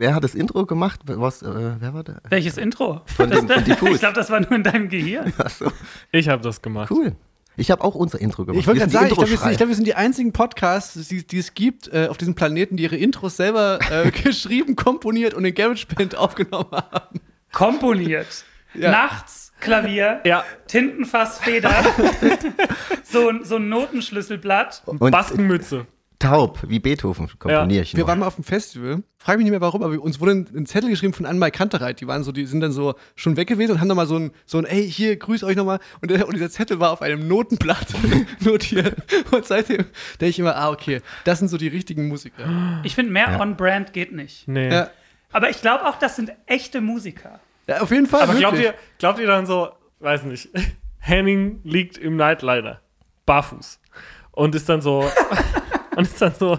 Wer 0.00 0.14
hat 0.14 0.24
das 0.24 0.34
Intro 0.34 0.64
gemacht? 0.64 1.00
Was, 1.04 1.42
äh, 1.42 1.46
wer 1.78 1.92
war 1.92 2.02
der? 2.02 2.22
Welches 2.30 2.56
Intro? 2.56 3.02
Von 3.04 3.30
dem- 3.30 3.46
von 3.46 3.62
Diffus. 3.64 3.90
ich 3.94 3.98
glaube, 3.98 4.14
das 4.14 4.30
war 4.30 4.40
nur 4.40 4.52
in 4.52 4.62
deinem 4.62 4.88
Gehirn. 4.88 5.30
Achso, 5.38 5.70
Ich 6.10 6.26
habe 6.30 6.42
das 6.42 6.62
gemacht. 6.62 6.90
cool. 6.90 7.12
Ich 7.58 7.70
habe 7.70 7.84
auch 7.84 7.94
unser 7.94 8.18
Intro 8.18 8.46
gemacht. 8.46 8.60
Ich 8.60 8.66
wollte 8.66 8.80
gerade 8.80 8.92
sagen, 8.92 9.06
ich 9.08 9.12
glaube, 9.14 9.30
wir, 9.30 9.36
glaub, 9.56 9.68
wir 9.68 9.74
sind 9.74 9.86
die 9.86 9.94
einzigen 9.94 10.32
Podcasts, 10.32 11.08
die, 11.08 11.26
die 11.26 11.38
es 11.38 11.52
gibt 11.52 11.88
äh, 11.92 12.06
auf 12.08 12.16
diesem 12.16 12.34
Planeten, 12.34 12.78
die 12.78 12.84
ihre 12.84 12.96
Intros 12.96 13.36
selber 13.36 13.78
äh, 13.90 14.10
geschrieben, 14.22 14.74
komponiert 14.74 15.34
und 15.34 15.44
in 15.44 15.54
GarageBand 15.54 16.16
aufgenommen 16.16 16.70
haben. 16.72 17.20
Komponiert. 17.52 18.44
Ja. 18.72 18.90
Nachts 18.92 19.52
Klavier, 19.60 20.20
Ja, 20.24 20.44
Tintenfass, 20.66 21.40
Feder, 21.40 21.70
so, 23.04 23.28
ein- 23.28 23.44
so 23.44 23.56
ein 23.56 23.68
Notenschlüsselblatt. 23.68 24.82
Und 24.86 24.98
Baskenmütze. 25.10 25.86
Taub, 26.20 26.60
wie 26.68 26.78
Beethoven 26.78 27.28
komponiere 27.38 27.82
ich 27.82 27.94
Wir 27.94 28.00
nur. 28.00 28.08
waren 28.08 28.20
mal 28.20 28.26
auf 28.28 28.36
dem 28.36 28.44
Festival. 28.44 29.02
Frage 29.18 29.38
mich 29.38 29.44
nicht 29.44 29.50
mehr 29.50 29.60
warum, 29.60 29.82
aber 29.82 29.98
uns 30.00 30.20
wurde 30.20 30.32
ein, 30.32 30.46
ein 30.54 30.66
Zettel 30.66 30.88
geschrieben 30.90 31.12
von 31.12 31.26
Anmai 31.26 31.50
Kantereit. 31.50 32.00
Die 32.00 32.06
waren 32.06 32.22
so, 32.22 32.30
die 32.30 32.46
sind 32.46 32.60
dann 32.60 32.70
so 32.72 32.94
schon 33.16 33.36
weg 33.36 33.48
gewesen 33.48 33.72
und 33.72 33.80
haben 33.80 33.88
nochmal 33.88 34.06
so 34.06 34.16
ein, 34.18 34.30
so 34.46 34.58
ein, 34.58 34.64
ey, 34.66 34.88
hier, 34.88 35.16
grüß 35.16 35.42
euch 35.44 35.56
nochmal. 35.56 35.80
Und, 36.00 36.10
der, 36.12 36.26
und 36.28 36.34
dieser 36.34 36.50
Zettel 36.50 36.78
war 36.78 36.92
auf 36.92 37.02
einem 37.02 37.26
Notenblatt 37.26 37.88
notiert. 38.40 38.94
Und 39.32 39.44
seitdem 39.46 39.78
denke 40.20 40.26
ich 40.26 40.38
immer, 40.38 40.54
ah, 40.56 40.70
okay, 40.70 41.00
das 41.24 41.40
sind 41.40 41.48
so 41.48 41.56
die 41.56 41.68
richtigen 41.68 42.06
Musiker. 42.08 42.80
Ich 42.84 42.94
finde, 42.94 43.10
mehr 43.12 43.32
Ja. 43.32 43.40
on-brand 43.40 43.92
geht 43.92 44.12
nicht. 44.12 44.46
Nee. 44.46 44.70
Ja, 44.70 44.90
Aber 45.32 45.50
ich 45.50 45.60
glaube 45.60 45.86
auch, 45.88 45.98
das 45.98 46.16
sind 46.16 46.32
echte 46.46 46.80
Musiker. 46.80 47.40
ja 47.66 47.80
auf 47.80 47.90
jeden 47.90 48.06
Fall. 48.06 48.22
Aber 48.22 48.34
glaubt 48.34 48.58
ihr, 48.58 48.74
glaubt 48.98 49.18
ihr 49.18 49.26
dann 49.26 49.46
so, 49.46 49.70
weiß 50.00 50.24
nicht, 50.24 50.48
Henning 50.98 51.60
liegt 51.64 51.96
im 51.98 52.16
Nightliner, 52.16 52.80
barfuß 53.26 53.80
und 54.32 54.54
ist 54.54 54.68
dann 54.68 54.82
so, 54.82 55.10
und 56.00 56.06
ist 56.06 56.20
dann 56.22 56.34
so, 56.38 56.58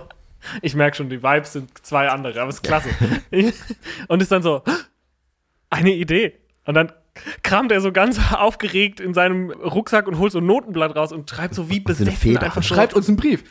ich 0.62 0.74
merke 0.76 0.98
schon, 0.98 1.10
die 1.10 1.22
Vibes 1.22 1.54
sind 1.54 1.70
zwei 1.86 2.08
andere, 2.10 2.40
aber 2.42 2.50
es 2.50 2.56
ist 2.56 2.64
klasse. 2.64 2.90
und 4.08 4.22
ist 4.22 4.32
dann 4.32 4.42
so, 4.44 4.64
eine 5.70 5.92
Idee. 5.94 6.34
Und 6.66 6.76
dann 6.76 6.92
kramt 7.44 7.72
er 7.72 7.82
so 7.82 7.92
ganz 7.92 8.20
aufgeregt 8.34 9.00
in 9.00 9.14
seinem 9.14 9.52
Rucksack 9.52 10.08
und 10.08 10.18
holt 10.18 10.32
so 10.32 10.40
ein 10.40 10.46
Notenblatt 10.46 10.96
raus 10.96 11.12
und 11.12 11.30
schreibt 11.30 11.56
so 11.56 11.70
wie 11.70 11.80
besessen 11.80 12.12
Feder. 12.16 12.44
einfach 12.44 12.64
so. 12.64 12.74
Schreibt 12.76 12.94
uns 12.94 13.08
einen 13.08 13.18
Brief. 13.18 13.44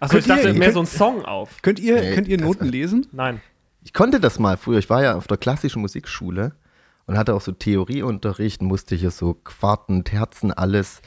Also 0.00 0.18
ich 0.18 0.26
dachte 0.26 0.48
ihr 0.48 0.54
mehr 0.54 0.72
könnt- 0.72 0.74
so 0.74 0.80
einen 0.80 0.86
Song 0.86 1.24
auf. 1.24 1.60
Könnt 1.62 1.78
ihr, 1.80 2.00
Nee, 2.00 2.14
könnt 2.14 2.28
ihr 2.28 2.38
Noten 2.40 2.66
lesen? 2.68 3.06
Nein. 3.12 3.40
Ich 3.82 3.92
konnte 3.92 4.20
das 4.20 4.38
mal 4.38 4.56
früher. 4.56 4.78
Ich 4.78 4.90
war 4.90 5.02
ja 5.02 5.14
auf 5.16 5.26
der 5.26 5.36
klassischen 5.38 5.80
Musikschule 5.82 6.52
und 7.06 7.16
hatte 7.18 7.34
auch 7.34 7.40
so 7.40 7.52
Theorieunterricht, 7.52 8.62
musste 8.62 8.94
hier 8.94 9.10
so 9.10 9.34
Quarten, 9.34 10.04
Terzen, 10.04 10.52
alles. 10.52 11.02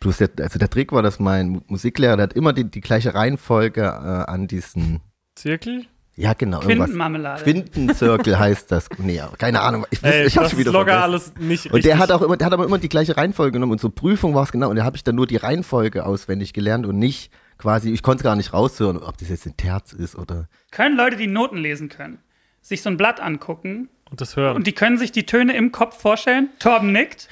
Plus 0.00 0.18
der, 0.18 0.30
also 0.40 0.58
der 0.58 0.68
Trick 0.70 0.92
war, 0.92 1.02
dass 1.02 1.18
mein 1.18 1.48
Mu- 1.48 1.60
Musiklehrer, 1.68 2.16
der 2.16 2.24
hat 2.24 2.32
immer 2.34 2.52
die, 2.52 2.64
die 2.70 2.80
gleiche 2.80 3.14
Reihenfolge 3.14 3.82
äh, 3.82 4.30
an 4.30 4.46
diesen, 4.46 5.00
Zirkel? 5.34 5.86
ja 6.16 6.32
genau, 6.34 6.60
irgendwas. 6.60 6.86
Quintenmarmelade. 6.86 7.42
Quintenzirkel 7.42 8.38
heißt 8.38 8.70
das. 8.72 8.88
Nee, 8.98 9.20
aber 9.20 9.36
keine 9.36 9.60
Ahnung. 9.60 9.86
Ich, 9.90 10.02
Ey, 10.02 10.26
ich 10.26 10.34
das 10.34 10.50
schon 10.50 10.58
wieder 10.58 10.72
locker 10.72 10.92
vergessen. 10.92 11.02
alles 11.02 11.32
nicht 11.38 11.66
Und 11.66 11.84
der 11.84 11.94
richtig. 11.94 11.98
hat 11.98 12.10
auch 12.12 12.22
immer, 12.22 12.36
der 12.36 12.46
hat 12.46 12.52
aber 12.54 12.64
immer 12.64 12.78
die 12.78 12.88
gleiche 12.88 13.16
Reihenfolge 13.16 13.52
genommen 13.52 13.72
und 13.72 13.80
zur 13.80 13.94
Prüfung 13.94 14.34
war 14.34 14.42
es 14.44 14.52
genau. 14.52 14.70
Und 14.70 14.76
da 14.76 14.84
habe 14.84 14.96
ich 14.96 15.04
dann 15.04 15.14
nur 15.14 15.26
die 15.26 15.36
Reihenfolge 15.36 16.04
auswendig 16.06 16.52
gelernt 16.52 16.86
und 16.86 16.98
nicht 16.98 17.30
quasi, 17.58 17.90
ich 17.90 18.02
konnte 18.02 18.22
gar 18.24 18.36
nicht 18.36 18.52
raushören, 18.52 18.98
ob 18.98 19.16
das 19.18 19.28
jetzt 19.30 19.46
ein 19.46 19.56
Terz 19.56 19.92
ist 19.94 20.14
oder. 20.16 20.48
Können 20.70 20.96
Leute, 20.96 21.16
die 21.16 21.26
Noten 21.26 21.56
lesen 21.56 21.88
können, 21.88 22.18
sich 22.60 22.82
so 22.82 22.90
ein 22.90 22.96
Blatt 22.98 23.20
angucken 23.20 23.88
und 24.10 24.20
das 24.20 24.36
hören. 24.36 24.56
und 24.56 24.66
die 24.66 24.72
können 24.72 24.98
sich 24.98 25.10
die 25.12 25.24
Töne 25.26 25.56
im 25.56 25.72
Kopf 25.72 26.00
vorstellen? 26.00 26.48
Torben 26.58 26.92
nickt. 26.92 27.28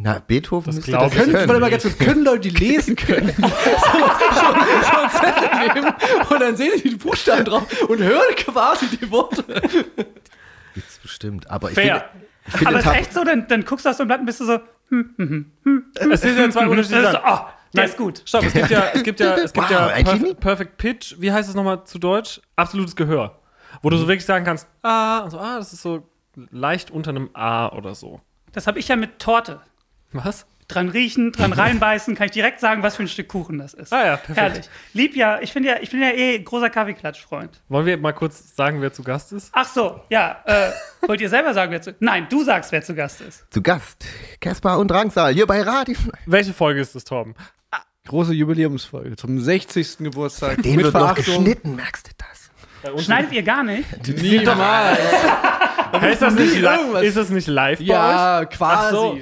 Na, 0.00 0.20
Beethoven 0.24 0.66
Das 0.66 0.76
müsste 0.76 0.92
das. 0.92 1.12
Können, 1.12 1.32
können. 1.32 1.48
warte 1.48 1.60
mal 1.60 1.70
ganz 1.70 1.82
kurz, 1.82 1.98
können 1.98 2.22
Leute, 2.24 2.48
die 2.48 2.50
lesen 2.50 2.94
können, 2.96 3.34
so, 3.36 3.42
so, 3.42 3.48
so 3.48 4.96
einen 4.96 5.10
Zettel 5.10 5.74
nehmen 5.74 5.94
und 6.30 6.40
dann 6.40 6.56
sehen 6.56 6.70
die 6.84 6.90
die 6.90 6.94
Buchstaben 6.96 7.44
drauf 7.44 7.64
und 7.88 7.98
hören 7.98 8.34
quasi 8.36 8.86
die 8.96 9.10
Worte. 9.10 9.42
Gibt's 10.74 10.98
bestimmt. 10.98 11.50
Aber 11.50 11.70
ich 11.70 11.74
Fair. 11.74 12.08
finde, 12.12 12.24
ich 12.46 12.52
finde 12.58 12.68
Aber 12.68 12.78
ist 12.78 12.96
echt 13.00 13.12
so, 13.12 13.24
dann, 13.24 13.48
dann 13.48 13.64
guckst 13.64 13.86
du 13.86 13.90
auf 13.90 13.96
so 13.96 14.04
ein 14.04 14.06
Blatt 14.06 14.20
und 14.20 14.26
bist 14.26 14.38
du 14.40 14.44
so, 14.44 14.60
Es 16.12 16.20
sind 16.20 16.38
ja 16.38 16.48
zwei 16.50 16.60
das 16.60 16.70
unterschiedliche 16.70 17.02
Sachen. 17.12 17.20
oh, 17.26 17.38
der 17.74 17.82
Nein, 17.82 17.84
ist 17.86 17.96
gut. 17.96 18.22
Stopp, 18.24 18.44
es 18.44 18.52
gibt 18.54 18.70
ja, 18.70 18.84
es 18.94 19.02
gibt 19.02 19.20
ja, 19.20 19.34
es 19.34 19.52
gibt 19.52 19.66
Wow, 19.66 19.70
ja 19.70 19.86
eigentlich 19.88 20.04
Perf 20.06 20.20
nicht. 20.22 20.40
Perfect 20.40 20.76
Pitch. 20.78 21.16
Wie 21.18 21.32
heißt 21.32 21.48
es 21.48 21.54
nochmal 21.56 21.84
zu 21.84 21.98
Deutsch? 21.98 22.40
Absolutes 22.56 22.94
Gehör. 22.96 23.40
Wo 23.82 23.90
du 23.90 23.96
so 23.96 24.06
wirklich 24.08 24.24
sagen 24.24 24.44
kannst, 24.44 24.66
ah, 24.82 25.18
und 25.20 25.30
so, 25.30 25.38
ah, 25.38 25.58
das 25.58 25.72
ist 25.72 25.82
so 25.82 26.08
leicht 26.50 26.90
unter 26.90 27.10
einem 27.10 27.30
A 27.34 27.68
oder 27.76 27.94
so. 27.94 28.20
Das 28.52 28.66
habe 28.66 28.78
ich 28.78 28.88
ja 28.88 28.96
mit 28.96 29.18
Torte. 29.18 29.60
Was? 30.12 30.46
Dran 30.68 30.90
riechen, 30.90 31.32
dran 31.32 31.54
reinbeißen, 31.54 32.14
kann 32.14 32.26
ich 32.26 32.32
direkt 32.32 32.60
sagen, 32.60 32.82
was 32.82 32.96
für 32.96 33.02
ein 33.02 33.08
Stück 33.08 33.28
Kuchen 33.28 33.56
das 33.56 33.72
ist. 33.72 33.90
Ah 33.90 34.04
ja, 34.04 34.16
perfekt. 34.18 34.38
Herrlich. 34.38 34.68
Lieb 34.92 35.16
ja, 35.16 35.40
ich 35.40 35.54
ja, 35.54 35.76
ich 35.80 35.90
bin 35.90 36.02
ja 36.02 36.10
eh 36.10 36.38
großer 36.38 36.68
Kaffeeklatsch-Freund. 36.68 37.62
Wollen 37.70 37.86
wir 37.86 37.96
mal 37.96 38.12
kurz 38.12 38.54
sagen, 38.54 38.82
wer 38.82 38.92
zu 38.92 39.02
Gast 39.02 39.32
ist? 39.32 39.48
Ach 39.54 39.66
so, 39.66 40.02
ja, 40.10 40.42
äh, 40.44 40.70
wollt 41.06 41.22
ihr 41.22 41.30
selber 41.30 41.54
sagen, 41.54 41.72
wer 41.72 41.80
zu 41.80 41.94
Nein, 42.00 42.26
du 42.28 42.44
sagst, 42.44 42.70
wer 42.70 42.82
zu 42.82 42.94
Gast 42.94 43.22
ist. 43.22 43.50
zu 43.50 43.62
Gast. 43.62 44.04
Caspar 44.42 44.78
und 44.78 44.90
Drangsal, 44.90 45.32
hier 45.32 45.46
bei 45.46 45.62
Radio. 45.62 45.96
Welche 46.26 46.52
Folge 46.52 46.82
ist 46.82 46.94
das, 46.94 47.04
Torben? 47.04 47.34
Große 48.08 48.32
Jubiläumsfolge 48.32 49.16
zum 49.16 49.38
60. 49.38 49.98
Geburtstag. 49.98 50.62
Den 50.62 50.82
wird 50.82 50.94
noch 50.94 51.14
geschnitten, 51.14 51.76
merkst 51.76 52.08
du 52.08 52.12
das? 52.16 53.04
Schneidet 53.04 53.32
ihr 53.32 53.42
gar 53.42 53.62
nicht? 53.62 53.86
Niemals. 54.06 54.98
Hey, 55.92 56.12
ist, 56.12 56.22
das 56.22 56.34
nicht 56.34 56.60
live, 56.60 56.78
irgendwas. 56.80 57.02
ist 57.02 57.16
das 57.16 57.30
nicht 57.30 57.46
live 57.48 57.78
bei 57.78 57.84
euch? 57.84 57.88
Ja, 57.88 58.44
quasi. 58.44 58.94
so. 58.94 59.18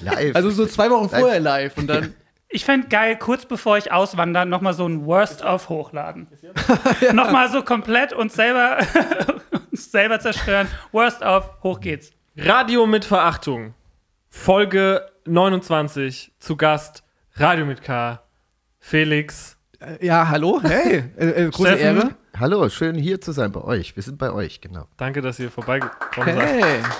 Live. 0.00 0.36
Also 0.36 0.50
so 0.50 0.66
zwei 0.66 0.90
Wochen 0.90 1.08
vorher 1.08 1.40
live 1.40 1.76
und 1.76 1.86
dann. 1.86 2.14
Ich 2.48 2.64
fände 2.64 2.86
geil, 2.88 3.18
kurz 3.18 3.46
bevor 3.46 3.78
ich 3.78 3.90
auswandere, 3.90 4.46
nochmal 4.46 4.74
so 4.74 4.86
ein 4.86 5.04
Worst-of 5.06 5.68
hochladen. 5.68 6.28
Nochmal 7.12 7.50
so 7.50 7.62
komplett 7.62 8.12
uns 8.12 8.34
selber, 8.34 8.78
uns 9.72 9.90
selber 9.90 10.20
zerstören. 10.20 10.68
Worst-of, 10.92 11.50
hoch 11.64 11.80
geht's. 11.80 12.12
Radio 12.36 12.86
mit 12.86 13.04
Verachtung. 13.04 13.74
Folge 14.28 15.04
29. 15.26 16.32
Zu 16.38 16.56
Gast 16.56 17.02
Radio 17.34 17.66
mit 17.66 17.82
K. 17.82 18.20
Felix. 18.78 19.56
Ja, 20.00 20.28
hallo? 20.28 20.60
Hey, 20.62 21.04
äh, 21.16 21.26
äh, 21.26 21.50
große 21.50 21.76
Steffen? 21.76 21.96
Ehre. 21.96 22.14
Hallo, 22.36 22.68
schön 22.68 22.96
hier 22.96 23.20
zu 23.20 23.30
sein 23.30 23.52
bei 23.52 23.62
euch. 23.62 23.94
Wir 23.94 24.02
sind 24.02 24.18
bei 24.18 24.32
euch, 24.32 24.60
genau. 24.60 24.88
Danke, 24.96 25.22
dass 25.22 25.38
ihr 25.38 25.52
vorbeigekommen 25.52 26.34
seid. 26.34 26.62
Hey. 26.62 26.82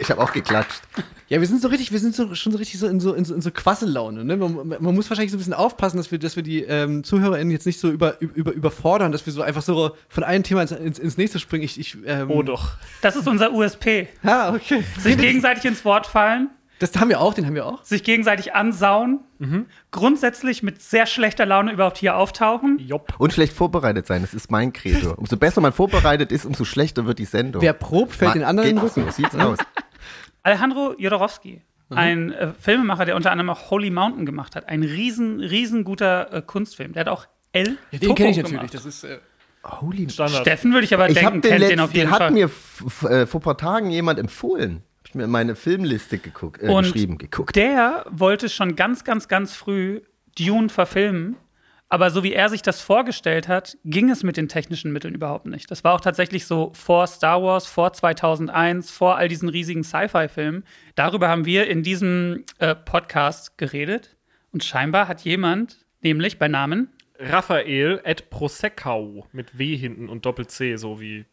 Ich 0.00 0.10
habe 0.10 0.22
auch 0.22 0.32
geklatscht. 0.32 0.80
Ja, 1.28 1.40
wir 1.40 1.46
sind 1.46 1.60
so 1.60 1.68
richtig, 1.68 1.92
wir 1.92 1.98
sind 1.98 2.14
so, 2.14 2.34
schon 2.34 2.52
so 2.52 2.58
richtig 2.58 2.80
so 2.80 2.86
in 2.86 3.00
so, 3.00 3.12
in 3.12 3.26
so, 3.26 3.34
in 3.34 3.42
so 3.42 3.50
Quassellaune. 3.50 4.24
Ne? 4.24 4.38
Man, 4.38 4.66
man 4.66 4.94
muss 4.94 5.10
wahrscheinlich 5.10 5.30
so 5.30 5.36
ein 5.36 5.40
bisschen 5.40 5.52
aufpassen, 5.52 5.98
dass 5.98 6.10
wir, 6.10 6.18
dass 6.18 6.36
wir 6.36 6.42
die 6.42 6.62
ähm, 6.62 7.04
ZuhörerInnen 7.04 7.50
jetzt 7.50 7.66
nicht 7.66 7.78
so 7.78 7.90
über, 7.90 8.18
über, 8.20 8.52
überfordern, 8.52 9.12
dass 9.12 9.26
wir 9.26 9.32
so 9.34 9.42
einfach 9.42 9.60
so 9.60 9.90
von 10.08 10.24
einem 10.24 10.42
Thema 10.42 10.62
ins, 10.62 10.70
ins, 10.70 10.98
ins 10.98 11.18
nächste 11.18 11.38
springen. 11.38 11.64
Ich, 11.64 11.78
ich, 11.78 11.98
ähm, 12.06 12.30
Oh 12.30 12.42
doch. 12.42 12.78
Das 13.02 13.14
ist 13.14 13.28
unser 13.28 13.52
USP. 13.52 14.08
Ja, 14.22 14.54
okay. 14.54 14.82
Sich 14.98 15.18
gegenseitig 15.18 15.66
ins 15.66 15.84
Wort 15.84 16.06
fallen, 16.06 16.48
Das 16.78 16.94
haben 16.96 17.08
wir 17.08 17.20
auch, 17.20 17.34
den 17.34 17.44
haben 17.46 17.54
wir 17.54 17.66
auch. 17.66 17.82
sich 17.84 18.04
gegenseitig 18.04 18.54
ansauen, 18.54 19.20
grundsätzlich 19.90 20.62
mit 20.62 20.80
sehr 20.80 21.06
schlechter 21.06 21.44
Laune 21.46 21.72
überhaupt 21.72 21.98
hier 21.98 22.16
auftauchen. 22.16 22.78
Jopp. 22.78 23.14
Und 23.18 23.32
schlecht 23.32 23.52
vorbereitet 23.52 24.06
sein, 24.06 24.22
das 24.22 24.34
ist 24.34 24.50
mein 24.50 24.72
Credo. 24.72 25.12
Umso 25.16 25.36
besser 25.36 25.60
man 25.60 25.72
vorbereitet 25.72 26.30
ist, 26.32 26.44
umso 26.44 26.64
schlechter 26.64 27.06
wird 27.06 27.18
die 27.18 27.24
Sendung. 27.24 27.62
Wer 27.62 27.72
probt, 27.72 28.14
fällt 28.14 28.34
den 28.34 28.44
anderen 28.44 28.70
in 28.70 28.76
den 28.76 28.84
Rücken. 28.84 29.04
So 29.06 29.10
sieht's 29.10 29.34
aus. 29.34 29.58
Alejandro 30.42 30.94
Jodorowsky, 30.98 31.62
ein 31.90 32.32
äh, 32.32 32.52
Filmemacher, 32.58 33.04
der 33.04 33.16
unter 33.16 33.32
anderem 33.32 33.50
auch 33.50 33.70
Holy 33.70 33.90
Mountain 33.90 34.24
gemacht 34.26 34.54
hat. 34.56 34.68
Ein 34.68 34.82
riesen, 34.82 35.40
riesen 35.40 35.84
guter 35.84 36.32
äh, 36.32 36.42
Kunstfilm. 36.42 36.92
Der 36.92 37.00
hat 37.00 37.08
auch 37.08 37.26
El 37.52 37.76
Ja, 37.90 37.98
den 37.98 38.14
kenne 38.14 38.30
ich 38.30 38.36
natürlich. 38.36 38.56
gemacht. 38.58 38.74
Das 38.74 38.84
ist, 38.84 39.04
äh, 39.04 39.18
Holy 39.64 40.08
Standard. 40.08 40.42
Steffen 40.42 40.72
würde 40.72 40.84
ich 40.84 40.94
aber 40.94 41.08
Ich 41.08 41.14
denken, 41.14 41.26
habe 41.26 41.40
den, 41.40 41.50
kennt 41.58 41.70
den 41.70 41.80
auf 41.80 41.92
jeden 41.92 42.06
den 42.06 42.10
hat 42.12 42.18
Fall. 42.18 42.30
mir 42.30 42.44
äh, 42.44 43.26
vor 43.26 43.40
ein 43.40 43.44
paar 43.44 43.56
Tagen 43.58 43.90
jemand 43.90 44.18
empfohlen. 44.18 44.82
Ich 45.08 45.14
mir 45.14 45.24
in 45.24 45.30
meine 45.30 45.56
Filmliste 45.56 46.18
geguckt, 46.18 46.62
äh, 46.62 46.68
Und 46.68 46.82
geschrieben, 46.82 47.16
geguckt. 47.16 47.56
Der 47.56 48.04
wollte 48.10 48.50
schon 48.50 48.76
ganz, 48.76 49.04
ganz, 49.04 49.26
ganz 49.26 49.54
früh 49.54 50.02
Dune 50.38 50.68
verfilmen. 50.68 51.36
Aber 51.88 52.10
so 52.10 52.22
wie 52.22 52.34
er 52.34 52.50
sich 52.50 52.60
das 52.60 52.82
vorgestellt 52.82 53.48
hat, 53.48 53.78
ging 53.86 54.10
es 54.10 54.22
mit 54.22 54.36
den 54.36 54.48
technischen 54.48 54.92
Mitteln 54.92 55.14
überhaupt 55.14 55.46
nicht. 55.46 55.70
Das 55.70 55.82
war 55.82 55.94
auch 55.94 56.02
tatsächlich 56.02 56.44
so 56.44 56.72
vor 56.74 57.06
Star 57.06 57.42
Wars, 57.42 57.66
vor 57.66 57.94
2001, 57.94 58.90
vor 58.90 59.16
all 59.16 59.28
diesen 59.28 59.48
riesigen 59.48 59.82
Sci-Fi-Filmen. 59.82 60.64
Darüber 60.94 61.30
haben 61.30 61.46
wir 61.46 61.68
in 61.68 61.82
diesem 61.82 62.44
äh, 62.58 62.74
Podcast 62.74 63.56
geredet. 63.56 64.14
Und 64.52 64.62
scheinbar 64.62 65.08
hat 65.08 65.22
jemand, 65.22 65.86
nämlich 66.02 66.38
bei 66.38 66.48
Namen, 66.48 66.90
Raphael 67.18 68.02
at 68.04 68.28
Prosecco 68.28 69.26
mit 69.32 69.58
W 69.58 69.74
hinten 69.74 70.10
und 70.10 70.26
Doppel-C, 70.26 70.76
so 70.76 71.00
wie 71.00 71.24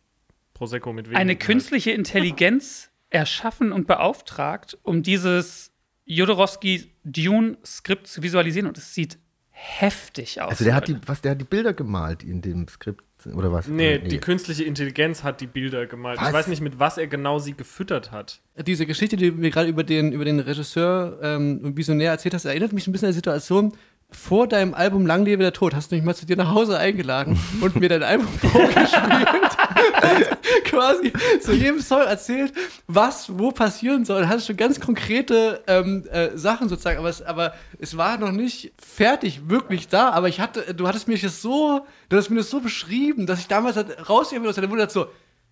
Prosecco 0.54 0.94
mit 0.94 1.10
W. 1.10 1.16
eine 1.16 1.32
hinten 1.32 1.46
künstliche 1.46 1.92
Intelligenz 1.92 2.90
erschaffen 3.16 3.72
und 3.72 3.88
beauftragt, 3.88 4.78
um 4.84 5.02
dieses 5.04 5.72
Jodorowsky 6.06 6.92
Dune-Skript 7.04 8.08
zu 8.08 8.22
visualisieren. 8.22 8.68
Und 8.68 8.78
es 8.78 8.94
sieht 8.94 9.18
heftig 9.50 10.42
aus. 10.42 10.52
Also 10.52 10.66
der 10.66 10.76
hat 10.76 10.88
die, 10.88 10.98
was, 11.06 11.22
der 11.22 11.32
hat 11.32 11.42
die 11.42 11.46
Bilder 11.46 11.74
gemalt 11.74 12.24
in 12.24 12.42
dem 12.42 12.68
Skript 12.68 13.04
oder 13.34 13.52
was? 13.52 13.68
Nee, 13.68 13.96
Äh, 13.96 14.08
die 14.08 14.20
künstliche 14.20 14.66
Intelligenz 14.66 15.24
hat 15.24 15.42
die 15.42 15.48
Bilder 15.48 15.88
gemalt. 15.88 16.20
Was? 16.20 16.28
Ich 16.28 16.34
weiß 16.34 16.48
nicht, 16.48 16.62
mit 16.62 16.78
was 16.78 16.98
er 16.98 17.08
genau 17.08 17.40
sie 17.40 17.54
gefüttert 17.54 18.12
hat. 18.12 18.42
diese 18.68 18.86
Geschichte, 18.86 19.16
die 19.16 19.32
du 19.32 19.38
mir 19.38 19.50
gerade 19.50 19.70
über 19.70 19.84
den, 19.84 20.12
über 20.12 20.26
den 20.26 20.40
Regisseur 20.40 21.18
ähm, 21.22 21.62
und 21.64 21.78
Visionär 21.78 22.12
erzählt 22.12 22.34
hast, 22.36 22.46
erinnert 22.46 22.74
mich 22.74 22.86
ein 22.86 22.92
bisschen 22.92 23.08
an 23.08 23.12
die 23.14 23.18
Situation. 23.18 23.74
Vor 24.12 24.48
deinem 24.48 24.74
Album 24.76 25.06
Lang 25.08 25.26
lebe 25.26 25.42
der 25.42 25.54
Tod 25.54 25.74
hast 25.74 25.92
du 25.92 25.96
mich 25.96 26.04
mal 26.04 26.14
zu 26.14 26.26
dir 26.28 26.36
nach 26.36 26.54
Hause 26.54 26.78
eingeladen 26.78 27.40
und 27.62 27.76
mir 27.78 27.90
dein 27.90 28.04
Album 28.04 28.28
vorgespielt. 28.28 29.58
quasi 30.66 31.14
zu 31.42 31.54
jedem 31.54 31.82
Song 31.82 32.02
erzählt, 32.02 32.54
was 32.88 33.38
wo 33.38 33.52
passieren 33.52 34.06
soll. 34.06 34.28
Hatte 34.28 34.42
schon 34.42 34.58
ganz 34.58 34.80
konkrete 34.80 35.64
ähm, 35.68 36.06
äh, 36.12 36.38
Sachen 36.38 36.70
sozusagen, 36.70 37.00
aber 37.00 37.10
es, 37.10 37.22
aber 37.22 37.54
es 37.80 37.98
war 37.98 38.18
noch 38.18 38.32
nicht 38.32 38.74
fertig, 38.78 39.50
wirklich 39.50 39.88
da. 39.88 40.10
Aber 40.10 40.28
ich 40.28 40.40
hatte, 40.40 40.74
du 40.74 40.88
hattest 40.88 41.08
mir 41.08 41.18
das 41.18 41.42
so, 41.42 41.86
du 42.10 42.18
hast 42.18 42.30
mir 42.30 42.38
das 42.38 42.50
so 42.50 42.60
beschrieben, 42.60 43.26
dass 43.26 43.40
ich 43.40 43.48
damals 43.48 43.76
halt 43.76 44.10
rausgehen 44.10 44.42
bin 44.42 44.50
aus 44.50 44.56
der 44.56 44.70
Wunde 44.70 44.90
so, 44.90 45.08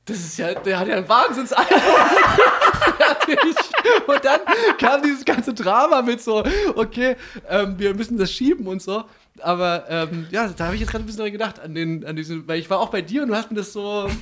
das 0.06 0.18
ist 0.18 0.38
ja, 0.38 0.54
der 0.54 0.80
hat 0.80 0.88
ja 0.88 0.98
ein 0.98 1.08
Wahnsinnsalbum. 1.08 1.78
Und 4.08 4.26
dann 4.26 4.40
kam 4.78 5.02
dieses 5.02 5.24
ganze 5.24 5.54
Drama 5.54 6.02
mit 6.02 6.22
so, 6.22 6.44
okay, 6.76 7.16
ähm, 7.48 7.76
wir 7.78 7.94
müssen 7.94 8.18
das 8.18 8.32
schieben 8.32 8.68
und 8.68 8.82
so. 8.82 9.06
Aber 9.40 9.86
ähm, 9.90 10.28
ja, 10.32 10.48
da 10.48 10.66
habe 10.66 10.76
ich 10.76 10.82
jetzt 10.82 10.92
gerade 10.92 11.04
ein 11.04 11.08
bisschen 11.08 11.22
dran 11.22 11.32
gedacht, 11.32 11.60
an 11.60 11.74
den, 11.74 12.06
an 12.06 12.16
diesen, 12.16 12.48
weil 12.48 12.60
ich 12.60 12.70
war 12.70 12.80
auch 12.80 12.90
bei 12.90 13.02
dir 13.02 13.24
und 13.24 13.30
du 13.30 13.36
hast 13.36 13.50
mir 13.52 13.58
das 13.58 13.74
so. 13.74 14.10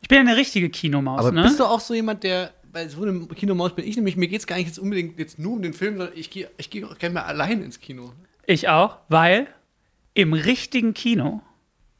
Ich 0.00 0.08
bin 0.08 0.16
ja 0.16 0.32
eine 0.32 0.36
richtige 0.36 0.68
Kinomaus, 0.70 1.20
Aber 1.20 1.32
ne? 1.32 1.42
Bist 1.42 1.58
du 1.58 1.64
auch 1.64 1.80
so 1.80 1.94
jemand, 1.94 2.22
der 2.22 2.52
bei 2.70 2.88
so 2.88 3.02
einem 3.02 3.28
Kinomaus 3.28 3.74
bin 3.74 3.86
ich 3.86 3.96
nämlich, 3.96 4.16
mir 4.16 4.28
geht 4.28 4.40
es 4.40 4.46
gar 4.46 4.56
nicht 4.56 4.66
jetzt 4.66 4.78
unbedingt 4.78 5.18
jetzt 5.18 5.38
nur 5.38 5.54
um 5.54 5.62
den 5.62 5.72
Film, 5.72 5.96
sondern 5.96 6.16
ich 6.16 6.30
gehe 6.30 6.50
ich 6.56 6.70
geh 6.70 6.84
auch 6.84 6.98
gerne 6.98 7.14
mal 7.14 7.22
allein 7.22 7.62
ins 7.62 7.80
Kino. 7.80 8.12
Ich 8.46 8.68
auch, 8.68 8.98
weil 9.08 9.46
im 10.14 10.32
richtigen 10.32 10.94
Kino 10.94 11.42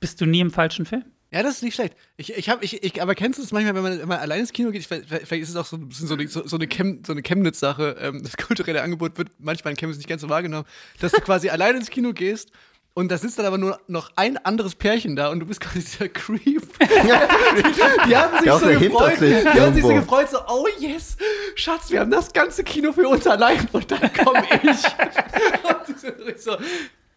bist 0.01 0.21
du 0.21 0.27
nie 0.27 0.41
im 0.41 0.51
falschen 0.51 0.87
Film. 0.87 1.05
Ja, 1.33 1.43
das 1.43 1.57
ist 1.57 1.63
nicht 1.63 1.75
schlecht. 1.75 1.95
Ich, 2.19 2.33
ich 2.33 2.51
hab, 2.51 2.63
ich, 2.63 2.83
ich, 2.83 3.01
aber 3.01 3.15
kennst 3.15 3.39
du 3.39 3.43
es 3.43 3.53
manchmal, 3.53 3.75
wenn 3.75 3.83
man, 3.83 4.09
man 4.09 4.19
allein 4.19 4.41
ins 4.41 4.53
Kino 4.53 4.71
geht? 4.71 4.83
Ich, 4.83 4.87
vielleicht, 4.87 5.33
ist 5.33 5.49
es 5.49 5.57
auch 5.57 5.65
so, 5.65 5.79
so 5.91 6.15
eine, 6.15 6.29
so, 6.29 6.47
so 6.47 6.57
eine, 6.57 6.67
Chem, 6.67 7.03
so 7.07 7.13
eine 7.13 7.23
Chemnitz-Sache. 7.23 7.97
Ähm, 8.01 8.23
das 8.23 8.37
kulturelle 8.37 8.83
Angebot 8.83 9.17
wird 9.17 9.31
manchmal 9.39 9.73
in 9.73 9.79
Chemnitz 9.79 9.97
nicht 9.97 10.09
ganz 10.09 10.21
so 10.21 10.29
wahrgenommen, 10.29 10.67
dass 11.01 11.13
du 11.13 11.21
quasi 11.23 11.49
allein 11.51 11.77
ins 11.77 11.89
Kino 11.89 12.13
gehst 12.13 12.53
und 12.95 13.11
da 13.11 13.17
sitzt 13.17 13.39
dann 13.39 13.47
aber 13.47 13.57
nur 13.57 13.81
noch 13.89 14.11
ein 14.17 14.37
anderes 14.37 14.75
Pärchen 14.75 15.17
da 15.17 15.31
und 15.31 15.41
du 15.41 15.47
bist 15.47 15.61
quasi 15.61 15.81
dieser 15.81 16.11
Creep. 16.11 16.63
die, 16.79 18.17
haben 18.17 18.35
sich 18.35 18.45
Der 18.45 18.59
so 18.59 18.67
gefreut. 18.67 19.13
Hintersitz 19.13 19.53
Die 19.55 19.61
haben 19.61 19.75
sich 19.75 19.83
so 19.83 19.95
gefreut, 19.95 20.29
so, 20.31 20.39
oh 20.47 20.67
yes, 20.79 21.17
Schatz, 21.55 21.91
wir 21.91 22.01
haben 22.01 22.11
das 22.11 22.31
ganze 22.31 22.63
Kino 22.63 22.93
für 22.93 23.09
uns 23.09 23.27
allein 23.27 23.67
und 23.73 23.91
dann 23.91 24.13
komme 24.13 24.45
ich. 24.63 24.63
und 24.63 25.89
die 25.89 25.99
sind 25.99 26.39
so, 26.39 26.59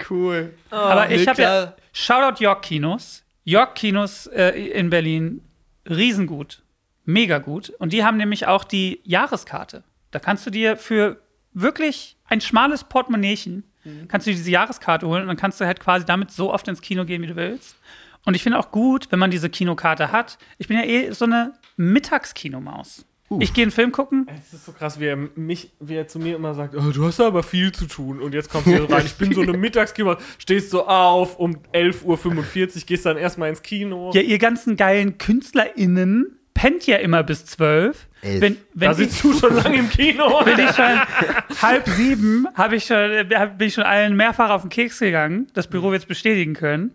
cool. 0.09 0.53
Aber 0.69 1.11
ich 1.11 1.27
habe 1.27 1.41
ja. 1.41 1.75
Shoutout 1.91 2.41
York 2.41 2.61
Kinos. 2.61 3.24
York 3.45 3.75
Kinos 3.75 4.27
äh, 4.27 4.49
in 4.49 4.89
Berlin, 4.89 5.41
riesengut, 5.89 6.63
mega 7.05 7.37
gut. 7.37 7.69
Und 7.79 7.93
die 7.93 8.03
haben 8.03 8.17
nämlich 8.17 8.47
auch 8.47 8.63
die 8.63 8.99
Jahreskarte. 9.03 9.83
Da 10.11 10.19
kannst 10.19 10.45
du 10.45 10.49
dir 10.49 10.75
für 10.75 11.21
wirklich 11.53 12.17
ein 12.25 12.41
schmales 12.41 12.83
Portemonnaiechen, 12.83 13.63
kannst 14.07 14.25
du 14.25 14.31
diese 14.31 14.49
Jahreskarte 14.49 15.07
holen 15.07 15.21
und 15.21 15.27
dann 15.27 15.37
kannst 15.37 15.61
du 15.61 15.65
halt 15.65 15.79
quasi 15.79 16.05
damit 16.05 16.31
so 16.31 16.51
oft 16.51 16.67
ins 16.67 16.81
Kino 16.81 17.05
gehen, 17.05 17.21
wie 17.21 17.27
du 17.27 17.35
willst. 17.35 17.77
Und 18.25 18.33
ich 18.33 18.41
finde 18.41 18.57
auch 18.57 18.71
gut, 18.71 19.11
wenn 19.11 19.19
man 19.19 19.29
diese 19.29 19.49
Kinokarte 19.49 20.11
hat. 20.11 20.39
Ich 20.57 20.67
bin 20.67 20.77
ja 20.77 20.83
eh 20.83 21.11
so 21.11 21.25
eine 21.25 21.53
Mittagskinomaus. 21.77 23.05
Ich 23.41 23.53
gehe 23.53 23.63
einen 23.63 23.71
Film 23.71 23.91
gucken. 23.91 24.27
Es 24.47 24.53
ist 24.53 24.65
so 24.65 24.71
krass, 24.71 24.99
wie 24.99 25.05
er, 25.05 25.17
mich, 25.35 25.71
wie 25.79 25.95
er 25.95 26.07
zu 26.07 26.19
mir 26.19 26.35
immer 26.35 26.53
sagt, 26.53 26.75
oh, 26.75 26.91
du 26.91 27.05
hast 27.05 27.19
aber 27.19 27.43
viel 27.43 27.71
zu 27.71 27.85
tun. 27.85 28.19
Und 28.21 28.33
jetzt 28.33 28.49
kommst 28.49 28.67
du 28.67 28.71
hier 28.71 28.89
rein. 28.91 29.05
Ich 29.05 29.15
bin 29.15 29.33
so 29.33 29.41
eine 29.41 29.53
Mittagskino, 29.53 30.15
stehst 30.37 30.69
so 30.69 30.85
auf 30.87 31.37
um 31.39 31.57
11.45 31.73 32.03
Uhr, 32.05 32.81
gehst 32.85 33.05
dann 33.05 33.17
erstmal 33.17 33.49
ins 33.49 33.61
Kino. 33.61 34.11
Ja, 34.13 34.21
ihr 34.21 34.37
ganzen 34.37 34.75
geilen 34.75 35.17
KünstlerInnen 35.17 36.37
pennt 36.53 36.87
ja 36.87 36.97
immer 36.97 37.21
bis 37.23 37.45
zwölf. 37.45 38.07
Elf. 38.21 38.41
Wenn, 38.41 38.57
wenn 38.73 38.87
da 38.89 38.93
sitzt 38.93 39.23
du 39.23 39.33
schon 39.33 39.55
lange 39.63 39.77
im 39.77 39.89
Kino. 39.89 40.43
bin 40.43 40.57
ich 40.57 40.71
schon 40.75 41.61
halb 41.61 41.87
sieben, 41.89 42.47
habe 42.55 42.77
ich 42.77 42.85
schon, 42.85 42.95
hab- 43.35 43.57
bin 43.57 43.67
ich 43.67 43.73
schon 43.73 43.83
allen 43.83 44.15
mehrfach 44.15 44.49
auf 44.49 44.61
den 44.61 44.69
Keks 44.69 44.99
gegangen. 44.99 45.47
Das 45.53 45.67
Büro 45.67 45.91
wird 45.91 46.01
es 46.03 46.07
bestätigen 46.07 46.53
können. 46.53 46.91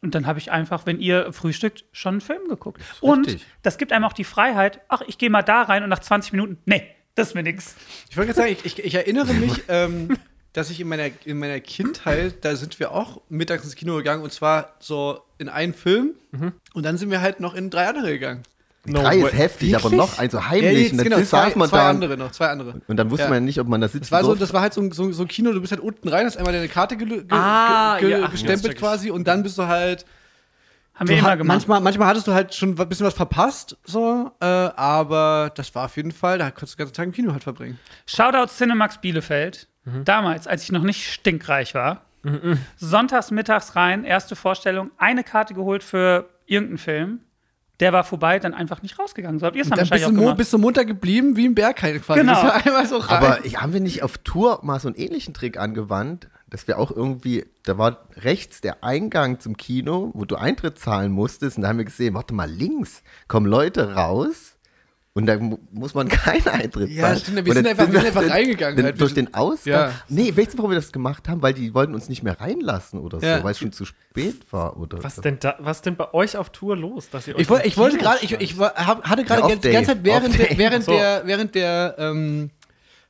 Und 0.00 0.14
dann 0.14 0.26
habe 0.26 0.38
ich 0.38 0.50
einfach, 0.52 0.86
wenn 0.86 1.00
ihr 1.00 1.32
frühstückt, 1.32 1.84
schon 1.92 2.14
einen 2.14 2.20
Film 2.20 2.48
geguckt. 2.48 2.80
Und 3.00 3.26
richtig. 3.26 3.46
das 3.62 3.78
gibt 3.78 3.92
einem 3.92 4.04
auch 4.04 4.12
die 4.12 4.24
Freiheit, 4.24 4.80
ach, 4.88 5.02
ich 5.06 5.18
gehe 5.18 5.30
mal 5.30 5.42
da 5.42 5.62
rein 5.62 5.82
und 5.82 5.88
nach 5.88 5.98
20 5.98 6.32
Minuten, 6.32 6.58
nee, 6.66 6.82
das 7.14 7.28
ist 7.28 7.34
mir 7.34 7.42
nix. 7.42 7.74
Ich 8.08 8.16
wollte 8.16 8.32
gerade 8.32 8.48
sagen, 8.48 8.52
ich, 8.64 8.78
ich, 8.78 8.84
ich 8.84 8.94
erinnere 8.94 9.34
mich, 9.34 9.64
ähm, 9.68 10.16
dass 10.52 10.70
ich 10.70 10.80
in 10.80 10.88
meiner, 10.88 11.10
in 11.24 11.38
meiner 11.38 11.58
Kindheit, 11.60 12.44
da 12.44 12.54
sind 12.54 12.78
wir 12.78 12.92
auch 12.92 13.20
mittags 13.28 13.64
ins 13.64 13.74
Kino 13.74 13.96
gegangen 13.96 14.22
und 14.22 14.32
zwar 14.32 14.76
so 14.78 15.20
in 15.38 15.48
einen 15.48 15.74
Film 15.74 16.14
und 16.74 16.84
dann 16.84 16.96
sind 16.96 17.10
wir 17.10 17.20
halt 17.20 17.40
noch 17.40 17.54
in 17.54 17.70
drei 17.70 17.88
andere 17.88 18.10
gegangen. 18.10 18.42
No 18.88 19.00
Drei 19.02 19.20
way. 19.20 19.26
ist 19.28 19.32
heftig, 19.38 19.74
aber 19.74 19.84
Wirklich? 19.84 19.98
noch, 20.00 20.18
also 20.18 20.46
heimlich. 20.46 20.78
jetzt 20.82 20.92
und 20.92 20.98
dann 20.98 21.04
genau, 21.04 21.16
saß 21.18 21.28
zwei, 21.28 21.52
man 21.58 21.68
zwei 21.68 21.76
da 21.78 21.90
andere 21.90 22.16
noch, 22.16 22.32
zwei 22.32 22.46
andere. 22.48 22.80
und 22.86 22.96
dann 22.96 23.10
wusste 23.10 23.24
Ja. 23.24 23.30
man 23.30 23.44
nicht, 23.44 23.60
ob 23.60 23.68
man 23.68 23.80
da 23.80 23.88
sitzen 23.88 24.00
Das 24.00 24.10
war, 24.12 24.24
so, 24.24 24.34
das 24.34 24.52
war 24.52 24.60
halt 24.62 24.74
so, 24.74 24.80
ein- 24.80 24.92
so, 24.92 25.10
so 25.12 25.22
ein 25.22 25.28
Kino, 25.28 25.52
du 25.52 25.60
bist 25.60 25.72
halt 25.72 25.82
unten 25.82 26.08
rein, 26.08 26.26
hast 26.26 26.36
einmal 26.36 26.52
deine 26.52 26.68
Karte 26.68 26.96
ge 26.96 27.24
Ah, 27.30 27.98
ge 28.00 28.10
ja, 28.10 28.20
ach, 28.24 28.30
gestempelt 28.30 28.74
ich. 28.74 28.78
quasi 28.78 29.10
und 29.10 29.26
dann 29.28 29.42
bist 29.42 29.58
du 29.58 29.66
halt 29.66 30.04
Haben 30.94 31.06
Du 31.06 31.12
wir 31.12 31.18
immer 31.20 31.36
gemacht. 31.36 31.54
Manchmal, 31.58 31.80
manchmal 31.80 32.08
hattest 32.08 32.26
du 32.26 32.32
halt 32.34 32.52
schon 32.54 32.70
ein 32.76 32.88
bisschen 32.88 33.06
was 33.06 33.14
verpasst, 33.14 33.76
so, 33.84 34.32
äh, 34.40 34.44
aber 34.44 35.52
das 35.54 35.72
war 35.76 35.84
auf 35.84 35.96
jeden 35.96 36.10
Fall, 36.10 36.38
da 36.38 36.50
konntest 36.50 36.72
du 36.72 36.76
den 36.76 36.86
ganzen 36.86 36.94
Tag 36.94 37.06
im 37.06 37.12
Kino 37.12 37.30
halt 37.32 37.44
verbringen. 37.44 37.78
Shoutout 38.06 38.48
Cinemax 38.52 38.98
Bielefeld. 39.00 39.68
Mhm. 39.84 40.04
Damals, 40.04 40.46
als 40.48 40.64
ich 40.64 40.72
noch 40.72 40.82
nicht 40.82 41.12
stinkreich 41.12 41.74
war. 41.74 42.02
Sonntags 42.76 43.30
mittags 43.30 43.76
rein, 43.76 44.04
erste 44.04 44.34
Vorstellung, 44.36 44.90
eine 44.98 45.22
Karte 45.24 45.54
geholt 45.54 45.82
für 45.84 46.28
irgendeinen 46.46 46.78
Film. 46.78 47.20
Der 47.80 47.92
war 47.92 48.02
vorbei, 48.02 48.38
dann 48.40 48.54
einfach 48.54 48.82
nicht 48.82 48.98
rausgegangen. 48.98 49.38
So 49.38 49.46
habt 49.46 49.54
ihr 49.54 49.62
es 49.62 49.68
dann 49.68 49.76
Dann 49.76 49.84
bist 49.84 49.92
wahrscheinlich 49.92 50.16
du, 50.16 50.22
gemacht. 50.22 50.36
bist 50.36 50.52
du 50.52 50.58
munter 50.58 50.84
geblieben 50.84 51.36
wie 51.36 51.46
ein 51.46 51.54
Berg 51.54 51.80
halt 51.82 52.02
quasi. 52.04 52.20
Genau. 52.20 52.32
Das 52.34 52.42
war 52.42 52.66
einmal 52.66 52.86
so 52.86 52.96
rein. 52.96 53.24
Aber 53.24 53.38
haben 53.60 53.72
wir 53.72 53.80
nicht 53.80 54.02
auf 54.02 54.18
Tour 54.18 54.60
mal 54.62 54.80
so 54.80 54.88
einen 54.88 54.96
ähnlichen 54.96 55.32
Trick 55.32 55.58
angewandt, 55.58 56.28
dass 56.50 56.66
wir 56.66 56.78
auch 56.78 56.90
irgendwie, 56.90 57.46
da 57.64 57.78
war 57.78 58.08
rechts 58.16 58.60
der 58.60 58.82
Eingang 58.82 59.38
zum 59.38 59.56
Kino, 59.56 60.10
wo 60.14 60.24
du 60.24 60.36
Eintritt 60.36 60.78
zahlen 60.78 61.12
musstest, 61.12 61.56
und 61.56 61.62
da 61.62 61.68
haben 61.68 61.78
wir 61.78 61.84
gesehen, 61.84 62.14
warte 62.14 62.34
mal, 62.34 62.50
links 62.50 63.02
kommen 63.28 63.46
Leute 63.46 63.94
raus 63.94 64.56
und 65.18 65.26
da 65.26 65.36
mu 65.38 65.58
muss 65.72 65.94
man 65.94 66.08
keinen 66.08 66.46
Eintritt 66.46 66.90
Ja, 66.90 67.02
zahlen. 67.02 67.18
stimmt, 67.18 67.44
wir 67.44 67.52
sind 67.52 67.66
einfach- 67.66 67.86
wir 67.90 68.00
sind 68.00 68.06
einfach 68.06 68.30
reingegangen 68.30 68.76
dann 68.76 68.84
halt. 68.86 69.00
Durch 69.00 69.12
sind- 69.14 69.28
den 69.28 69.34
Ausgang. 69.34 69.72
Ja. 69.74 69.92
Nee, 70.08 70.32
weißt 70.36 70.54
du, 70.54 70.58
warum 70.58 70.70
wir 70.70 70.76
das 70.76 70.92
gemacht 70.92 71.28
haben? 71.28 71.42
Weil 71.42 71.54
die 71.54 71.74
wollten 71.74 71.94
uns 71.94 72.08
nicht 72.08 72.22
mehr 72.22 72.40
reinlassen 72.40 73.00
oder 73.00 73.18
Ja. 73.20 73.38
so, 73.38 73.44
weil 73.44 73.50
es 73.52 73.58
schon 73.58 73.72
zu 73.72 73.84
spät 73.84 74.40
war 74.52 74.78
oder 74.78 75.02
Was 75.02 75.16
so. 75.16 75.22
denn, 75.22 75.38
da, 75.40 75.56
was 75.58 75.82
denn 75.82 75.96
bei 75.96 76.14
euch 76.14 76.36
auf 76.36 76.50
Tour 76.50 76.76
los? 76.76 77.10
Dass 77.10 77.26
ihr 77.28 77.34
euch 77.34 77.42
Ich, 77.42 77.48
wollte- 77.50 77.64
im 77.64 77.68
ich 77.68 77.76
wollte 77.76 77.98
gerade, 77.98 78.18
ich, 78.22 78.32
ich 78.32 78.58
hab, 78.58 79.04
hatte 79.08 79.24
gerade 79.24 79.48
Ja, 79.48 79.56
die 79.56 79.70
ganze 79.70 79.92
Zeit 79.94 80.04
während, 80.04 80.38
der, 80.38 80.56
während, 80.58 80.84
so. 80.84 80.92
der, 80.92 81.22
während 81.26 81.54
der, 81.54 81.96
ähm, 81.98 82.50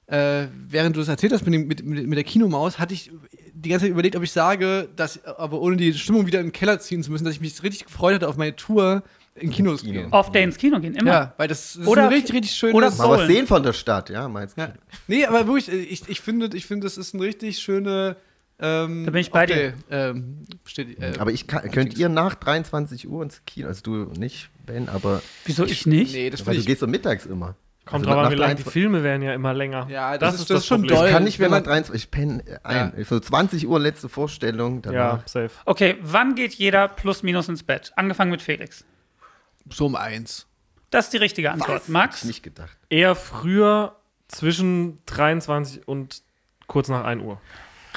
äh, 0.07 0.47
während 0.69 0.97
du 0.97 1.00
es 1.03 1.09
erzählt 1.09 1.33
hast 1.33 1.45
mit, 1.45 1.53
dem, 1.55 1.67
mit, 1.69 1.85
mit, 1.85 2.07
mit 2.07 2.17
der 2.17 2.25
Kinomaus, 2.25 2.79
hatte 2.79 2.95
ich 2.95 3.11
die 3.53 3.69
ganze 3.71 3.85
Zeit 3.85 3.91
überlegt, 3.91 4.17
ob 4.17 4.23
ich 4.23 4.33
sage, 4.33 4.88
dass, 4.97 5.23
aber 5.25 5.61
ohne 5.61 5.77
die 5.77 5.93
Stimmung 5.93 6.27
wieder 6.27 6.41
in 6.41 6.47
den 6.47 6.53
Keller 6.53 6.79
ziehen 6.79 7.03
zu 7.03 7.11
müssen, 7.11 7.25
dass 7.25 7.35
ich 7.35 7.41
mich 7.41 7.62
richtig 7.62 7.85
gefreut 7.87 8.15
hatte 8.15 8.29
auf 8.29 8.37
meine 8.37 8.57
Tour 8.57 9.03
in 9.40 9.50
Kinos 9.50 9.80
Kino. 9.83 9.92
gehen. 10.02 10.12
Off-Day 10.12 10.42
ins 10.45 10.57
Kino 10.59 10.80
gehen, 10.80 10.95
immer. 10.95 11.11
Ja, 11.11 11.35
weil 11.37 11.49
das, 11.49 11.75
das 11.78 11.87
Oder- 11.87 12.02
ist 12.02 12.07
ein 12.09 12.12
richtig, 12.14 12.35
richtig 12.37 12.52
schönes. 12.57 12.75
oder 12.75 12.90
Mal 12.90 13.09
was 13.18 13.26
sehen 13.26 13.47
von 13.47 13.62
der 13.62 13.73
Stadt, 13.73 14.11
ja, 14.11 14.28
meinst 14.28 14.57
du? 14.57 14.62
ja. 14.62 14.73
Nee, 15.07 15.25
aber 15.26 15.47
wirklich, 15.47 15.68
ich, 15.68 16.09
ich 16.09 16.21
finde, 16.21 16.50
ich 16.57 16.66
finde, 16.66 16.85
das 16.85 16.97
ist 16.97 17.14
ein 17.14 17.21
richtig 17.21 17.59
schöne. 17.59 18.16
Ähm, 18.61 19.04
Da 19.04 19.12
bin 19.12 19.21
ich 19.21 19.30
bei 19.30 19.45
Off-Day, 19.45 19.73
Ähm, 19.90 20.45
steht, 20.64 20.99
äh, 21.00 21.12
Aber 21.18 21.30
ich 21.30 21.47
kann, 21.47 21.71
könnt 21.71 21.97
ihr 21.97 22.09
nach 22.09 22.35
23 22.35 23.09
Uhr 23.09 23.23
ins 23.23 23.42
Kino, 23.47 23.68
also 23.68 23.83
du 23.83 23.92
nicht, 24.18 24.50
Ben, 24.66 24.88
aber 24.88 25.23
Wieso 25.45 25.64
ich 25.64 25.87
nicht? 25.87 26.12
nee, 26.12 26.28
das 26.28 26.40
weil 26.40 26.45
finde 26.47 26.57
du 26.57 26.61
ich. 26.62 26.66
gehst 26.66 26.80
so 26.80 26.87
mittags 26.88 27.25
immer. 27.26 27.54
Kommt 27.85 28.04
Also 28.04 28.16
drauf 28.16 28.26
an, 28.26 28.33
wie 28.33 28.35
lange 28.37 28.54
die 28.57 28.62
23 28.64 28.73
Filme 28.83 29.02
werden 29.02 29.23
ja 29.23 29.33
immer 29.33 29.54
länger. 29.54 29.87
Ja, 29.88 30.18
das 30.18 30.35
ist- 30.35 30.50
das 30.50 30.59
ist 30.59 30.66
schon 30.66 30.80
Problem. 30.83 30.97
doll. 30.99 31.07
Ich 31.07 31.12
kann 31.14 31.25
nicht 31.25 31.38
mehr 31.38 31.47
wenn 31.47 31.52
nach 31.52 31.59
man- 31.64 31.64
23, 31.85 31.95
ich 32.04 32.11
penne 32.11 32.42
ein. 32.64 32.92
So 33.09 33.18
20 33.18 33.66
Uhr 33.66 33.80
letzte 33.80 34.11
Vorstellung, 34.11 34.83
Ja, 34.85 34.90
danach. 34.92 35.28
safe. 35.28 35.50
Okay, 35.64 35.97
wann 36.02 36.35
geht 36.35 36.52
jeder 36.52 36.88
plus 36.88 37.23
minus 37.23 37.49
ins 37.49 37.62
Bett? 37.62 37.92
Angefangen 37.97 38.30
mit 38.30 38.42
Felix. 38.42 38.85
So 39.73 39.87
um 39.87 39.97
eins. 39.97 40.47
Das 40.91 41.07
ist 41.07 41.13
die 41.13 41.19
richtige 41.19 41.51
Antwort. 41.53 41.83
Ich 41.85 41.89
Max? 41.89 42.25
nicht 42.25 42.43
gedacht. 42.43 42.77
Eher 42.89 43.15
früher 43.15 43.97
zwischen 44.29 44.99
23 45.07 45.87
und 45.87 46.23
kurz 46.67 46.89
nach 46.89 47.05
1 47.05 47.23
Uhr. 47.23 47.41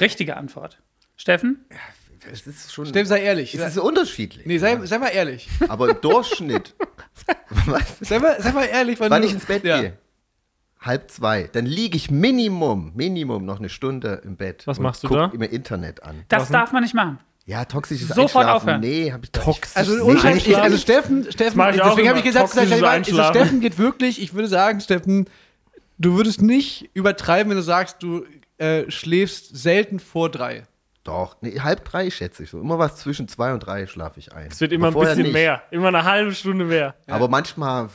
Richtige 0.00 0.36
Antwort. 0.36 0.80
Steffen? 1.16 1.64
Es 2.30 2.46
ist 2.46 2.72
schon. 2.72 2.86
Steffen, 2.86 3.06
sei 3.08 3.22
ehrlich. 3.22 3.54
es 3.54 3.60
ist 3.64 3.74
so 3.74 3.82
unterschiedlich. 3.84 4.46
Nee, 4.46 4.58
sei, 4.58 4.84
sei 4.86 4.98
mal 4.98 5.08
ehrlich. 5.08 5.48
Aber 5.68 5.88
im 5.90 6.00
Durchschnitt. 6.00 6.74
Was? 7.66 7.98
Sei 8.00 8.18
mal, 8.18 8.40
sei 8.40 8.52
mal 8.52 8.64
ehrlich, 8.64 8.98
wann, 9.00 9.10
Wann 9.10 9.22
du- 9.22 9.28
ich 9.28 9.34
ins 9.34 9.46
Bett 9.46 9.64
ja. 9.64 9.80
gehe? 9.80 9.98
Halb 10.80 11.10
zwei. 11.10 11.48
Dann 11.52 11.64
liege 11.66 11.96
ich 11.96 12.10
Minimum, 12.10 12.92
Minimum 12.94 13.44
noch 13.44 13.58
eine 13.58 13.68
Stunde 13.68 14.20
im 14.24 14.36
Bett. 14.36 14.66
Was 14.66 14.78
und 14.78 14.82
machst 14.84 15.04
du 15.04 15.08
guck 15.08 15.16
da? 15.16 15.28
mir 15.28 15.46
Internet 15.46 16.02
an. 16.02 16.24
Das 16.28 16.42
Was 16.42 16.48
darf 16.50 16.72
man 16.72 16.82
nicht 16.82 16.94
machen. 16.94 17.18
Ja, 17.44 17.64
toxisches 17.64 18.08
Sofort 18.08 18.44
Einschlafen. 18.44 18.50
aufhören. 18.56 18.80
Nee, 18.80 19.12
hab 19.12 19.24
ich 19.24 19.32
Toxisch. 19.32 19.76
Also, 19.76 20.12
Nee, 20.12 20.32
ich, 20.36 20.56
also 20.56 20.76
Steffen, 20.76 21.26
Steffen 21.30 21.60
ich 21.70 21.80
deswegen 21.80 22.08
habe 22.08 22.18
ich 22.18 22.24
gesagt, 22.24 22.52
Toxisches 22.52 22.82
also. 22.82 23.22
Steffen 23.24 23.60
geht 23.60 23.78
wirklich, 23.78 24.22
ich 24.22 24.34
würde 24.34 24.48
sagen, 24.48 24.80
Steffen, 24.80 25.28
du 25.98 26.16
würdest 26.16 26.40
nicht 26.40 26.90
übertreiben, 26.94 27.50
wenn 27.50 27.56
du 27.56 27.62
sagst, 27.62 27.96
du 28.02 28.24
äh, 28.58 28.88
schläfst 28.90 29.56
selten 29.56 29.98
vor 29.98 30.30
drei. 30.30 30.64
Doch, 31.04 31.36
nee, 31.40 31.58
halb 31.58 31.84
drei 31.84 32.10
schätze 32.10 32.44
ich 32.44 32.50
so. 32.50 32.60
Immer 32.60 32.78
was 32.78 32.96
zwischen 32.96 33.26
zwei 33.26 33.52
und 33.52 33.60
drei 33.60 33.88
schlafe 33.88 34.20
ich 34.20 34.32
ein. 34.32 34.46
Es 34.52 34.60
wird 34.60 34.70
immer 34.72 34.88
Aber 34.88 35.00
ein 35.00 35.06
bisschen 35.08 35.22
nicht. 35.24 35.32
mehr. 35.32 35.62
Immer 35.72 35.88
eine 35.88 36.04
halbe 36.04 36.32
Stunde 36.32 36.64
mehr. 36.64 36.94
Aber 37.08 37.26
manchmal 37.26 37.88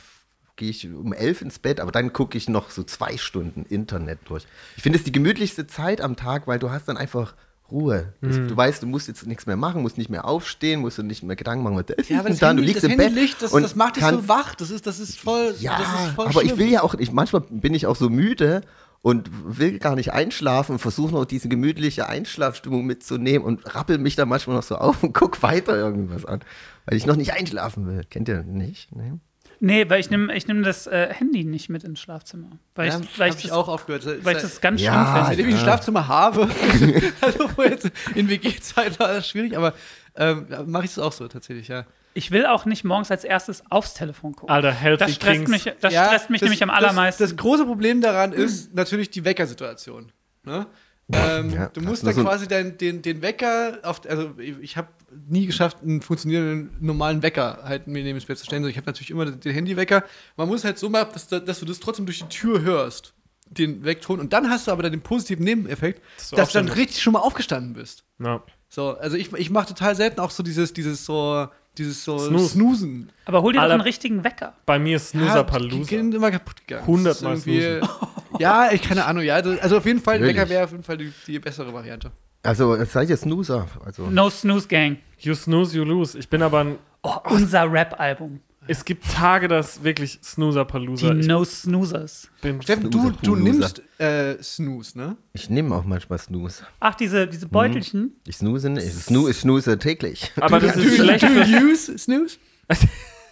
gehe 0.58 0.70
ich 0.70 0.92
um 0.92 1.14
elf 1.14 1.42
ins 1.42 1.60
Bett, 1.60 1.80
aber 1.80 1.92
dann 1.94 2.12
gucke 2.12 2.38
ich 2.38 2.50
noch 2.50 2.70
so 2.70 2.84
zwei 2.84 3.16
Stunden 3.16 3.64
Internet 3.64 4.20
durch. 4.26 4.46
Ich 4.76 4.84
finde 4.84 4.98
es 4.98 5.06
die 5.06 5.14
gemütlichste 5.14 5.68
Zeit 5.68 6.02
am 6.02 6.18
Tag, 6.18 6.48
weil 6.48 6.60
du 6.60 6.70
hast 6.70 6.90
dann 6.90 6.98
einfach 6.98 7.34
Ruhe. 7.72 8.14
Das- 8.22 8.36
Hm. 8.38 8.48
Du 8.48 8.56
weißt, 8.58 8.82
du 8.84 8.88
musst 8.88 9.08
jetzt 9.08 9.26
nichts 9.28 9.46
mehr 9.46 9.58
machen, 9.58 9.82
musst 9.82 9.98
nicht 9.98 10.10
mehr 10.10 10.26
aufstehen, 10.26 10.80
musst 10.82 10.98
du 10.98 11.04
nicht 11.04 11.24
mehr 11.24 11.36
Gedanken 11.36 11.64
machen, 11.64 11.76
was 11.78 11.96
ist 11.98 12.10
Ja, 12.10 12.20
aber 12.20 12.30
das 12.30 12.40
da? 12.40 12.48
Du 12.48 12.58
Handy, 12.58 12.64
liegst 12.68 12.84
das 12.84 12.92
im 12.92 12.98
Bett 12.98 13.08
Handylicht, 13.08 13.42
das, 13.42 13.52
und 13.52 13.62
das 13.62 13.76
macht 13.76 13.98
dich 13.98 14.04
so 14.06 14.28
wach. 14.28 14.56
Das 14.56 14.70
ist, 14.72 14.88
das 14.88 15.00
ist 15.00 15.20
voll. 15.20 15.54
Ja, 15.60 15.78
ist 15.80 16.14
voll 16.16 16.26
aber 16.28 16.42
ich 16.42 16.48
schlimm. 16.50 16.60
will 16.60 16.70
ja 16.70 16.82
auch, 16.84 16.94
ich, 16.96 17.12
manchmal 17.12 17.42
bin 17.50 17.74
ich 17.74 17.86
auch 17.88 17.96
so 17.96 18.10
müde 18.10 18.62
und 19.02 19.30
will 19.46 19.78
gar 19.80 19.96
nicht 19.96 20.12
einschlafen 20.14 20.74
und 20.74 20.80
versuche 20.80 21.14
noch 21.14 21.26
diese 21.26 21.50
gemütliche 21.50 22.10
Einschlafstimmung 22.10 22.86
mitzunehmen 22.86 23.46
und 23.46 23.76
rappel 23.76 23.98
mich 24.00 24.16
da 24.16 24.26
manchmal 24.26 24.56
noch 24.56 24.64
so 24.64 24.76
auf 24.76 25.04
und 25.04 25.14
guck 25.14 25.44
weiter 25.44 25.76
irgendwas 25.76 26.26
an, 26.26 26.40
weil 26.86 26.98
ich 26.98 27.06
noch 27.06 27.16
nicht 27.16 27.34
einschlafen 27.34 27.86
will. 27.88 28.04
Kennt 28.10 28.28
ihr 28.28 28.44
nicht? 28.44 28.94
Nee? 28.96 29.14
Nee, 29.60 29.90
weil 29.90 30.00
ich 30.00 30.10
nehme 30.10 30.36
ich 30.36 30.48
nehm 30.48 30.62
das 30.64 30.86
äh, 30.88 31.12
Handy 31.14 31.44
nicht 31.44 31.70
mit 31.70 31.84
ins 31.84 32.00
Schlafzimmer. 32.00 32.50
Weil 32.76 32.90
Ja, 32.90 33.00
ich, 33.00 33.20
weil 33.20 33.30
ich, 33.34 33.42
das, 33.44 33.52
auch 33.52 33.68
aufgehört. 33.68 34.06
weil 34.24 34.36
ich 34.36 34.42
das 34.42 34.62
ganz 34.62 34.82
Ja, 34.82 34.92
schlimm 34.94 35.06
finde. 35.16 35.28
Seitdem 35.30 35.50
ich 35.50 35.56
ein. 35.56 35.62
Schlafzimmer 35.62 36.08
habe, 36.08 36.48
also 37.22 37.50
wo 37.56 37.64
jetzt 37.64 37.90
in 38.16 38.30
WG-Zeit 38.30 39.00
war 39.00 39.08
das 39.08 39.28
schwierig, 39.28 39.58
aber 39.58 39.74
ähm, 40.16 40.48
mache 40.68 40.86
ich 40.86 40.92
es 40.92 41.00
auch 41.00 41.12
so 41.12 41.28
tatsächlich, 41.28 41.68
ja. 41.68 41.86
Ich 42.14 42.32
will 42.32 42.46
auch 42.48 42.66
nicht 42.66 42.84
morgens 42.84 43.12
als 43.12 43.24
erstes 43.24 43.64
aufs 43.70 43.94
Telefon 43.94 44.34
gucken. 44.36 44.54
Alter, 44.54 44.72
Healthy 44.72 45.06
das 45.06 45.14
stresst 45.16 45.46
Kings. 45.46 45.50
mich, 45.66 45.74
das 45.82 45.94
ja, 45.94 46.06
stresst 46.08 46.30
mich 46.32 46.40
das- 46.40 46.48
nämlich 46.48 46.64
am 46.64 46.70
allermeisten. 46.72 47.22
Das, 47.24 47.30
das 47.32 47.38
große 47.38 47.66
Problem 47.66 48.02
daran 48.02 48.34
ist 48.34 48.74
natürlich 48.74 49.10
die 49.12 49.24
Weckersituation. 49.26 50.12
Ne? 50.44 50.66
Ähm, 51.14 51.52
Ja, 51.52 51.68
du 51.68 51.80
das 51.80 51.84
musst 51.90 52.04
dann 52.06 52.16
ein- 52.18 52.24
quasi 52.24 52.48
dein, 52.48 52.78
den, 52.78 53.02
den 53.02 53.22
Wecker 53.22 53.80
auf, 53.84 54.02
also 54.10 54.32
ich 54.38 54.76
habe 54.76 54.90
nie 55.30 55.46
geschafft, 55.46 55.78
einen 55.82 56.02
funktionierenden 56.02 56.72
normalen 56.82 57.24
Wecker 57.24 57.60
halt 57.64 57.88
mir 57.88 58.04
neben 58.04 58.18
das 58.20 58.26
Bett 58.26 58.38
zu 58.38 58.46
stellen. 58.46 58.64
So, 58.64 58.70
Ich 58.70 58.76
habe 58.78 58.88
natürlich 58.88 59.12
immer 59.12 59.26
den 59.26 59.54
Handywecker. 59.54 60.04
Man 60.36 60.50
muss 60.50 60.66
halt 60.66 60.78
so 60.78 60.90
machen, 60.90 61.10
dass, 61.14 61.28
dass 61.30 61.60
du 61.60 61.66
das 61.66 61.80
trotzdem 61.80 62.06
durch 62.06 62.20
die 62.20 62.28
Tür 62.28 62.62
hörst, 62.62 63.14
den 63.50 63.86
Weckton. 63.86 64.20
Und 64.20 64.34
dann 64.34 64.50
hast 64.50 64.68
du 64.68 64.72
aber 64.72 64.84
dann 64.84 64.92
den 64.92 65.02
positiven 65.02 65.46
Nebeneffekt, 65.46 66.02
Dass 66.18 66.30
du 66.32 66.36
dass 66.36 66.52
du 66.52 66.60
dann 66.60 66.68
richtig 66.68 67.02
schon 67.02 67.14
mal 67.14 67.20
aufgestanden 67.20 67.74
bist. 67.74 68.04
Ja. 68.20 68.44
So, 68.68 68.98
also 68.98 69.16
ich, 69.16 69.32
ich 69.32 69.50
mache 69.50 69.68
total 69.68 69.96
selten 69.96 70.20
auch 70.20 70.32
so 70.32 70.44
dieses, 70.44 70.74
dieses 70.74 71.06
so, 71.06 71.48
dieses 71.78 72.04
so 72.04 72.20
Snooze. 72.20 72.50
Snoosen. 72.50 73.10
Aber 73.24 73.42
hol 73.44 73.54
dir 73.54 73.62
doch 73.62 73.70
einen 73.70 73.80
richtigen 73.80 74.26
Wecker. 74.26 74.56
Bei 74.66 74.78
mir 74.78 74.98
ist 74.98 75.14
Ja, 75.14 75.22
Snoozer 75.22 75.44
die 75.46 75.52
Palooza. 75.52 75.90
sind 75.90 76.14
immer 76.14 76.32
kaputt 76.32 76.68
gegangen. 76.68 76.86
Hundertmal 76.86 77.36
Das 77.36 77.48
irgendwie- 77.48 77.88
Ja, 78.40 78.72
ich 78.72 78.82
keine 78.82 79.06
Ahnung, 79.06 79.24
ja. 79.24 79.36
Also 79.36 79.78
auf 79.78 79.86
jeden 79.86 80.02
Fall, 80.02 80.20
Natürlich. 80.20 80.38
Wecker 80.38 80.50
wäre 80.50 80.64
auf 80.66 80.72
jeden 80.72 80.84
Fall 80.84 80.98
die, 80.98 81.12
die 81.26 81.40
bessere 81.40 81.74
Variante. 81.74 82.12
Also, 82.44 82.76
es 82.76 82.92
seid 82.94 83.10
ihr 83.10 83.18
Snoozer. 83.18 83.68
Also, 83.84 84.10
No 84.10 84.30
Snooze 84.30 84.68
Gang. 84.68 84.98
You 85.20 85.34
snooze, 85.34 85.76
you 85.76 85.84
lose. 85.84 86.18
Ich 86.18 86.30
bin 86.30 86.42
aber 86.42 86.60
ein. 86.64 86.76
Oh, 87.04 87.16
unser 87.30 87.72
Rap-Album. 87.72 88.40
Es 88.70 88.84
gibt 88.84 89.10
Tage, 89.10 89.48
das 89.48 89.84
wirklich 89.84 90.20
Snoozer 90.22 90.66
Palooza. 90.66 91.14
Die 91.14 91.26
No 91.26 91.44
Snoozers. 91.44 92.30
bin 92.42 92.62
Steffen, 92.62 92.92
du, 92.92 93.00
Snooze, 93.00 93.18
du 93.22 93.36
nimmst 93.38 93.82
äh, 93.98 94.42
Snooze, 94.44 94.98
ne? 94.98 95.16
ich 95.34 95.50
nehme 95.50 95.74
auch 95.74 95.86
manchmal 95.86 96.20
Snooze. 96.20 96.64
Ach, 96.82 96.94
diese, 96.96 97.28
diese 97.28 97.48
Beutelchen. 97.48 98.12
Ich 98.26 98.38
snooze 98.38 98.70
nicht. 98.70 98.86
Ich 98.86 98.94
snooze, 98.94 99.32
ich 99.32 99.38
snooze 99.38 99.78
täglich. 99.78 100.32
aber 100.36 100.60
das 100.60 100.74
du, 100.74 100.82
ist 100.82 100.98
schlecht 100.98 101.24
du 101.24 101.28
für. 101.28 101.66
use 101.66 101.98
Snooze? 101.98 102.38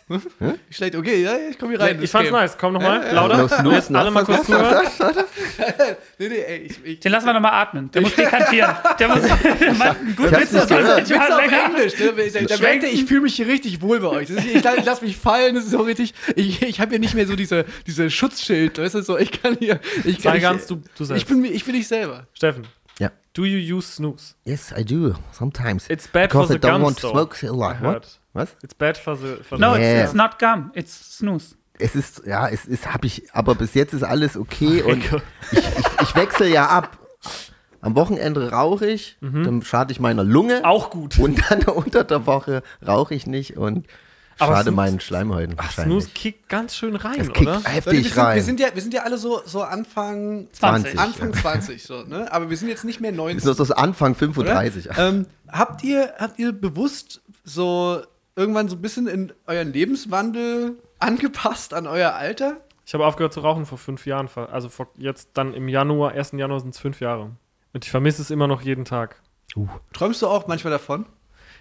Schlecht, 0.70 0.96
okay, 0.96 1.24
ja, 1.24 1.36
ich 1.50 1.58
komme 1.58 1.72
hier 1.72 1.80
rein. 1.82 2.02
Ich 2.02 2.12
fand's 2.12 2.30
Game. 2.30 2.40
nice. 2.40 2.56
Komm 2.60 2.74
nochmal. 2.74 3.04
Ja. 3.08 3.12
Lauter. 3.14 3.38
No 3.38 3.48
snooze, 3.48 3.76
Jetzt 3.76 3.96
alle 3.96 4.12
mal 4.12 4.24
kurz 4.24 4.46
zuhören. 4.46 4.86
Nee, 6.20 6.30
nee, 6.30 6.40
ey, 6.40 6.58
ich, 6.70 6.86
ich, 6.86 7.00
Den 7.00 7.12
lassen 7.12 7.26
wir 7.26 7.34
nochmal 7.34 7.54
atmen. 7.54 7.90
Der 7.92 8.02
muss 8.02 8.16
dekantieren. 8.16 8.76
Der 9.00 9.08
muss. 9.08 9.24
Ich 9.26 9.32
hab's 9.82 10.00
Witz, 10.18 10.52
das 10.52 10.72
auf 10.72 11.10
länger. 11.10 11.66
Englisch, 11.66 11.94
da 11.98 12.58
merkt 12.58 12.84
ihr, 12.84 12.92
ich 12.94 13.06
fühle 13.06 13.22
mich 13.22 13.36
hier 13.36 13.48
richtig 13.48 13.82
wohl 13.82 14.00
bei 14.00 14.08
euch. 14.08 14.28
Das 14.28 14.38
ist, 14.38 14.46
ich, 14.46 14.56
ich 14.64 14.86
lasse 14.86 15.04
mich 15.04 15.18
fallen, 15.18 15.56
das 15.56 15.66
ist 15.66 15.72
so 15.72 15.82
richtig. 15.82 16.14
Ich, 16.36 16.62
ich 16.62 16.80
habe 16.80 16.92
hier 16.92 17.00
nicht 17.00 17.16
mehr 17.16 17.26
so 17.28 17.36
diese, 17.36 17.66
diese 17.88 18.10
Schutzschild, 18.10 18.78
weißt 18.78 18.96
du, 18.96 19.02
so, 19.02 19.18
ich 19.18 19.32
kann 19.32 19.58
hier. 19.60 19.80
Ich 20.04 20.22
kann 20.22 20.34
Sei 20.34 20.38
ich, 20.38 20.42
ganz 20.44 20.68
du, 20.68 20.76
du 20.76 20.84
ich 21.04 21.08
selbst. 21.08 21.28
bin, 21.28 21.42
mir- 21.42 21.52
ich 21.52 21.66
bin 21.66 21.76
ich 21.76 21.88
selber. 21.88 22.28
Steffen, 22.34 22.68
Ja. 23.00 23.12
do 23.34 23.44
you 23.46 23.78
use 23.78 23.94
snooze? 23.94 24.36
Yes, 24.46 24.74
I 24.78 24.84
do. 24.86 25.16
Sometimes. 25.32 25.90
It's 25.90 26.08
bad 26.08 26.32
for 26.32 26.42
Because 26.48 26.54
the 26.54 26.68
I 26.68 26.72
don't 26.72 26.82
gums, 26.82 26.84
want 26.84 26.98
to 27.00 27.08
though. 27.08 27.12
smoke 27.14 27.44
a 27.48 27.52
lot. 27.52 27.82
What? 27.82 28.20
Was? 28.36 28.50
It's 28.62 28.76
bad 28.76 28.98
for 28.98 29.16
the. 29.18 29.38
For 29.44 29.58
No, 29.58 29.74
the 29.74 29.80
Yeah. 29.82 29.94
it's, 30.02 30.04
it's 30.10 30.14
not 30.14 30.38
gum. 30.40 30.72
It's 30.76 31.18
Snooze. 31.18 31.56
Es 31.80 31.96
ist, 31.96 32.22
ja, 32.26 32.48
es 32.48 32.66
ist, 32.66 32.94
habe 32.94 33.08
ich, 33.08 33.24
aber 33.34 33.56
bis 33.56 33.74
jetzt 33.74 33.94
ist 33.94 34.04
alles 34.04 34.38
okay 34.38 34.82
und 34.84 35.04
ich, 35.52 35.58
ich, 35.60 35.64
ich 36.02 36.16
wechsle 36.16 36.48
ja 36.48 36.68
ab. 36.68 36.98
Am 37.82 37.96
Wochenende 37.96 38.52
rauche 38.52 38.88
ich, 38.88 39.18
dann 39.22 39.62
schade 39.62 39.92
ich 39.92 40.00
meiner 40.00 40.24
Lunge 40.24 40.60
Mhm. 40.60 40.66
Auch 40.66 40.90
gut. 40.90 41.20
und 41.20 41.40
dann 41.50 41.62
unter 41.76 42.04
der 42.04 42.26
Woche 42.26 42.64
rauche 42.86 43.14
ich 43.14 43.28
nicht 43.28 43.58
und 43.58 43.86
Aber 44.40 44.54
schade 44.56 44.70
Snooze- 44.72 44.76
meinen 44.76 45.00
Schleimhäuten 45.02 45.56
Ach. 45.58 45.72
Snooze 45.72 46.10
kickt 46.16 46.48
ganz 46.50 46.76
schön 46.76 46.96
rein, 46.96 47.20
es 47.20 47.28
kickt 47.28 47.42
oder? 47.42 47.56
Leute, 47.56 47.66
wir, 47.66 47.72
heftig 47.74 48.04
sind, 48.06 48.16
wir, 48.16 48.24
rein. 48.24 48.42
sind 48.42 48.60
ja, 48.62 48.68
wir 48.74 48.82
sind 48.82 48.94
ja 48.94 49.04
alle 49.04 49.18
so, 49.18 49.42
so 49.46 49.62
Anfang 49.62 50.48
20. 50.54 50.98
Anfang 50.98 51.34
20, 51.34 51.84
so, 51.84 52.04
ne? 52.04 52.32
Aber 52.32 52.50
wir 52.50 52.58
sind 52.58 52.70
jetzt 52.70 52.86
nicht 52.86 53.02
mehr 53.02 53.12
19. 53.12 53.50
ist 53.50 53.60
das 53.60 53.72
Anfang 53.72 54.12
oder? 54.14 54.20
35. 54.20 54.90
Ähm, 54.98 55.26
habt, 55.52 55.84
ihr, 55.84 56.14
habt 56.18 56.40
ihr 56.40 56.54
bewusst 56.54 57.22
so 57.44 58.02
irgendwann 58.36 58.68
so 58.70 58.76
ein 58.76 58.82
bisschen 58.82 59.08
in 59.08 59.34
euren 59.48 59.72
Lebenswandel 59.72 60.78
angepasst 61.00 61.74
an 61.74 61.88
euer 61.88 62.14
Alter? 62.14 62.58
Ich 62.86 62.94
habe 62.94 63.06
aufgehört 63.06 63.34
zu 63.34 63.40
rauchen 63.40 63.66
vor 63.66 63.78
fünf 63.78 64.06
Jahren. 64.06 64.30
Also 64.52 64.70
vor, 64.70 64.88
jetzt 64.98 65.30
dann 65.34 65.54
im 65.54 65.68
Januar, 65.68 66.12
1. 66.12 66.34
Januar 66.34 66.60
sind 66.60 66.76
es 66.76 66.80
fünf 66.80 67.00
Jahre. 67.00 67.32
Und 67.74 67.84
ich 67.84 67.92
vermisse 67.92 68.22
es 68.22 68.30
immer 68.30 68.48
noch 68.48 68.62
jeden 68.62 68.86
Tag. 68.86 69.22
Träumst 69.94 70.22
du 70.22 70.28
auch 70.28 70.48
manchmal 70.48 70.72
davon? 70.72 71.06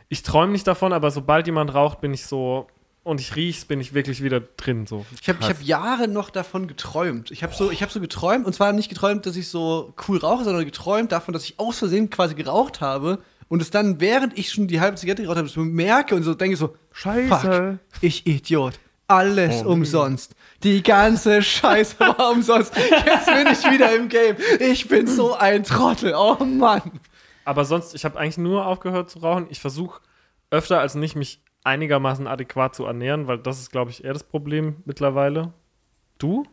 Ich 0.08 0.22
träume 0.22 0.52
nicht 0.52 0.66
davon, 0.66 0.92
aber 0.92 1.10
sobald 1.10 1.46
jemand 1.46 1.72
raucht, 1.72 2.00
bin 2.00 2.12
ich 2.12 2.26
so. 2.26 2.66
Und 3.04 3.20
ich 3.20 3.36
riech's, 3.36 3.64
bin 3.64 3.80
ich 3.80 3.94
wirklich 3.94 4.22
wieder 4.22 4.40
drin. 4.40 4.86
So. 4.86 5.04
Ich 5.20 5.28
habe 5.28 5.38
ich 5.40 5.48
hab 5.48 5.62
Jahre 5.62 6.08
noch 6.08 6.30
davon 6.30 6.66
geträumt. 6.66 7.30
Ich 7.30 7.42
habe 7.42 7.54
so, 7.54 7.70
ich 7.70 7.82
hab 7.82 7.90
so 7.90 8.00
geträumt, 8.00 8.46
und 8.46 8.54
zwar 8.54 8.72
nicht 8.72 8.88
geträumt, 8.88 9.26
dass 9.26 9.36
ich 9.36 9.48
so 9.48 9.94
cool 10.08 10.18
rauche, 10.18 10.44
sondern 10.44 10.64
geträumt 10.64 11.12
davon, 11.12 11.34
dass 11.34 11.44
ich 11.44 11.58
aus 11.58 11.78
Versehen 11.78 12.10
quasi 12.10 12.34
geraucht 12.34 12.80
habe 12.80 13.18
und 13.48 13.62
es 13.62 13.70
dann, 13.70 14.00
während 14.00 14.38
ich 14.38 14.50
schon 14.50 14.66
die 14.66 14.80
halbe 14.80 14.96
Zigarette 14.96 15.22
geraucht 15.22 15.38
habe, 15.38 15.48
so 15.48 15.60
merke 15.60 16.14
und 16.14 16.22
so 16.22 16.34
denke 16.34 16.56
so, 16.56 16.76
Fuck, 16.90 17.78
ich 18.00 18.26
Idiot. 18.26 18.78
Alles 19.06 19.62
umsonst. 19.62 20.34
Die 20.62 20.82
ganze 20.82 21.42
Scheiße 21.42 22.00
war 22.00 22.30
umsonst. 22.32 22.74
Jetzt 22.76 23.26
bin 23.26 23.46
ich 23.52 23.70
wieder 23.70 23.94
im 23.94 24.08
Game. 24.08 24.36
Ich 24.60 24.88
bin 24.88 25.06
so 25.06 25.34
ein 25.34 25.62
Trottel. 25.62 26.14
Oh 26.16 26.42
Mann. 26.42 26.82
Aber 27.44 27.66
sonst, 27.66 27.94
ich 27.94 28.06
habe 28.06 28.18
eigentlich 28.18 28.38
nur 28.38 28.66
aufgehört 28.66 29.10
zu 29.10 29.18
rauchen. 29.18 29.46
Ich 29.50 29.60
versuche 29.60 30.00
öfter 30.50 30.80
als 30.80 30.94
nicht, 30.94 31.16
mich 31.16 31.42
einigermaßen 31.64 32.26
adäquat 32.26 32.74
zu 32.74 32.84
ernähren, 32.86 33.26
weil 33.26 33.38
das 33.38 33.58
ist, 33.60 33.70
glaube 33.70 33.90
ich, 33.90 34.04
eher 34.04 34.14
das 34.14 34.24
Problem 34.24 34.76
mittlerweile. 34.86 35.52
Du? 36.18 36.44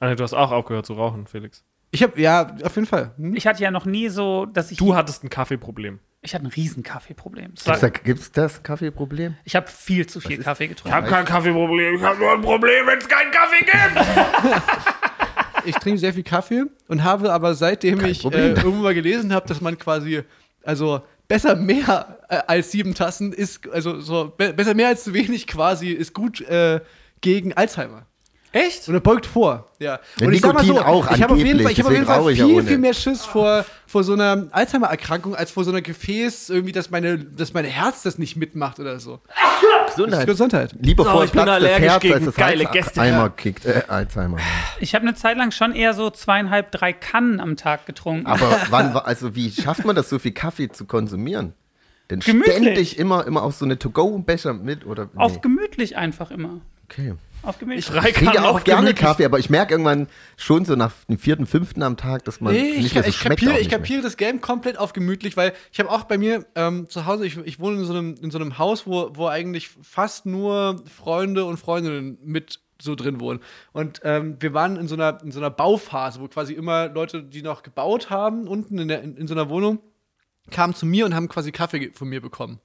Ah, 0.00 0.14
du 0.14 0.22
hast 0.22 0.34
auch 0.34 0.52
aufgehört 0.52 0.86
zu 0.86 0.92
rauchen, 0.92 1.26
Felix. 1.26 1.64
Ich 1.90 2.02
habe, 2.02 2.20
ja, 2.20 2.54
auf 2.62 2.74
jeden 2.76 2.86
Fall. 2.86 3.12
Hm? 3.16 3.34
Ich 3.34 3.46
hatte 3.46 3.62
ja 3.62 3.70
noch 3.70 3.86
nie 3.86 4.08
so, 4.08 4.46
dass 4.46 4.70
ich. 4.70 4.78
Du 4.78 4.94
hattest 4.94 5.24
ein 5.24 5.30
Kaffeeproblem. 5.30 6.00
Ich 6.20 6.34
hatte 6.34 6.44
ein 6.44 6.50
riesen 6.50 6.82
Kaffeeproblem. 6.82 7.52
Es 7.56 7.64
Gibt's, 7.64 7.80
da, 7.80 7.88
gibt's 7.88 8.32
das 8.32 8.62
Kaffeeproblem? 8.62 9.36
Ich 9.44 9.54
habe 9.54 9.68
viel 9.68 10.06
zu 10.06 10.20
viel 10.20 10.42
Kaffee 10.42 10.66
getrunken. 10.66 11.04
kein 11.06 11.24
Kaffeeproblem. 11.24 11.94
Ich 11.94 12.02
habe 12.02 12.18
nur 12.18 12.32
ein 12.32 12.42
Problem, 12.42 12.86
wenn 12.86 12.98
es 12.98 13.08
keinen 13.08 13.30
Kaffee 13.30 13.64
gibt. 13.64 14.66
ich 15.64 15.76
trinke 15.76 15.98
sehr 15.98 16.12
viel 16.12 16.24
Kaffee 16.24 16.64
und 16.88 17.04
habe 17.04 17.32
aber 17.32 17.54
seitdem 17.54 17.98
Kein 17.98 18.10
ich 18.10 18.24
äh, 18.24 18.48
irgendwo 18.48 18.82
mal 18.82 18.94
gelesen 18.94 19.32
habe, 19.32 19.46
dass 19.46 19.60
man 19.60 19.78
quasi, 19.78 20.22
also 20.64 21.02
besser 21.28 21.54
mehr 21.54 22.18
äh, 22.28 22.38
als 22.46 22.72
sieben 22.72 22.94
Tassen 22.94 23.32
ist, 23.32 23.68
also 23.68 24.00
so 24.00 24.34
be 24.36 24.52
besser 24.52 24.74
mehr 24.74 24.88
als 24.88 25.04
zu 25.04 25.14
wenig 25.14 25.46
quasi 25.46 25.90
ist 25.90 26.14
gut 26.14 26.40
äh, 26.40 26.80
gegen 27.20 27.52
Alzheimer. 27.52 28.06
Echt? 28.52 28.88
Und 28.88 28.94
er 28.94 29.00
beugt 29.00 29.26
vor, 29.26 29.68
ja. 29.78 30.00
Und 30.22 30.32
ich 30.32 30.40
sag 30.40 30.54
mal 30.54 30.64
so, 30.64 30.80
auch 30.80 31.10
ich 31.10 31.22
habe 31.22 31.34
auf 31.34 31.38
jeden 31.38 31.60
Fall, 31.62 31.70
ich 31.72 31.78
hab 31.80 31.86
auf 31.86 31.92
jeden 31.92 32.06
Fall 32.06 32.24
viel, 32.34 32.62
viel 32.62 32.78
mehr 32.78 32.94
Schiss 32.94 33.24
vor, 33.24 33.64
vor 33.86 34.04
so 34.04 34.14
einer 34.14 34.46
Alzheimer-Erkrankung 34.52 35.34
als 35.34 35.50
vor 35.50 35.64
so 35.64 35.70
einer 35.70 35.82
Gefäß, 35.82 36.48
irgendwie, 36.48 36.72
dass 36.72 36.90
meine, 36.90 37.18
dass 37.18 37.52
mein 37.52 37.66
Herz 37.66 38.02
das 38.04 38.16
nicht 38.16 38.36
mitmacht 38.36 38.80
oder 38.80 39.00
so. 39.00 39.20
Gesundheit. 39.88 40.26
Gesundheit. 40.26 40.74
Lieber 40.80 41.04
So, 41.04 41.10
vor 41.10 41.24
ich 41.24 41.32
bin 41.32 41.40
allergisch 41.40 41.78
Herz, 41.88 42.00
gegen 42.02 42.14
als 42.14 42.24
das 42.24 42.34
geile 42.36 42.64
Gäste. 42.66 43.00
Alzheimer 43.00 43.30
kickt. 43.30 43.66
Äh, 43.66 43.82
Alzheimer. 43.88 44.38
Ich 44.80 44.94
habe 44.94 45.02
eine 45.06 45.14
Zeit 45.14 45.36
lang 45.36 45.50
schon 45.50 45.74
eher 45.74 45.92
so 45.92 46.08
zweieinhalb, 46.10 46.70
drei 46.72 46.92
Kannen 46.94 47.40
am 47.40 47.56
Tag 47.56 47.84
getrunken. 47.86 48.26
Aber 48.26 48.58
wann, 48.70 48.94
war- 48.94 49.06
also 49.06 49.34
wie 49.34 49.50
schafft 49.50 49.84
man 49.84 49.94
das, 49.94 50.08
so 50.08 50.18
viel 50.18 50.32
Kaffee 50.32 50.70
zu 50.70 50.86
konsumieren? 50.86 51.52
Denn 52.10 52.20
Gemütlich. 52.20 52.54
ständig 52.56 52.98
immer, 52.98 53.26
immer 53.26 53.42
auf 53.42 53.54
so 53.54 53.66
eine 53.66 53.78
To-Go-Becher 53.78 54.54
mit 54.54 54.86
oder 54.86 55.10
Auf 55.16 55.34
nee. 55.34 55.40
gemütlich 55.42 55.96
einfach 55.98 56.30
immer. 56.30 56.60
Okay. 56.90 57.12
Auf 57.42 57.56
Ich 57.62 57.86
trinke 57.86 58.42
auch 58.44 58.64
gerne. 58.64 58.94
Kaffee, 58.94 59.24
aber 59.24 59.38
ich 59.38 59.48
merke 59.48 59.74
irgendwann 59.74 60.08
schon 60.36 60.64
so 60.64 60.74
nach 60.74 60.92
dem 61.08 61.18
vierten, 61.18 61.46
fünften 61.46 61.82
am 61.82 61.96
Tag, 61.96 62.24
dass 62.24 62.40
man 62.40 62.52
Nee, 62.52 62.76
nicht 62.76 62.86
ich, 62.86 62.94
mehr 62.94 63.02
so 63.04 63.08
ich, 63.10 63.16
schmeckt. 63.16 63.40
kapiere, 63.40 63.60
ich 63.60 63.68
kapiere 63.68 64.02
das 64.02 64.16
Game 64.16 64.40
komplett 64.40 64.78
auf 64.78 64.92
gemütlich, 64.92 65.36
weil 65.36 65.52
ich 65.72 65.78
habe 65.78 65.90
auch 65.90 66.04
bei 66.04 66.18
mir 66.18 66.46
ähm, 66.54 66.88
zu 66.88 67.06
Hause, 67.06 67.26
ich, 67.26 67.36
ich 67.38 67.60
wohne 67.60 67.78
in 67.78 67.84
so, 67.84 67.92
einem, 67.92 68.14
in 68.20 68.30
so 68.30 68.38
einem 68.38 68.58
Haus, 68.58 68.86
wo, 68.86 69.10
wo 69.14 69.28
eigentlich 69.28 69.70
fast 69.82 70.26
nur 70.26 70.82
Freunde 70.94 71.44
und 71.44 71.58
Freundinnen 71.58 72.18
mit 72.22 72.60
so 72.80 72.94
drin 72.94 73.20
wohnen. 73.20 73.40
Und 73.72 74.00
ähm, 74.04 74.36
wir 74.40 74.54
waren 74.54 74.76
in 74.76 74.88
so, 74.88 74.94
einer, 74.94 75.20
in 75.22 75.32
so 75.32 75.40
einer 75.40 75.50
Bauphase, 75.50 76.20
wo 76.20 76.28
quasi 76.28 76.52
immer 76.52 76.88
Leute, 76.88 77.22
die 77.22 77.42
noch 77.42 77.62
gebaut 77.62 78.10
haben, 78.10 78.46
unten 78.46 78.78
in, 78.78 78.88
der, 78.88 79.02
in, 79.02 79.16
in 79.16 79.26
so 79.26 79.34
einer 79.34 79.48
Wohnung, 79.48 79.80
kamen 80.50 80.74
zu 80.74 80.86
mir 80.86 81.04
und 81.04 81.14
haben 81.14 81.28
quasi 81.28 81.52
Kaffee 81.52 81.90
von 81.92 82.08
mir 82.08 82.20
bekommen. 82.20 82.60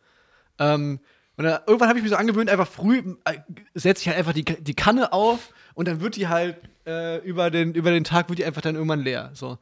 Ähm, 0.59 0.99
und 1.37 1.45
dann, 1.45 1.61
irgendwann 1.65 1.89
habe 1.89 1.99
ich 1.99 2.03
mich 2.03 2.11
so 2.11 2.17
angewöhnt, 2.17 2.49
einfach 2.49 2.67
früh 2.67 3.15
äh, 3.25 3.39
setze 3.73 4.01
ich 4.01 4.07
halt 4.07 4.17
einfach 4.17 4.33
die, 4.33 4.43
die 4.43 4.75
Kanne 4.75 5.13
auf 5.13 5.53
und 5.73 5.87
dann 5.87 6.01
wird 6.01 6.15
die 6.15 6.27
halt 6.27 6.57
äh, 6.85 7.17
über, 7.19 7.49
den, 7.49 7.73
über 7.73 7.91
den 7.91 8.03
Tag 8.03 8.29
wird 8.29 8.39
die 8.39 8.45
einfach 8.45 8.61
dann 8.61 8.75
irgendwann 8.75 9.01
leer. 9.01 9.31
So. 9.33 9.57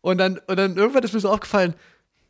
Und 0.00 0.18
dann, 0.18 0.38
und 0.46 0.56
dann 0.56 0.76
irgendwann 0.76 1.02
ist 1.02 1.14
mir 1.14 1.20
so 1.20 1.30
aufgefallen, 1.30 1.74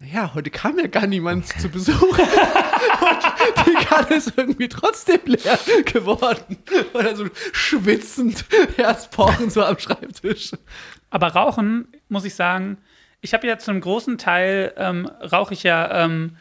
Naja, 0.00 0.32
heute 0.34 0.50
kam 0.50 0.78
ja 0.78 0.86
gar 0.86 1.08
niemand 1.08 1.46
zu 1.46 1.68
Besuch. 1.68 2.18
Und 2.18 3.66
die 3.66 3.84
Kanne 3.84 4.14
ist 4.14 4.32
irgendwie 4.36 4.68
trotzdem 4.68 5.20
leer 5.24 5.58
geworden. 5.84 6.56
Oder 6.94 7.16
so 7.16 7.26
schwitzend, 7.52 8.44
Herzpochen 8.76 9.50
so 9.50 9.64
am 9.64 9.78
Schreibtisch. 9.78 10.52
Aber 11.10 11.28
Rauchen, 11.28 11.88
muss 12.08 12.24
ich 12.24 12.34
sagen, 12.36 12.78
ich 13.20 13.34
habe 13.34 13.48
ja 13.48 13.58
zu 13.58 13.72
einem 13.72 13.80
großen 13.80 14.18
Teil 14.18 14.72
ähm, 14.76 15.06
rauche 15.32 15.54
ich 15.54 15.64
ja 15.64 16.04
ähm, 16.04 16.36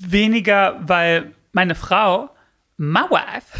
weniger, 0.00 0.80
weil 0.84 1.32
meine 1.52 1.74
Frau, 1.74 2.30
my 2.76 3.00
wife, 3.10 3.58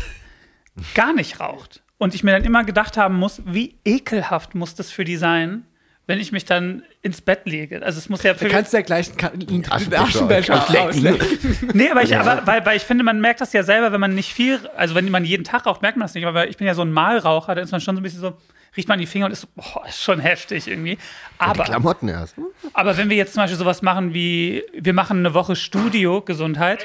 gar 0.94 1.12
nicht 1.12 1.40
raucht. 1.40 1.82
Und 1.98 2.14
ich 2.14 2.24
mir 2.24 2.32
dann 2.32 2.44
immer 2.44 2.64
gedacht 2.64 2.96
haben 2.96 3.14
muss, 3.14 3.42
wie 3.46 3.78
ekelhaft 3.84 4.54
muss 4.54 4.74
das 4.74 4.90
für 4.90 5.04
die 5.04 5.16
sein, 5.16 5.64
wenn 6.08 6.18
ich 6.18 6.32
mich 6.32 6.44
dann 6.44 6.82
ins 7.00 7.20
Bett 7.20 7.42
lege. 7.44 7.80
Also 7.82 7.98
es 7.98 8.08
muss 8.08 8.24
ja 8.24 8.34
für 8.34 8.48
kannst 8.48 8.72
du 8.72 8.78
ja 8.78 8.82
gleich 8.82 9.10
einen 9.22 9.64
Aschenbecher 9.70 10.66
auslecken. 10.88 11.68
Nee, 11.74 11.90
aber, 11.90 12.02
ich, 12.02 12.16
aber 12.16 12.44
weil, 12.44 12.66
weil 12.66 12.76
ich 12.76 12.82
finde, 12.82 13.04
man 13.04 13.20
merkt 13.20 13.40
das 13.40 13.52
ja 13.52 13.62
selber, 13.62 13.92
wenn 13.92 14.00
man 14.00 14.14
nicht 14.14 14.32
viel, 14.32 14.58
also 14.76 14.96
wenn 14.96 15.08
man 15.10 15.24
jeden 15.24 15.44
Tag 15.44 15.64
raucht, 15.66 15.80
merkt 15.82 15.96
man 15.96 16.06
das 16.06 16.14
nicht. 16.14 16.26
Aber 16.26 16.48
ich 16.48 16.56
bin 16.56 16.66
ja 16.66 16.74
so 16.74 16.82
ein 16.82 16.90
Malraucher, 16.90 17.54
da 17.54 17.62
ist 17.62 17.70
man 17.70 17.80
schon 17.80 17.94
so 17.94 18.00
ein 18.00 18.02
bisschen 18.02 18.20
so, 18.20 18.36
riecht 18.76 18.88
man 18.88 18.98
die 18.98 19.06
Finger 19.06 19.26
und 19.26 19.32
ist 19.32 19.42
so, 19.42 19.48
boah, 19.54 19.86
ist 19.86 20.02
schon 20.02 20.18
heftig 20.18 20.66
irgendwie. 20.66 20.96
Die 20.96 21.00
Aber, 21.38 21.62
Klamotten 21.62 22.08
erst. 22.08 22.34
aber 22.72 22.96
wenn 22.96 23.08
wir 23.08 23.16
jetzt 23.16 23.34
zum 23.34 23.44
Beispiel 23.44 23.58
sowas 23.58 23.80
machen 23.82 24.12
wie, 24.12 24.64
wir 24.74 24.94
machen 24.94 25.18
eine 25.18 25.34
Woche 25.34 25.54
Studio 25.54 26.20
Gesundheit 26.20 26.84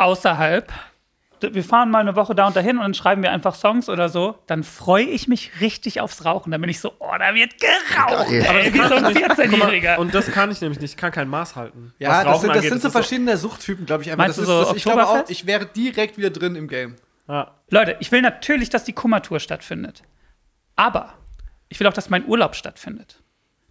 außerhalb, 0.00 0.72
wir 1.40 1.64
fahren 1.64 1.90
mal 1.90 2.00
eine 2.00 2.16
Woche 2.16 2.34
da 2.34 2.46
und 2.46 2.56
dahin 2.56 2.76
und 2.76 2.82
dann 2.82 2.94
schreiben 2.94 3.22
wir 3.22 3.32
einfach 3.32 3.54
Songs 3.54 3.88
oder 3.88 4.08
so, 4.08 4.38
dann 4.46 4.62
freue 4.62 5.04
ich 5.04 5.26
mich 5.28 5.60
richtig 5.60 6.00
aufs 6.00 6.24
Rauchen. 6.24 6.50
Dann 6.50 6.60
bin 6.60 6.68
ich 6.68 6.80
so, 6.80 6.92
oh, 6.98 7.12
da 7.18 7.34
wird 7.34 7.54
geraucht, 7.58 8.28
Geil. 8.28 8.46
Aber 8.48 8.60
ey, 8.60 8.74
wie 8.74 8.78
so 8.78 8.94
ein 8.94 9.04
Guck 9.04 9.58
mal, 9.58 9.70
14-Jähriger. 9.70 9.96
und 9.98 10.14
das 10.14 10.30
kann 10.30 10.50
ich 10.50 10.60
nämlich 10.60 10.80
nicht. 10.80 10.92
Ich 10.92 10.96
kann 10.96 11.12
kein 11.12 11.28
Maß 11.28 11.56
halten. 11.56 11.94
Ja, 11.98 12.24
das 12.24 12.40
sind, 12.42 12.54
das 12.54 12.64
sind 12.64 12.82
so 12.82 12.90
verschiedene 12.90 13.36
Suchttypen, 13.36 13.86
glaube 13.86 14.02
ich. 14.02 14.10
Einfach. 14.10 14.24
Meinst 14.24 14.38
das 14.38 14.46
du 14.46 14.52
ist, 14.52 14.58
so 14.58 14.64
das, 14.64 14.76
ich 14.76 14.82
glaube 14.82 15.06
auch, 15.06 15.28
ich 15.28 15.46
wäre 15.46 15.66
direkt 15.66 16.18
wieder 16.18 16.30
drin 16.30 16.56
im 16.56 16.68
Game. 16.68 16.96
Ja. 17.28 17.52
Leute, 17.70 17.96
ich 18.00 18.10
will 18.12 18.22
natürlich, 18.22 18.70
dass 18.70 18.84
die 18.84 18.92
Kummertour 18.92 19.40
stattfindet. 19.40 20.02
Aber 20.76 21.14
ich 21.68 21.78
will 21.78 21.86
auch, 21.86 21.92
dass 21.92 22.10
mein 22.10 22.26
Urlaub 22.26 22.54
stattfindet. 22.56 23.22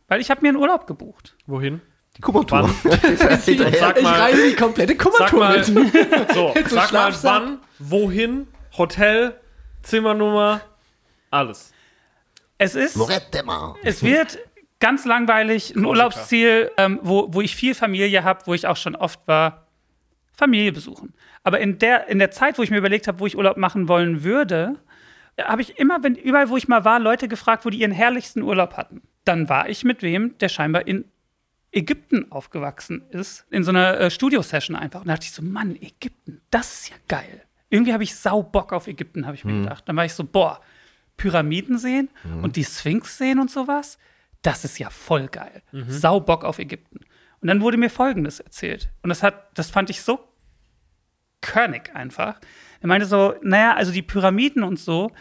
Weil 0.07 0.21
ich 0.21 0.31
habe 0.31 0.41
mir 0.41 0.49
einen 0.49 0.57
Urlaub 0.57 0.87
gebucht. 0.87 1.35
Wohin? 1.45 1.81
Die 2.19 2.21
Kummertour. 2.21 2.69
Sag 3.15 3.47
Ich 3.47 4.05
reise 4.05 4.49
die 4.49 4.55
komplette 4.55 4.97
Kummertour 4.97 5.39
mal, 5.39 5.57
mit. 5.57 5.65
so, 6.33 6.53
sag 6.67 6.91
mal 6.91 7.13
wann, 7.21 7.59
wohin, 7.79 8.45
Hotel, 8.77 9.39
Zimmernummer, 9.83 10.59
alles. 11.31 11.71
Es 12.57 12.75
ist, 12.75 12.97
Morettemar. 12.97 13.77
es 13.83 14.03
wird 14.03 14.37
ganz 14.81 15.05
langweilig, 15.05 15.73
ein 15.77 15.85
Urlaubsziel, 15.85 16.69
ähm, 16.75 16.99
wo, 17.03 17.33
wo 17.33 17.39
ich 17.39 17.55
viel 17.55 17.73
Familie 17.73 18.25
habe, 18.25 18.41
wo 18.47 18.53
ich 18.53 18.67
auch 18.67 18.75
schon 18.75 18.97
oft 18.97 19.21
war, 19.25 19.67
Familie 20.33 20.73
besuchen. 20.73 21.13
Aber 21.43 21.61
in 21.61 21.79
der, 21.79 22.09
in 22.09 22.19
der 22.19 22.31
Zeit, 22.31 22.57
wo 22.57 22.63
ich 22.63 22.69
mir 22.69 22.79
überlegt 22.79 23.07
habe, 23.07 23.21
wo 23.21 23.27
ich 23.27 23.37
Urlaub 23.37 23.55
machen 23.55 23.87
wollen 23.87 24.25
würde, 24.25 24.75
habe 25.41 25.61
ich 25.61 25.79
immer, 25.79 26.03
wenn, 26.03 26.15
überall, 26.15 26.49
wo 26.49 26.57
ich 26.57 26.67
mal 26.67 26.83
war, 26.83 26.99
Leute 26.99 27.29
gefragt, 27.29 27.63
wo 27.63 27.69
die 27.69 27.79
ihren 27.79 27.93
herrlichsten 27.93 28.41
Urlaub 28.41 28.75
hatten. 28.75 29.03
Dann 29.23 29.47
war 29.47 29.69
ich 29.69 29.85
mit 29.85 30.01
wem, 30.01 30.37
der 30.39 30.49
scheinbar 30.49 30.85
in 30.85 31.05
Ägypten 31.71 32.31
aufgewachsen 32.31 33.03
ist, 33.11 33.45
in 33.51 33.63
so 33.63 33.69
einer 33.69 33.99
äh, 33.99 34.11
Studio-Session 34.11 34.75
einfach. 34.75 35.01
Und 35.01 35.07
da 35.07 35.13
dachte 35.13 35.25
ich 35.25 35.31
so, 35.31 35.43
Mann, 35.43 35.75
Ägypten, 35.75 36.41
das 36.49 36.73
ist 36.73 36.89
ja 36.89 36.95
geil. 37.07 37.43
Irgendwie 37.69 37.93
habe 37.93 38.03
ich 38.03 38.15
sau 38.15 38.41
Bock 38.41 38.73
auf 38.73 38.87
Ägypten, 38.87 39.25
habe 39.25 39.35
ich 39.35 39.45
mir 39.45 39.53
gedacht. 39.61 39.83
Dann 39.87 39.95
war 39.95 40.05
ich 40.05 40.13
so, 40.13 40.23
boah, 40.23 40.61
Pyramiden 41.17 41.77
sehen 41.77 42.09
und 42.41 42.55
die 42.55 42.63
Sphinx 42.63 43.17
sehen 43.17 43.39
und 43.39 43.51
sowas, 43.51 43.99
das 44.41 44.65
ist 44.65 44.79
ja 44.79 44.89
voll 44.89 45.27
geil. 45.27 45.61
Sau 45.87 46.19
Bock 46.19 46.43
auf 46.43 46.57
Ägypten. 46.57 47.01
Und 47.41 47.47
dann 47.47 47.61
wurde 47.61 47.77
mir 47.77 47.89
Folgendes 47.89 48.39
erzählt. 48.39 48.89
Und 49.03 49.09
das 49.09 49.21
hat, 49.21 49.57
das 49.57 49.69
fand 49.69 49.89
ich 49.89 50.01
so 50.01 50.19
körnig 51.41 51.93
einfach. 51.95 52.39
Er 52.81 52.87
meinte 52.87 53.05
so, 53.05 53.35
naja, 53.43 53.75
also 53.75 53.91
die 53.91 54.01
Pyramiden 54.01 54.63
und 54.63 54.79
so, 54.79 55.11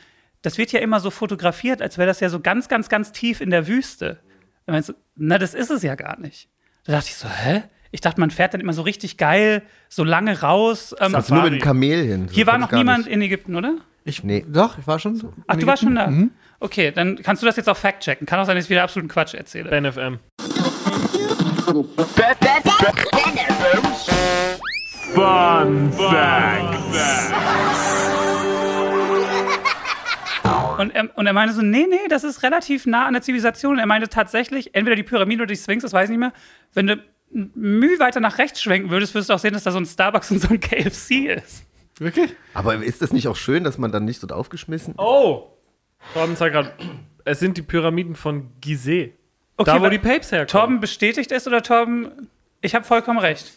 das 0.42 0.56
wird 0.56 0.72
ja 0.72 0.80
immer 0.80 1.00
so 1.00 1.11
fotografiert, 1.11 1.82
als 1.82 1.98
wäre 1.98 2.06
das 2.06 2.20
ja 2.20 2.28
so 2.28 2.40
ganz, 2.40 2.68
ganz, 2.68 2.88
ganz 2.88 3.12
tief 3.12 3.40
in 3.40 3.50
der 3.50 3.66
Wüste. 3.66 4.20
Er 4.68 4.72
meinte 4.72 4.88
so, 4.88 4.92
na, 5.16 5.38
das 5.38 5.54
ist 5.54 5.70
es 5.70 5.83
ja 5.83 5.94
gar 5.94 6.20
nicht. 6.20 6.50
Da 6.85 6.92
dachte 6.92 7.07
ich 7.09 7.14
so, 7.16 7.26
hä? 7.26 7.62
Ich 7.90 8.02
dachte, 8.02 8.20
man 8.20 8.31
fährt 8.31 8.52
dann 8.52 8.61
immer 8.61 8.74
so 8.74 8.83
richtig 8.83 9.16
geil, 9.16 9.62
so 9.88 10.04
lange 10.04 10.42
raus. 10.42 10.94
Ähm, 11.00 11.14
Also 11.14 11.33
nur 11.35 11.44
mit 11.44 11.54
dem 11.54 11.61
Kamel 11.62 12.04
hin. 12.07 12.28
hier 12.31 12.44
So 12.44 12.50
war 12.52 12.59
noch 12.59 12.70
niemand 12.70 13.07
nicht. 13.07 13.14
in 13.14 13.22
Ägypten, 13.22 13.57
oder? 13.57 13.76
Ich, 14.04 14.22
Nee. 14.22 14.44
Doch, 14.46 14.76
ich 14.76 14.87
war 14.87 14.98
schon. 14.98 15.14
in 15.18 15.33
Ach, 15.46 15.57
du 15.57 15.66
warst 15.66 15.83
schon 15.85 15.94
da? 15.94 16.12
Okay, 16.61 16.92
dann 16.94 17.22
kannst 17.22 17.40
du 17.42 17.46
das 17.46 17.57
jetzt 17.57 17.68
auch 17.70 17.78
fact-checken. 17.78 18.26
Kann 18.26 18.38
auch 18.40 18.44
sein, 18.44 18.57
dass 18.57 18.66
ich 18.66 18.70
wieder 18.70 18.83
absoluten 18.83 19.09
Quatsch 19.09 19.33
erzähle. 19.33 19.70
BNFM. 19.70 20.18
Und 30.78 30.94
er, 30.94 31.16
und 31.16 31.26
er 31.26 31.32
meinte 31.32 31.54
so, 31.54 31.62
nee, 31.62 31.86
nee, 31.88 32.08
das 32.08 32.24
ist 32.24 32.42
relativ 32.42 32.86
nah 32.86 33.06
an 33.06 33.12
der 33.12 33.22
Zivilisation. 33.22 33.74
Und 33.74 33.78
er 33.78 33.86
meinte 33.86 34.08
tatsächlich, 34.08 34.74
entweder 34.74 34.96
die 34.96 35.02
Pyramide 35.02 35.42
oder 35.42 35.52
die 35.52 35.56
Sphinx, 35.56 35.82
das 35.82 35.92
weiß 35.92 36.04
ich 36.04 36.10
nicht 36.10 36.20
mehr. 36.20 36.32
Wenn 36.72 36.86
du 36.86 37.02
Mühe 37.30 37.98
weiter 37.98 38.20
nach 38.20 38.38
rechts 38.38 38.62
schwenken 38.62 38.90
würdest, 38.90 39.14
würdest 39.14 39.30
du 39.30 39.34
auch 39.34 39.38
sehen, 39.38 39.52
dass 39.52 39.64
da 39.64 39.70
so 39.70 39.78
ein 39.78 39.86
Starbucks 39.86 40.30
und 40.30 40.40
so 40.40 40.48
ein 40.48 40.60
KFC 40.60 41.26
ist. 41.26 41.64
Wirklich? 41.98 42.34
Aber 42.54 42.76
ist 42.76 43.02
das 43.02 43.12
nicht 43.12 43.28
auch 43.28 43.36
schön, 43.36 43.64
dass 43.64 43.76
man 43.76 43.92
dann 43.92 44.04
nicht 44.04 44.22
dort 44.22 44.32
aufgeschmissen 44.32 44.94
Oh! 44.96 45.48
Torben 46.14 46.36
zeigt 46.36 46.54
gerade, 46.54 46.72
es 47.24 47.40
sind 47.40 47.56
die 47.56 47.62
Pyramiden 47.62 48.14
von 48.14 48.50
Gizeh. 48.60 49.12
Okay, 49.56 49.70
da, 49.72 49.82
wo 49.82 49.88
die 49.88 49.98
Papes 49.98 50.30
herkommen. 50.30 50.48
Torben 50.48 50.80
bestätigt 50.80 51.32
es 51.32 51.46
oder 51.48 51.62
Torben, 51.62 52.28
ich 52.60 52.74
habe 52.76 52.84
vollkommen 52.84 53.18
recht. 53.18 53.52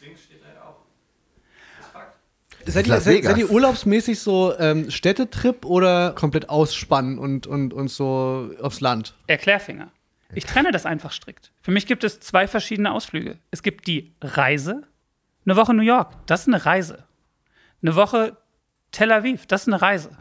Seid 2.66 2.88
ihr, 2.88 3.00
seid, 3.00 3.24
seid 3.24 3.38
ihr 3.38 3.50
urlaubsmäßig 3.50 4.20
so 4.20 4.58
ähm, 4.58 4.90
Städtetrip 4.92 5.66
oder 5.66 6.14
komplett 6.14 6.50
ausspannen 6.50 7.18
und, 7.18 7.48
und, 7.48 7.74
und 7.74 7.90
so 7.90 8.52
aufs 8.62 8.82
Land? 8.82 9.16
Erklärfinger. 9.28 9.92
Ich 10.34 10.46
trenne 10.46 10.72
das 10.72 10.86
einfach 10.86 11.12
strikt. 11.12 11.52
Für 11.62 11.72
mich 11.72 11.86
gibt 11.88 12.04
es 12.04 12.20
zwei 12.20 12.48
verschiedene 12.48 12.92
Ausflüge. 12.92 13.38
Es 13.52 13.64
gibt 13.64 13.88
die 13.88 14.14
Reise, 14.22 14.84
eine 15.46 15.56
Woche 15.56 15.74
New 15.74 15.82
York, 15.82 16.14
das 16.26 16.42
ist 16.42 16.48
eine 16.48 16.66
Reise. 16.66 17.04
Eine 17.82 17.96
Woche 17.96 18.38
Tel 18.92 19.12
Aviv, 19.12 19.46
das 19.48 19.64
ist 19.64 19.68
eine 19.68 19.82
Reise. 19.82 20.18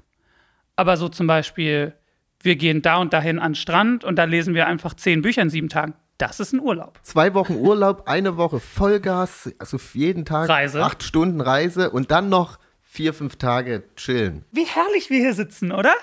Aber 0.77 0.97
so 0.97 1.09
zum 1.09 1.27
Beispiel, 1.27 1.95
wir 2.41 2.57
gehen 2.57 2.83
da 2.83 2.97
und 2.97 3.13
dahin 3.13 3.39
an 3.39 3.53
den 3.53 3.57
Strand 3.57 4.03
und 4.05 4.17
da 4.17 4.25
lesen 4.25 4.55
wir 4.55 4.67
einfach 4.67 4.95
zehn 4.95 5.23
Bücher 5.23 5.43
in 5.43 5.51
sieben 5.51 5.69
Tagen. 5.69 5.95
Das 6.21 6.39
ist 6.39 6.53
ein 6.53 6.61
Urlaub. 6.61 6.99
Zwei 7.03 7.33
Wochen 7.35 7.55
Urlaub, 7.55 8.03
eine 8.07 8.37
Woche 8.37 8.61
Vollgas, 8.61 9.51
also 9.59 9.79
für 9.79 9.99
jeden 9.99 10.25
Tag 10.27 10.49
Reise. 10.51 10.83
acht 10.85 11.03
Stunden 11.03 11.41
Reise 11.41 11.91
und 11.91 12.11
dann 12.11 12.29
noch 12.29 12.59
vier, 12.83 13.15
fünf 13.15 13.37
Tage 13.37 13.85
chillen. 13.97 14.45
Wie 14.53 14.65
herrlich 14.67 15.09
wir 15.09 15.19
hier 15.19 15.33
sitzen, 15.35 15.73
oder? 15.73 15.95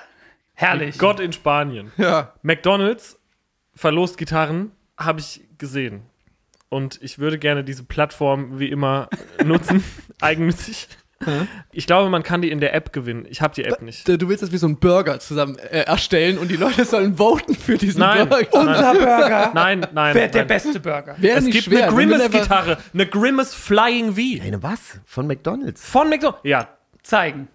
Herrlich. 0.54 0.98
Gott 0.98 1.20
in 1.20 1.34
Spanien. 1.34 1.92
Ja. 1.98 2.34
McDonalds 2.42 3.20
verlost 3.76 4.18
Gitarren, 4.18 4.72
habe 4.98 5.20
ich 5.20 5.42
gesehen. 5.60 6.02
Und 6.70 7.00
ich 7.04 7.20
würde 7.20 7.38
gerne 7.38 7.64
diese 7.64 7.84
Plattform 7.84 8.60
wie 8.60 8.70
immer 8.70 9.10
nutzen, 9.46 9.84
eigennützig. 10.22 10.88
Ich 11.72 11.86
glaube, 11.88 12.10
man 12.10 12.24
kann 12.24 12.42
die 12.42 12.50
in 12.52 12.60
der 12.60 12.74
App 12.74 12.92
gewinnen. 12.94 13.26
Ich 13.30 13.42
habe 13.42 13.54
die 13.54 13.64
App 13.64 13.82
nicht. 13.82 14.08
Du 14.08 14.30
willst 14.30 14.42
das 14.44 14.52
wie 14.52 14.58
so 14.58 14.66
einen 14.68 14.78
Burger 14.80 15.20
zusammen 15.20 15.58
äh, 15.58 15.82
erstellen 15.82 16.38
und 16.38 16.50
die 16.50 16.56
Leute 16.56 16.86
sollen 16.86 17.18
voten 17.18 17.54
für 17.56 17.78
diesen 17.78 18.00
Nein. 18.00 18.28
Burger. 18.30 18.48
Unser 18.54 18.94
Burger. 18.94 19.52
Nein, 19.54 19.86
nein. 19.94 20.16
Wer 20.16 20.28
der 20.28 20.42
nein. 20.42 20.48
beste 20.48 20.80
Burger? 20.80 21.16
Wäre 21.20 21.38
Es 21.40 21.44
nicht 21.46 21.54
gibt 21.54 21.66
schwer. 21.66 21.88
eine 21.88 21.96
Grimace-Gitarre, 21.96 22.78
eine 22.94 23.06
Grimace 23.06 23.54
Flying 23.54 24.14
V. 24.16 24.44
Eine 24.44 24.62
was? 24.64 25.00
Von 25.06 25.28
McDonalds. 25.28 25.88
Von 25.88 26.10
McDonalds. 26.10 26.42
Ja, 26.44 26.68
Zeigen. 27.04 27.48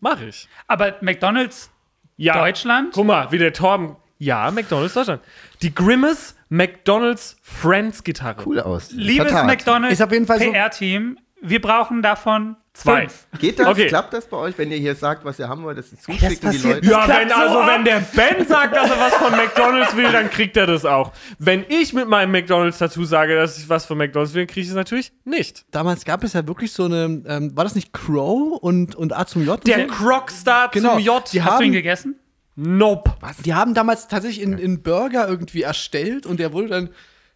mache 0.00 0.26
ich. 0.26 0.48
Aber 0.66 0.94
McDonalds 1.00 1.70
Ja. 2.16 2.34
Deutschland? 2.38 2.92
Guck 2.94 3.06
mal, 3.06 3.30
wie 3.32 3.38
der 3.38 3.52
Torben. 3.52 3.96
Ja, 4.18 4.50
McDonalds 4.50 4.94
Deutschland. 4.94 5.22
Die 5.62 5.74
Grimace 5.74 6.34
McDonalds 6.50 7.36
Friends 7.42 8.04
Gitarre. 8.04 8.42
Cool 8.44 8.60
aus. 8.60 8.90
Liebes 8.92 9.28
Vertat. 9.32 9.46
McDonalds 9.46 9.98
PR-Team, 9.98 11.18
wir 11.42 11.60
brauchen 11.60 12.02
davon 12.02 12.56
Zwei. 12.72 13.00
fünf. 13.08 13.26
Geht 13.38 13.58
das? 13.58 13.66
Okay. 13.66 13.88
Klappt 13.88 14.12
das 14.12 14.26
bei 14.26 14.36
euch, 14.36 14.56
wenn 14.56 14.70
ihr 14.70 14.76
hier 14.78 14.94
sagt, 14.94 15.24
was 15.24 15.38
ihr 15.38 15.48
haben 15.48 15.62
wollt, 15.64 15.76
dass 15.78 15.90
ihr 15.92 15.98
zuschicken 15.98 16.28
die 16.28 16.36
passiert 16.36 16.84
Leute? 16.84 16.86
Ja, 16.86 17.04
klappt 17.04 17.20
wenn, 17.20 17.28
so 17.28 17.34
also 17.34 17.58
ab. 17.60 17.70
wenn 17.74 17.84
der 17.84 18.00
Ben 18.00 18.46
sagt, 18.46 18.76
dass 18.76 18.90
er 18.90 18.98
was 19.00 19.14
von 19.14 19.32
McDonalds 19.32 19.96
will, 19.96 20.12
dann 20.12 20.30
kriegt 20.30 20.56
er 20.56 20.66
das 20.66 20.84
auch. 20.84 21.12
Wenn 21.38 21.64
ich 21.68 21.92
mit 21.92 22.08
meinem 22.08 22.30
McDonalds 22.30 22.78
dazu 22.78 23.04
sage, 23.04 23.34
dass 23.34 23.58
ich 23.58 23.68
was 23.68 23.86
von 23.86 23.98
McDonalds 23.98 24.34
will, 24.34 24.46
kriege 24.46 24.60
ich 24.60 24.68
es 24.68 24.74
natürlich 24.74 25.12
nicht. 25.24 25.64
Damals 25.72 26.04
gab 26.04 26.22
es 26.22 26.32
ja 26.32 26.46
wirklich 26.46 26.72
so 26.72 26.84
eine, 26.84 27.22
ähm, 27.26 27.56
war 27.56 27.64
das 27.64 27.74
nicht 27.74 27.92
Crow 27.92 28.58
und, 28.60 28.94
und 28.94 29.12
A 29.16 29.26
zum 29.26 29.44
J? 29.44 29.66
Der 29.66 29.88
so? 29.88 29.94
Crockstar 29.94 30.70
Genau. 30.70 30.94
zum 30.94 30.98
J. 31.00 31.32
Die 31.32 31.42
Hast 31.42 31.58
du 31.58 31.64
ihn 31.64 31.68
haben, 31.68 31.72
gegessen? 31.72 32.16
Nope. 32.56 33.12
die 33.44 33.54
haben 33.54 33.74
damals 33.74 34.06
tatsächlich 34.08 34.42
in, 34.42 34.58
in 34.58 34.82
Burger 34.82 35.26
irgendwie 35.28 35.62
erstellt 35.62 36.26
und 36.26 36.38
der 36.40 36.52
wurde 36.52 36.68
dann, 36.68 36.90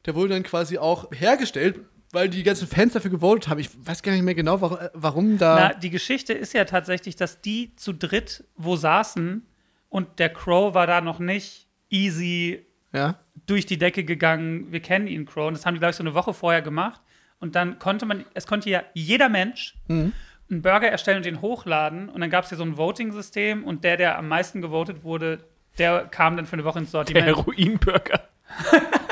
der 0.06 0.14
wurde 0.14 0.34
dann 0.34 0.42
quasi 0.42 0.78
auch 0.78 1.10
hergestellt, 1.12 1.80
weil 2.14 2.28
die 2.28 2.42
ganzen 2.42 2.66
Fans 2.68 2.92
dafür 2.94 3.10
gewotet 3.10 3.48
haben. 3.48 3.58
Ich 3.58 3.68
weiß 3.86 4.02
gar 4.02 4.12
nicht 4.12 4.22
mehr 4.22 4.34
genau, 4.34 4.60
warum, 4.60 4.78
äh, 4.78 4.88
warum 4.94 5.36
da. 5.38 5.54
Na, 5.56 5.74
die 5.74 5.90
Geschichte 5.90 6.32
ist 6.32 6.54
ja 6.54 6.64
tatsächlich, 6.64 7.16
dass 7.16 7.40
die 7.40 7.74
zu 7.76 7.92
dritt 7.92 8.44
wo 8.56 8.76
saßen 8.76 9.44
und 9.88 10.18
der 10.18 10.30
Crow 10.30 10.74
war 10.74 10.86
da 10.86 11.00
noch 11.00 11.18
nicht 11.18 11.66
easy 11.90 12.64
ja. 12.92 13.18
durch 13.46 13.66
die 13.66 13.78
Decke 13.78 14.04
gegangen. 14.04 14.72
Wir 14.72 14.80
kennen 14.80 15.06
ihn, 15.06 15.26
Crow. 15.26 15.48
Und 15.48 15.54
das 15.54 15.66
haben 15.66 15.74
die, 15.74 15.78
glaube 15.80 15.90
ich, 15.90 15.96
so 15.96 16.02
eine 16.02 16.14
Woche 16.14 16.32
vorher 16.34 16.62
gemacht. 16.62 17.00
Und 17.40 17.54
dann 17.56 17.78
konnte 17.78 18.06
man, 18.06 18.24
es 18.34 18.46
konnte 18.46 18.70
ja 18.70 18.82
jeder 18.94 19.28
Mensch 19.28 19.74
Mhm. 19.88 20.12
einen 20.50 20.62
Burger 20.62 20.88
erstellen 20.88 21.18
und 21.18 21.26
den 21.26 21.40
hochladen. 21.42 22.08
Und 22.08 22.20
dann 22.20 22.30
gab 22.30 22.44
es 22.44 22.50
ja 22.50 22.56
so 22.56 22.62
ein 22.64 22.76
Voting-System 22.76 23.64
und 23.64 23.84
der, 23.84 23.96
der 23.96 24.18
am 24.18 24.28
meisten 24.28 24.62
gewotet 24.62 25.04
wurde, 25.04 25.44
der 25.78 26.06
kam 26.06 26.36
dann 26.36 26.46
für 26.46 26.54
eine 26.54 26.64
Woche 26.64 26.78
ins 26.78 26.90
Der 26.92 26.98
Sortiment. 27.00 27.26
Heroin-Burger. 27.26 28.20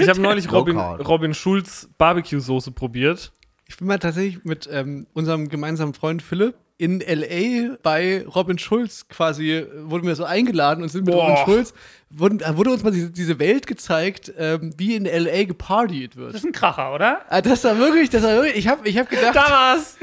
ich 0.00 0.08
habe 0.08 0.20
neulich 0.20 0.50
Robin. 0.50 0.78
Robin 0.78 1.34
Schulz 1.34 1.88
Barbecue-Soße 1.98 2.72
probiert. 2.72 3.32
Ich 3.66 3.78
bin 3.78 3.88
mal 3.88 3.98
tatsächlich 3.98 4.44
mit 4.44 4.68
ähm, 4.70 5.06
unserem 5.14 5.48
gemeinsamen 5.48 5.94
Freund 5.94 6.22
Philipp 6.22 6.54
in 6.76 7.00
L.A. 7.00 7.76
bei 7.82 8.24
Robin 8.26 8.58
Schulz 8.58 9.06
quasi, 9.08 9.52
äh, 9.52 9.66
wurden 9.84 10.06
wir 10.06 10.16
so 10.16 10.24
eingeladen 10.24 10.82
und 10.82 10.88
sind 10.90 11.06
mit 11.06 11.14
Boah. 11.14 11.28
Robin 11.30 11.44
Schulz, 11.44 11.74
wurden, 12.10 12.38
da 12.38 12.56
wurde 12.56 12.70
uns 12.70 12.82
mal 12.82 12.90
diese, 12.90 13.10
diese 13.10 13.38
Welt 13.38 13.66
gezeigt, 13.66 14.32
ähm, 14.36 14.74
wie 14.76 14.94
in 14.96 15.06
L.A. 15.06 15.44
gepartied 15.44 16.16
wird. 16.16 16.34
Das 16.34 16.40
ist 16.42 16.46
ein 16.46 16.52
Kracher, 16.52 16.92
oder? 16.92 17.22
Ah, 17.28 17.40
Das 17.40 17.62
war 17.64 17.78
wirklich, 17.78 18.10
das 18.10 18.22
war 18.24 18.34
wirklich, 18.34 18.56
ich 18.56 18.68
habe 18.68 18.86
ich 18.88 18.98
hab 18.98 19.08
gedacht, 19.08 19.34
Da 19.36 19.48
war's! 19.50 19.96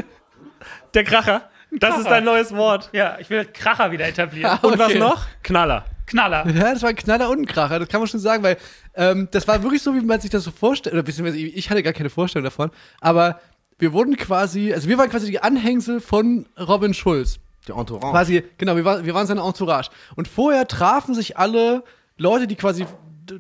Der 0.94 1.04
Kracher. 1.04 1.50
Das 1.72 1.92
ist 1.92 2.04
Kracher. 2.04 2.10
dein 2.10 2.24
neues 2.26 2.54
Wort. 2.56 2.90
Ja, 2.94 3.18
ich 3.20 3.30
will 3.30 3.46
Kracher 3.46 3.92
wieder 3.92 4.08
etablieren. 4.08 4.58
Und 4.62 4.78
was 4.80 4.90
Okay. 4.90 5.00
noch? 5.00 5.26
Knaller. 5.44 5.86
Knaller. 6.12 6.48
Ja, 6.48 6.74
das 6.74 6.82
war 6.82 6.90
ein 6.90 6.96
Knaller 6.96 7.30
und 7.30 7.40
ein 7.40 7.46
Kracher, 7.46 7.80
das 7.80 7.88
kann 7.88 8.02
man 8.02 8.08
schon 8.08 8.20
sagen, 8.20 8.44
weil 8.44 8.58
ähm, 8.96 9.28
das 9.32 9.48
war 9.48 9.64
wirklich 9.64 9.82
so, 9.82 9.96
wie 9.96 10.02
man 10.02 10.20
sich 10.20 10.30
das 10.30 10.44
so 10.44 10.52
vorstellt, 10.52 10.94
oder 10.94 11.04
beziehungsweise 11.04 11.38
ich 11.40 11.70
hatte 11.70 11.82
gar 11.82 11.94
keine 11.94 12.10
Vorstellung 12.10 12.44
davon, 12.44 12.72
aber 13.00 13.40
wir 13.80 13.94
wurden 13.94 14.16
quasi, 14.16 14.74
also 14.74 14.88
wir 14.88 14.98
waren 14.98 15.10
quasi 15.10 15.32
die 15.32 15.42
Anhängsel 15.42 16.00
von 16.02 16.46
Robin 16.60 16.94
Schulz. 16.94 17.40
Der 17.68 17.76
Entourage. 17.76 18.12
Quasi, 18.12 18.44
genau, 18.58 18.76
wir, 18.76 18.86
waren 18.86 19.06
wir 19.06 19.14
waren 19.14 19.28
seine 19.28 19.42
Entourage. 19.42 19.90
Und 20.16 20.28
vorher 20.28 20.68
trafen 20.68 21.16
sich 21.16 21.38
alle 21.38 21.84
Leute, 22.18 22.48
die 22.48 22.56
quasi 22.56 22.86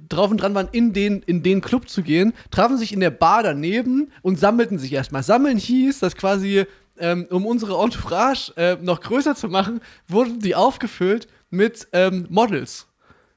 drauf 0.10 0.32
und 0.32 0.38
dran 0.38 0.56
waren, 0.56 0.70
in 0.72 0.94
den, 0.94 1.22
in 1.24 1.44
den 1.44 1.62
Club 1.62 1.90
zu 1.90 2.02
gehen, 2.02 2.34
trafen 2.50 2.78
sich 2.78 2.94
in 2.94 3.00
der 3.00 3.12
Bar 3.12 3.44
daneben 3.44 4.12
und 4.22 4.40
sammelten 4.40 4.80
sich 4.80 4.94
erstmal. 4.94 5.24
Sammeln 5.24 5.58
hieß, 5.58 6.00
dass 6.00 6.16
quasi, 6.16 6.66
ähm, 6.98 7.28
um 7.30 7.46
unsere 7.46 7.82
Entourage 7.82 8.54
äh, 8.58 8.78
noch 8.82 9.02
größer 9.02 9.36
zu 9.36 9.48
machen, 9.48 9.82
wurden 10.08 10.40
die 10.40 10.56
aufgefüllt 10.56 11.28
mit 11.52 11.88
ähm, 11.94 12.26
Models. 12.30 12.88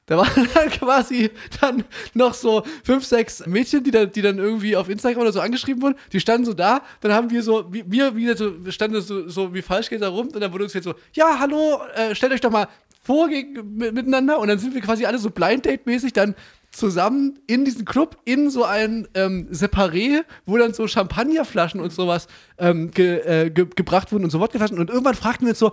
Da 0.07 0.19
waren 0.19 0.49
dann 0.55 0.71
quasi 0.71 1.31
dann 1.61 1.85
noch 2.13 2.35
so 2.35 2.63
fünf, 2.83 3.05
sechs 3.05 3.47
Mädchen, 3.47 3.83
die 3.85 3.91
dann, 3.91 4.13
die 4.13 4.23
dann 4.23 4.39
irgendwie 4.39 4.77
auf 4.77 4.89
Instagram 4.89 5.23
oder 5.23 5.33
so 5.33 5.41
angeschrieben 5.41 5.83
wurden. 5.83 5.97
Die 6.13 6.21
standen 6.21 6.45
so 6.45 6.53
da. 6.53 6.83
Dann 7.01 7.13
haben 7.13 7.31
wir 7.31 7.43
so, 7.43 7.67
wir, 7.71 8.15
wieder 8.15 8.37
so, 8.37 8.53
standen 8.69 9.01
so, 9.01 9.29
so 9.29 9.55
wie 9.55 9.63
Falschgeld 9.63 10.03
da 10.03 10.09
rum. 10.09 10.29
Und 10.29 10.41
dann 10.41 10.53
wurde 10.53 10.65
uns 10.65 10.75
jetzt 10.75 10.85
so, 10.85 10.95
ja, 11.15 11.39
hallo, 11.39 11.81
äh, 11.95 12.15
stellt 12.15 12.33
euch 12.33 12.41
doch 12.41 12.51
mal 12.51 12.69
vor 13.03 13.29
miteinander. 13.29 14.39
Und 14.39 14.49
dann 14.49 14.59
sind 14.59 14.75
wir 14.75 14.81
quasi 14.83 15.07
alle 15.07 15.19
so 15.19 15.31
Blind 15.31 15.65
Date-mäßig 15.65 16.13
dann 16.13 16.35
zusammen 16.75 17.39
in 17.47 17.65
diesen 17.65 17.85
Club 17.85 18.19
in 18.25 18.51
so 18.51 18.65
ein 18.65 19.09
ähm, 19.15 19.49
Separé, 19.51 20.25
wo 20.47 20.59
dann 20.59 20.75
so 20.75 20.87
Champagnerflaschen 20.87 21.81
und 21.81 21.93
sowas 21.93 22.27
ähm, 22.59 22.91
ge, 22.91 23.19
äh, 23.21 23.51
ge, 23.51 23.67
gebracht 23.75 24.13
wurden 24.13 24.25
und 24.25 24.31
so 24.31 24.41
Wodkaflaschen. 24.41 24.79
Und 24.79 24.91
irgendwann 24.91 25.15
fragten 25.15 25.47
wir 25.47 25.53
uns 25.53 25.59
so, 25.59 25.73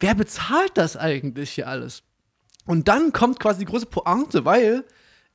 wer 0.00 0.14
bezahlt 0.14 0.72
das 0.74 0.96
eigentlich 0.96 1.50
hier 1.50 1.68
alles? 1.68 2.02
Und 2.66 2.88
dann 2.88 3.12
kommt 3.12 3.40
quasi 3.40 3.60
die 3.60 3.64
große 3.66 3.86
Pointe, 3.86 4.44
weil 4.44 4.84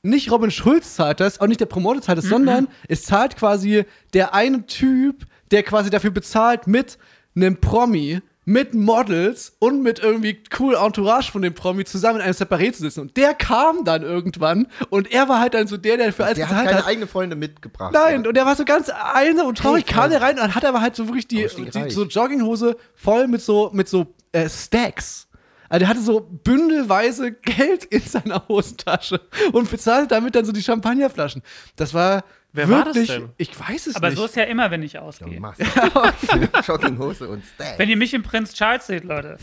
nicht 0.04 0.32
Robin 0.32 0.52
Schulz 0.52 0.95
zahlt 0.95 1.19
das, 1.19 1.39
auch 1.39 1.47
nicht 1.47 1.60
der 1.60 1.67
Promoter 1.67 2.02
zahlt 2.02 2.17
das, 2.17 2.26
sondern 2.26 2.67
es 2.88 3.04
zahlt 3.04 3.36
quasi 3.36 3.86
der 4.13 4.34
eine 4.34 4.65
Typ, 4.65 5.26
der 5.52 5.63
quasi 5.63 5.89
dafür 5.89 6.12
bezahlt 6.12 6.67
mit 6.67 6.97
einem 7.36 7.58
Promi, 7.58 8.21
mit 8.44 8.74
Models 8.74 9.56
und 9.60 9.84
mit 9.84 10.00
irgendwie 10.00 10.42
cool 10.60 10.76
Entourage 10.76 11.32
von 11.32 11.44
dem 11.44 11.54
Promi 11.54 11.86
zusammen 11.86 12.18
in 12.18 12.24
einem 12.24 12.34
Separé 12.34 12.74
zu 12.74 12.82
sitzen. 12.82 13.02
Und 13.02 13.18
der 13.18 13.34
kam 13.36 13.86
dann 13.86 14.02
irgendwann 14.02 14.68
und 14.90 15.12
er 15.12 15.30
war 15.30 15.40
halt 15.40 15.54
dann 15.54 15.68
so 15.68 15.78
der, 15.78 15.98
der 15.98 16.12
für 16.12 16.26
alles 16.26 16.38
der 16.38 16.50
hat 16.50 16.66
keine 16.66 16.78
hat. 16.80 16.88
eigenen 16.88 17.08
Freunde 17.08 17.36
mitgebracht. 17.36 17.94
Nein, 17.94 18.26
und 18.26 18.36
er 18.36 18.46
war 18.46 18.56
so 18.56 18.66
ganz 18.66 18.90
einsam 18.90 19.48
und 19.48 19.60
traurig, 19.60 19.86
Hey, 19.88 19.94
kam 19.94 20.10
der 20.10 20.22
rein 20.22 20.40
und 20.40 20.56
hat 20.56 20.66
aber 20.66 20.82
halt 20.82 20.96
so 20.96 21.08
wirklich 21.08 21.28
die, 21.28 21.48
die 21.48 21.92
so 21.92 22.06
Jogginghose 22.06 22.78
voll 22.96 23.28
mit 23.28 23.42
so, 23.42 23.70
mit 23.74 23.88
so 23.88 24.08
äh, 24.32 24.50
Stacks. 24.50 25.28
Also 25.70 25.80
der 25.80 25.88
hatte 25.88 26.02
so 26.02 26.20
bündelweise 26.20 27.32
Geld 27.44 27.86
in 27.86 28.02
seiner 28.02 28.48
Hosentasche 28.50 29.22
und 29.54 29.70
bezahlte 29.70 30.08
damit 30.08 30.36
dann 30.36 30.46
so 30.46 30.52
die 30.52 30.64
Champagnerflaschen. 30.64 31.44
Das 31.76 31.94
war 31.94 32.24
Wer 32.54 32.70
war 32.70 32.84
das 32.86 32.96
wirklich, 32.96 33.10
denn? 33.18 33.30
ich 33.38 33.58
weiß 33.60 33.88
es 33.88 33.96
Aber 33.96 34.10
nicht. 34.10 34.18
so 34.18 34.26
ist 34.26 34.36
ja 34.36 34.44
immer, 34.44 34.70
wenn 34.72 34.84
ich 34.84 34.94
Ja, 34.94 35.02
ausgehe. 35.02 35.40
mach's. 35.40 35.60
Jogginghose 36.68 37.28
und 37.30 37.44
Stack. 37.46 37.80
Wenn 37.80 37.90
ihr 37.90 37.98
mich 37.98 38.14
im 38.14 38.24
Prinz 38.24 38.54
Charles 38.54 38.88
seht, 38.88 39.04
Leute. 39.04 39.38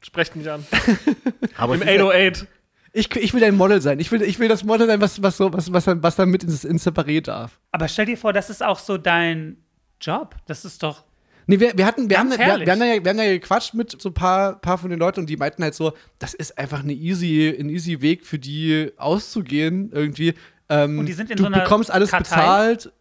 Sprecht 0.00 0.36
mich 0.36 0.50
an. 0.50 0.64
Aber 1.56 1.74
Im 1.74 1.82
es 1.82 1.88
ist 1.88 1.94
ja- 1.94 2.04
808. 2.04 2.46
ich, 2.92 3.16
ich 3.16 3.34
will 3.34 3.44
ein 3.44 3.56
Model 3.56 3.80
sein. 3.80 3.98
Ich 4.00 4.10
will, 4.12 4.22
ich 4.22 4.38
will 4.38 4.48
das 4.48 4.64
Model 4.64 4.86
sein, 4.86 5.00
was, 5.00 5.22
was, 5.22 5.36
so, 5.36 5.52
was, 5.52 5.72
was, 5.72 5.84
dann, 5.84 6.02
was 6.02 6.16
dann 6.16 6.28
mit 6.28 6.42
ins, 6.44 6.64
ins 6.64 6.86
Separé 6.86 7.20
darf. 7.22 7.58
Aber 7.70 7.88
stell 7.88 8.06
dir 8.06 8.16
vor, 8.16 8.32
das 8.32 8.50
ist 8.50 8.62
auch 8.62 8.78
so 8.78 8.98
dein 8.98 9.56
Job. 10.00 10.36
Das 10.46 10.64
ist 10.64 10.82
doch. 10.82 11.04
Nee, 11.48 11.58
wir, 11.58 11.76
wir 11.76 11.86
hatten, 11.86 12.08
wir 12.08 12.18
haben, 12.20 12.30
wir, 12.30 12.38
wir, 12.38 12.46
haben 12.46 12.66
ja, 12.66 13.04
wir 13.04 13.10
haben 13.10 13.18
ja 13.18 13.24
gequatscht 13.32 13.74
mit 13.74 14.00
so 14.00 14.10
ein 14.10 14.14
paar, 14.14 14.60
paar 14.60 14.78
von 14.78 14.90
den 14.90 14.98
Leuten 15.00 15.18
und 15.20 15.26
die 15.28 15.36
meinten 15.36 15.64
halt 15.64 15.74
so, 15.74 15.92
das 16.20 16.34
ist 16.34 16.56
einfach 16.56 16.80
eine 16.84 16.92
easy, 16.92 17.48
ein 17.58 17.68
easy 17.68 18.00
Weg 18.00 18.24
für 18.24 18.38
die 18.38 18.92
auszugehen 18.96 19.90
irgendwie. 19.92 20.34
Ähm, 20.72 20.98
Und 20.98 21.06
die 21.06 21.12
sind 21.12 21.30
in 21.30 21.36
du 21.36 21.42
so 21.42 21.46
einer 21.48 21.60
bekommst 21.60 21.90
alles 21.90 22.10
Kartei? 22.10 22.74
bezahlt, 22.74 22.92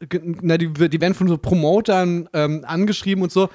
na, 0.42 0.58
die, 0.58 0.68
die 0.68 1.00
werden 1.00 1.14
von 1.14 1.28
so 1.30 1.38
Promotern 1.38 2.28
ähm, 2.34 2.66
angeschrieben 2.68 3.24
und 3.24 3.32
so. 3.32 3.50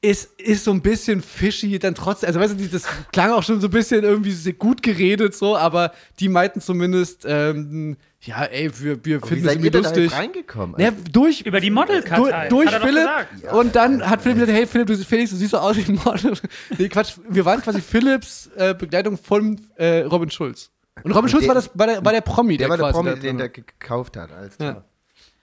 Es 0.00 0.26
ist 0.38 0.62
so 0.62 0.70
ein 0.70 0.80
bisschen 0.80 1.20
fishy 1.22 1.76
dann 1.80 1.96
trotzdem. 1.96 2.28
Also, 2.28 2.38
weißt 2.38 2.54
du, 2.60 2.66
das 2.68 2.84
klang 3.10 3.32
auch 3.32 3.42
schon 3.42 3.60
so 3.60 3.66
ein 3.66 3.70
bisschen 3.72 4.04
irgendwie 4.04 4.30
sehr 4.30 4.52
gut 4.52 4.80
geredet, 4.80 5.34
so, 5.34 5.56
aber 5.56 5.90
die 6.20 6.28
meinten 6.28 6.60
zumindest, 6.60 7.24
ähm, 7.26 7.96
ja, 8.20 8.44
ey, 8.44 8.70
wir, 8.78 9.04
wir 9.04 9.20
finden 9.20 9.38
es 9.38 9.42
seid 9.44 9.52
irgendwie 9.54 9.66
ihr 9.66 9.70
denn 9.72 9.82
da 9.82 9.88
lustig. 9.88 10.04
jetzt 10.04 10.14
reingekommen? 10.14 10.80
Ja, 10.80 10.92
durch, 11.10 11.40
Über 11.40 11.58
die 11.58 11.70
Modelkartei. 11.72 12.48
Du, 12.48 12.54
durch 12.56 12.66
Hat 12.68 12.74
er 12.74 12.78
doch 12.78 12.86
Philipp. 12.86 13.06
gesagt. 13.40 13.52
Und 13.54 13.74
dann 13.74 14.08
hat 14.08 14.22
Philipp 14.22 14.38
gesagt, 14.38 14.56
hey 14.56 14.66
Philipp, 14.68 14.86
du, 14.86 14.96
Felix, 14.98 15.30
du 15.30 15.36
siehst 15.36 15.50
so 15.50 15.58
aus 15.58 15.76
wie 15.76 15.90
ein 15.90 15.98
Model. 16.04 16.32
nee, 16.78 16.88
Quatsch, 16.88 17.14
wir 17.28 17.44
waren 17.44 17.60
quasi 17.60 17.80
Philipps 17.80 18.50
äh, 18.54 18.74
Begleitung 18.74 19.18
von 19.18 19.60
äh, 19.74 20.02
Robin 20.02 20.30
Schulz. 20.30 20.70
Und 21.04 21.12
Robin 21.12 21.28
Schulz 21.28 21.42
der- 21.42 21.48
war, 21.48 21.54
das, 21.54 21.70
war, 21.74 21.86
der, 21.86 22.04
war 22.04 22.12
der 22.12 22.20
Promi, 22.20 22.56
der 22.56 22.68
war 22.68 22.76
der 22.76 22.90
Promi, 22.90 23.10
den 23.10 23.20
drin 23.20 23.38
der 23.38 23.46
war. 23.46 23.52
gekauft 23.52 24.16
hat. 24.16 24.32
Alles 24.32 24.56
klar. 24.56 24.84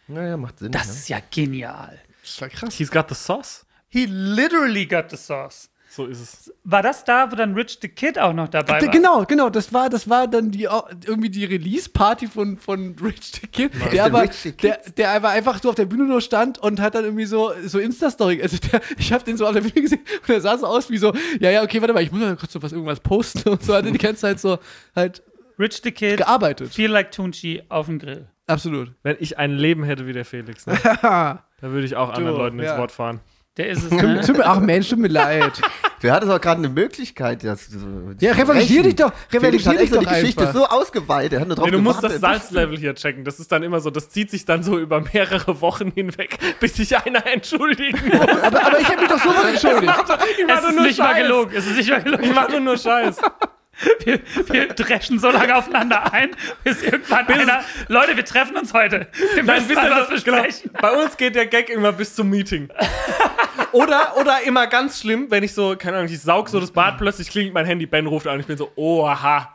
Naja, 0.08 0.38
macht 0.38 0.60
Sinn. 0.60 0.72
Das 0.72 0.88
ne? 0.88 0.94
ist 0.94 1.10
ja 1.10 1.20
genial. 1.32 2.00
Das 2.22 2.41
war 2.41 2.50
krass. 2.50 2.76
He's 2.76 2.91
got 2.91 3.10
the 3.10 3.15
sauce. 3.15 3.65
He 3.88 4.06
literally 4.06 4.86
got 4.86 5.10
the 5.10 5.18
sauce. 5.18 5.70
So 5.96 6.08
ist 6.08 6.20
es. 6.20 6.54
War 6.65 6.82
das 6.82 7.06
da, 7.06 7.32
wo 7.32 7.38
dann 7.38 7.54
Rich 7.54 7.80
the 7.82 7.88
Kid 7.88 8.20
auch 8.20 8.34
noch 8.34 8.50
dabei 8.50 8.82
war? 8.82 8.89
Genau, 8.89 9.24
genau, 9.24 9.50
das 9.50 9.72
war, 9.72 9.89
das 9.89 10.10
war 10.10 10.28
dann 10.28 10.52
die, 10.52 10.63
irgendwie 10.63 11.30
die 11.30 11.46
Release-Party 11.46 12.28
von, 12.28 12.58
von 12.58 12.98
Rich 13.02 13.32
the 13.39 13.48
Kid, 13.48 13.72
der 13.74 13.89
Der 13.91 14.06
aber, 14.06 14.30
der, 14.62 14.80
der 14.98 15.12
aber 15.12 15.30
einfach 15.30 15.62
so 15.62 15.70
auf 15.70 15.76
der 15.76 15.86
Bühne 15.86 16.04
nur 16.04 16.20
stand 16.20 16.58
und 16.58 16.82
hat 16.82 16.96
dann 16.96 17.06
irgendwie 17.06 17.26
so, 17.26 17.54
so 17.63 17.80
Insta-Story, 17.80 18.41
also 18.41 18.58
der, 18.58 18.82
ich 18.98 19.13
habe 19.13 19.24
den 19.24 19.38
so 19.38 19.48
auf 19.48 19.54
der 19.54 19.62
Bühne 19.62 19.82
gesehen 19.84 20.02
und 20.20 20.28
der 20.28 20.41
sah 20.41 20.58
so 20.58 20.68
aus 20.68 20.89
wie 20.89 20.98
so, 20.98 21.13
ja, 21.39 21.50
ja, 21.50 21.63
okay, 21.63 21.80
warte 21.80 21.94
mal, 21.94 22.04
ich 22.04 22.12
muss 22.12 22.20
mal 22.20 22.36
kurz 22.36 22.52
so 22.52 22.62
was, 22.62 22.74
irgendwas 22.74 23.00
posten 23.00 23.48
und 23.48 23.63
so, 23.63 23.74
hat 23.74 23.86
er 23.86 23.91
die 23.91 23.98
ganze 23.98 24.22
Zeit 24.22 24.41
so 24.41 24.60
halt 24.94 25.24
Rich 25.60 25.82
the 25.84 25.91
Kid, 25.91 26.18
gearbeitet. 26.18 26.74
Feel 26.74 26.91
Like 26.91 27.12
Tunchi 27.12 27.63
auf 27.70 27.86
dem 27.88 28.00
Grill. 28.00 28.28
Absolut. 28.48 28.91
Wenn 29.04 29.18
ich 29.20 29.38
ein 29.38 29.52
Leben 29.52 29.84
hätte 29.84 30.06
wie 30.06 30.13
der 30.13 30.26
Felix, 30.26 30.68
ne? 30.68 30.78
da 31.02 31.39
würde 31.62 31.86
ich 31.86 31.96
auch 31.96 32.12
anderen 32.13 32.38
Leuten 32.38 32.60
ins 32.60 32.68
ja. 32.68 32.78
Wort 32.78 32.91
fahren. 32.91 33.20
Der 33.58 33.70
ist 33.70 33.84
es, 33.86 33.91
ne? 33.91 34.22
Tut 34.26 34.38
mir, 34.38 34.46
ach 34.46 34.60
Mensch, 34.60 34.89
tut 34.89 35.00
mir 35.00 35.08
leid. 35.08 35.62
Du 36.02 36.12
hattest 36.12 36.32
auch 36.32 36.41
gerade 36.41 36.60
eine 36.60 36.70
Möglichkeit, 36.70 37.44
das 37.44 37.65
so 37.68 37.80
Ja, 38.20 38.34
revalutier 38.34 38.84
dich 38.84 38.96
doch, 38.96 39.12
revalutier 39.32 39.76
dich 39.76 39.89
doch 39.89 40.00
die 40.02 40.06
Geschichte 40.06 40.41
einfach. 40.41 40.54
so 40.54 40.68
ausgeweitet. 40.68 41.34
Er 41.34 41.39
hat 41.39 41.48
nur 41.48 41.56
drauf 41.56 41.65
Nee, 41.65 41.72
du 41.72 41.80
musst 41.80 42.04
das. 42.04 42.20
Salzlevel 42.20 42.78
hier 42.78 42.94
checken. 42.94 43.24
Das 43.24 43.39
ist 43.39 43.52
dann 43.52 43.63
immer 43.63 43.80
so, 43.80 43.89
das 43.89 44.10
zieht 44.10 44.30
sich 44.30 44.46
dann 44.46 44.62
so 44.62 44.78
über 44.78 45.02
mehrere 45.13 45.62
Wochen 45.62 45.91
hinweg, 45.91 46.38
bis 46.60 46.76
sich 46.76 46.96
einer 46.96 47.26
entschuldigen 47.26 47.98
muss. 48.10 48.44
aber, 48.44 48.65
aber 48.68 48.80
ich 48.80 48.88
habe 48.88 49.00
mich 49.02 49.10
doch 49.10 49.18
so 49.24 49.48
entschuldigt. 49.48 49.94
Ich 50.38 50.48
Es 50.48 50.63
ist 50.65 50.80
nicht 50.80 51.00
mal 51.00 51.13
gelogen. 51.15 51.52
Es 51.56 51.65
ist 51.65 51.78
nicht 51.78 51.89
mal 51.89 51.98
Ich 52.00 52.04
gelogen. 52.04 52.32
mach 52.36 52.50
nur, 52.50 52.60
nur 52.60 52.78
Scheiß. 52.78 53.18
Wir, 54.03 54.19
wir 54.47 54.67
dreschen 54.67 55.19
so 55.19 55.29
lange 55.29 55.55
aufeinander 55.55 56.13
ein, 56.13 56.31
bis 56.63 56.81
irgendwann 56.81 57.27
einer. 57.27 57.63
Leute, 57.88 58.15
wir 58.15 58.25
treffen 58.25 58.55
uns 58.55 58.73
heute. 58.73 59.07
Wir 59.33 59.43
müssen 59.43 59.73
mal 59.75 60.07
was 60.09 60.23
genau, 60.23 60.41
besprechen. 60.41 60.71
bei 60.81 60.91
uns 60.91 61.17
geht 61.17 61.35
der 61.35 61.47
Gag 61.47 61.69
immer 61.69 61.91
bis 61.91 62.15
zum 62.15 62.29
Meeting. 62.29 62.69
Oder, 63.71 64.15
oder 64.17 64.41
immer 64.45 64.67
ganz 64.67 65.01
schlimm, 65.01 65.27
wenn 65.29 65.43
ich 65.43 65.53
so, 65.53 65.75
keine 65.75 65.97
Ahnung, 65.97 66.09
ich 66.09 66.21
saug 66.21 66.47
so 66.47 66.59
das 66.59 66.71
Bad, 66.71 66.97
plötzlich 66.97 67.29
klingelt 67.29 67.53
mein 67.53 67.65
Handy, 67.65 67.85
Ben 67.85 68.05
ruft 68.05 68.27
an, 68.27 68.39
ich 68.39 68.45
bin 68.45 68.57
so, 68.57 68.71
oha. 68.75 69.53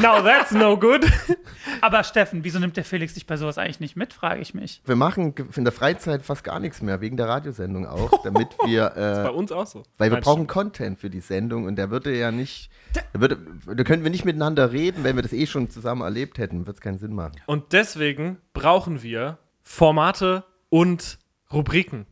Now 0.00 0.22
that's 0.22 0.52
no 0.52 0.76
good. 0.76 1.06
Aber 1.80 2.04
Steffen, 2.04 2.44
wieso 2.44 2.58
nimmt 2.58 2.76
der 2.76 2.84
Felix 2.84 3.14
dich 3.14 3.26
bei 3.26 3.36
sowas 3.36 3.56
eigentlich 3.58 3.80
nicht 3.80 3.96
mit, 3.96 4.12
frage 4.12 4.40
ich 4.40 4.52
mich. 4.54 4.82
Wir 4.84 4.96
machen 4.96 5.34
in 5.54 5.64
der 5.64 5.72
Freizeit 5.72 6.22
fast 6.22 6.44
gar 6.44 6.60
nichts 6.60 6.82
mehr, 6.82 7.00
wegen 7.00 7.16
der 7.16 7.28
Radiosendung 7.28 7.86
auch, 7.86 8.22
damit 8.22 8.48
wir, 8.64 8.90
Bei 8.94 9.24
äh, 9.24 9.28
uns 9.30 9.52
auch 9.52 9.66
so. 9.66 9.84
weil 9.98 10.10
wir 10.10 10.16
Nein, 10.16 10.22
brauchen 10.22 10.46
Content 10.46 10.98
für 10.98 11.10
die 11.10 11.20
Sendung 11.20 11.64
und 11.64 11.76
der 11.76 11.90
würde 11.90 12.16
ja 12.16 12.30
nicht, 12.30 12.70
da, 12.92 13.20
würde, 13.20 13.38
da 13.66 13.84
könnten 13.84 14.04
wir 14.04 14.10
nicht 14.10 14.24
miteinander 14.24 14.72
reden, 14.72 15.02
wenn 15.04 15.16
wir 15.16 15.22
das 15.22 15.32
eh 15.32 15.46
schon 15.46 15.70
zusammen 15.70 16.02
erlebt 16.02 16.38
hätten, 16.38 16.60
würde 16.66 16.72
es 16.72 16.80
keinen 16.80 16.98
Sinn 16.98 17.14
machen. 17.14 17.32
Und 17.46 17.72
deswegen 17.72 18.38
brauchen 18.52 19.02
wir 19.02 19.38
Formate 19.62 20.44
und 20.68 21.18
Rubriken. 21.52 22.06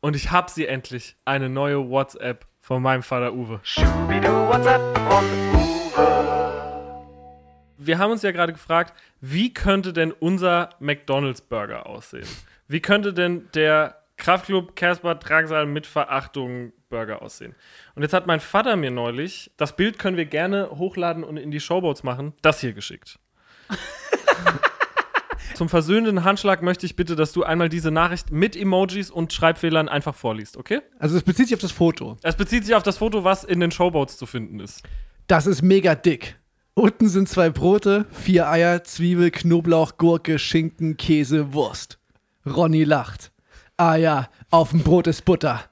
Und 0.00 0.16
ich 0.16 0.30
habe 0.30 0.50
sie 0.50 0.66
endlich, 0.66 1.16
eine 1.24 1.48
neue 1.48 1.88
WhatsApp 1.88 2.46
von 2.60 2.82
meinem 2.82 3.02
Vater 3.02 3.32
Uwe. 3.32 3.60
Wir 7.78 7.98
haben 7.98 8.10
uns 8.10 8.22
ja 8.22 8.32
gerade 8.32 8.52
gefragt, 8.52 8.92
wie 9.20 9.54
könnte 9.54 9.92
denn 9.92 10.12
unser 10.12 10.70
McDonald's 10.80 11.40
Burger 11.40 11.86
aussehen? 11.86 12.26
Wie 12.66 12.80
könnte 12.80 13.14
denn 13.14 13.48
der 13.54 14.02
Kraftclub 14.16 14.76
Casper 14.76 15.14
Drangsal 15.14 15.66
mit 15.66 15.86
Verachtung 15.86 16.72
Burger 16.90 17.22
aussehen? 17.22 17.54
Und 17.94 18.02
jetzt 18.02 18.12
hat 18.12 18.26
mein 18.26 18.40
Vater 18.40 18.76
mir 18.76 18.90
neulich, 18.90 19.52
das 19.56 19.76
Bild 19.76 19.98
können 19.98 20.16
wir 20.16 20.26
gerne 20.26 20.70
hochladen 20.70 21.24
und 21.24 21.36
in 21.36 21.50
die 21.50 21.60
Showboats 21.60 22.02
machen, 22.02 22.34
das 22.42 22.60
hier 22.60 22.72
geschickt. 22.72 23.18
Zum 25.54 25.68
versöhnenden 25.68 26.22
Handschlag 26.24 26.62
möchte 26.62 26.86
ich 26.86 26.94
bitte, 26.94 27.16
dass 27.16 27.32
du 27.32 27.42
einmal 27.42 27.68
diese 27.68 27.90
Nachricht 27.90 28.30
mit 28.30 28.54
Emojis 28.54 29.10
und 29.10 29.32
Schreibfehlern 29.32 29.88
einfach 29.88 30.14
vorliest, 30.14 30.56
okay? 30.56 30.82
Also 30.98 31.16
es 31.16 31.24
bezieht 31.24 31.48
sich 31.48 31.54
auf 31.54 31.60
das 31.60 31.72
Foto. 31.72 32.16
Es 32.22 32.36
bezieht 32.36 32.64
sich 32.64 32.74
auf 32.76 32.84
das 32.84 32.98
Foto, 32.98 33.24
was 33.24 33.42
in 33.42 33.58
den 33.58 33.72
Showboats 33.72 34.18
zu 34.18 34.26
finden 34.26 34.60
ist. 34.60 34.82
Das 35.26 35.46
ist 35.46 35.62
mega 35.62 35.96
dick. 35.96 36.38
Unten 36.78 37.08
sind 37.08 37.28
zwei 37.28 37.50
Brote, 37.50 38.06
vier 38.12 38.48
Eier, 38.48 38.84
Zwiebel, 38.84 39.32
Knoblauch, 39.32 39.96
Gurke, 39.98 40.38
Schinken, 40.38 40.96
Käse, 40.96 41.52
Wurst. 41.52 41.98
Ronny 42.46 42.84
lacht. 42.84 43.32
Ah 43.76 43.96
ja, 43.96 44.28
auf 44.50 44.70
dem 44.70 44.84
Brot 44.84 45.08
ist 45.08 45.24
Butter. 45.24 45.64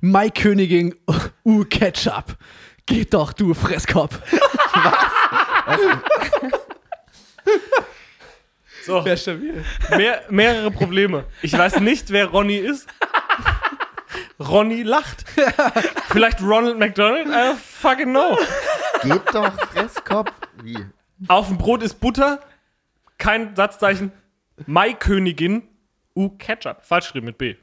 Maikönigin, 0.00 0.94
uh, 1.44 1.64
Ketchup. 1.64 2.38
Geht 2.86 3.12
doch, 3.12 3.34
du 3.34 3.52
Fresskopf. 3.52 4.18
So, 8.86 9.02
Wäre 9.04 9.16
stabil. 9.16 9.64
mehr, 9.96 10.22
mehrere 10.28 10.70
Probleme. 10.70 11.24
Ich 11.40 11.52
weiß 11.56 11.80
nicht, 11.80 12.10
wer 12.10 12.26
Ronny 12.26 12.56
ist. 12.56 12.86
Ronny 14.38 14.82
lacht. 14.82 15.24
Vielleicht 16.10 16.42
Ronald 16.42 16.78
McDonald? 16.78 17.26
I 17.28 17.30
don't 17.30 17.56
fucking 17.56 18.10
know. 18.10 18.36
Geht 19.02 19.22
doch, 19.32 19.52
Fresskopf. 19.70 20.30
Wie? 20.64 20.78
Auf 21.28 21.48
dem 21.48 21.58
Brot 21.58 21.82
ist 21.82 22.00
Butter. 22.00 22.40
Kein 23.18 23.54
Satzzeichen. 23.54 24.12
Maikönigin. 24.66 25.62
U 26.16 26.30
Ketchup. 26.30 26.84
Falsch 26.84 27.06
geschrieben 27.06 27.26
mit 27.26 27.38
B. 27.38 27.56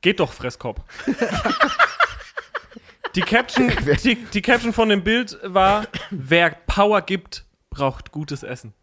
Geht 0.00 0.20
doch, 0.20 0.32
Fresskopf. 0.32 0.80
Die 3.14 3.22
Caption, 3.22 3.72
die, 4.04 4.14
die 4.16 4.42
Caption 4.42 4.72
von 4.72 4.90
dem 4.90 5.02
Bild 5.02 5.38
war: 5.42 5.86
Wer 6.10 6.50
Power 6.50 7.02
gibt, 7.02 7.44
braucht 7.70 8.12
gutes 8.12 8.42
Essen. 8.42 8.74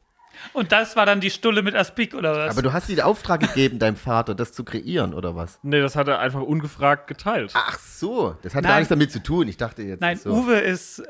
Und 0.52 0.72
das 0.74 0.96
war 0.98 1.06
dann 1.06 1.22
die 1.22 1.30
Stulle 1.30 1.62
mit 1.62 1.76
Aspik, 1.76 2.14
oder 2.14 2.36
was? 2.36 2.52
Aber 2.52 2.62
du 2.62 2.74
hast 2.74 2.90
dir 2.90 2.96
den 2.96 3.06
Auftrag 3.06 3.40
gegeben, 3.40 3.80
deinem 3.80 3.96
Vater, 3.96 4.36
das 4.36 4.52
zu 4.52 4.66
kreieren, 4.66 5.14
oder 5.14 5.36
was? 5.36 5.60
Nee, 5.64 5.80
das 5.80 5.96
hat 5.96 6.10
er 6.10 6.20
einfach 6.20 6.42
ungefragt 6.42 7.08
geteilt. 7.08 7.52
Ach 7.54 7.80
so, 7.80 8.36
das 8.42 8.54
hat 8.54 8.64
Nein. 8.64 8.72
gar 8.72 8.78
nichts 8.80 8.90
damit 8.90 9.12
zu 9.12 9.24
tun. 9.24 9.48
Ich 9.48 9.56
dachte 9.58 9.84
jetzt. 9.84 10.02
Nein, 10.02 10.18
so. 10.18 10.32
Uwe 10.32 10.56
ist 10.58 11.04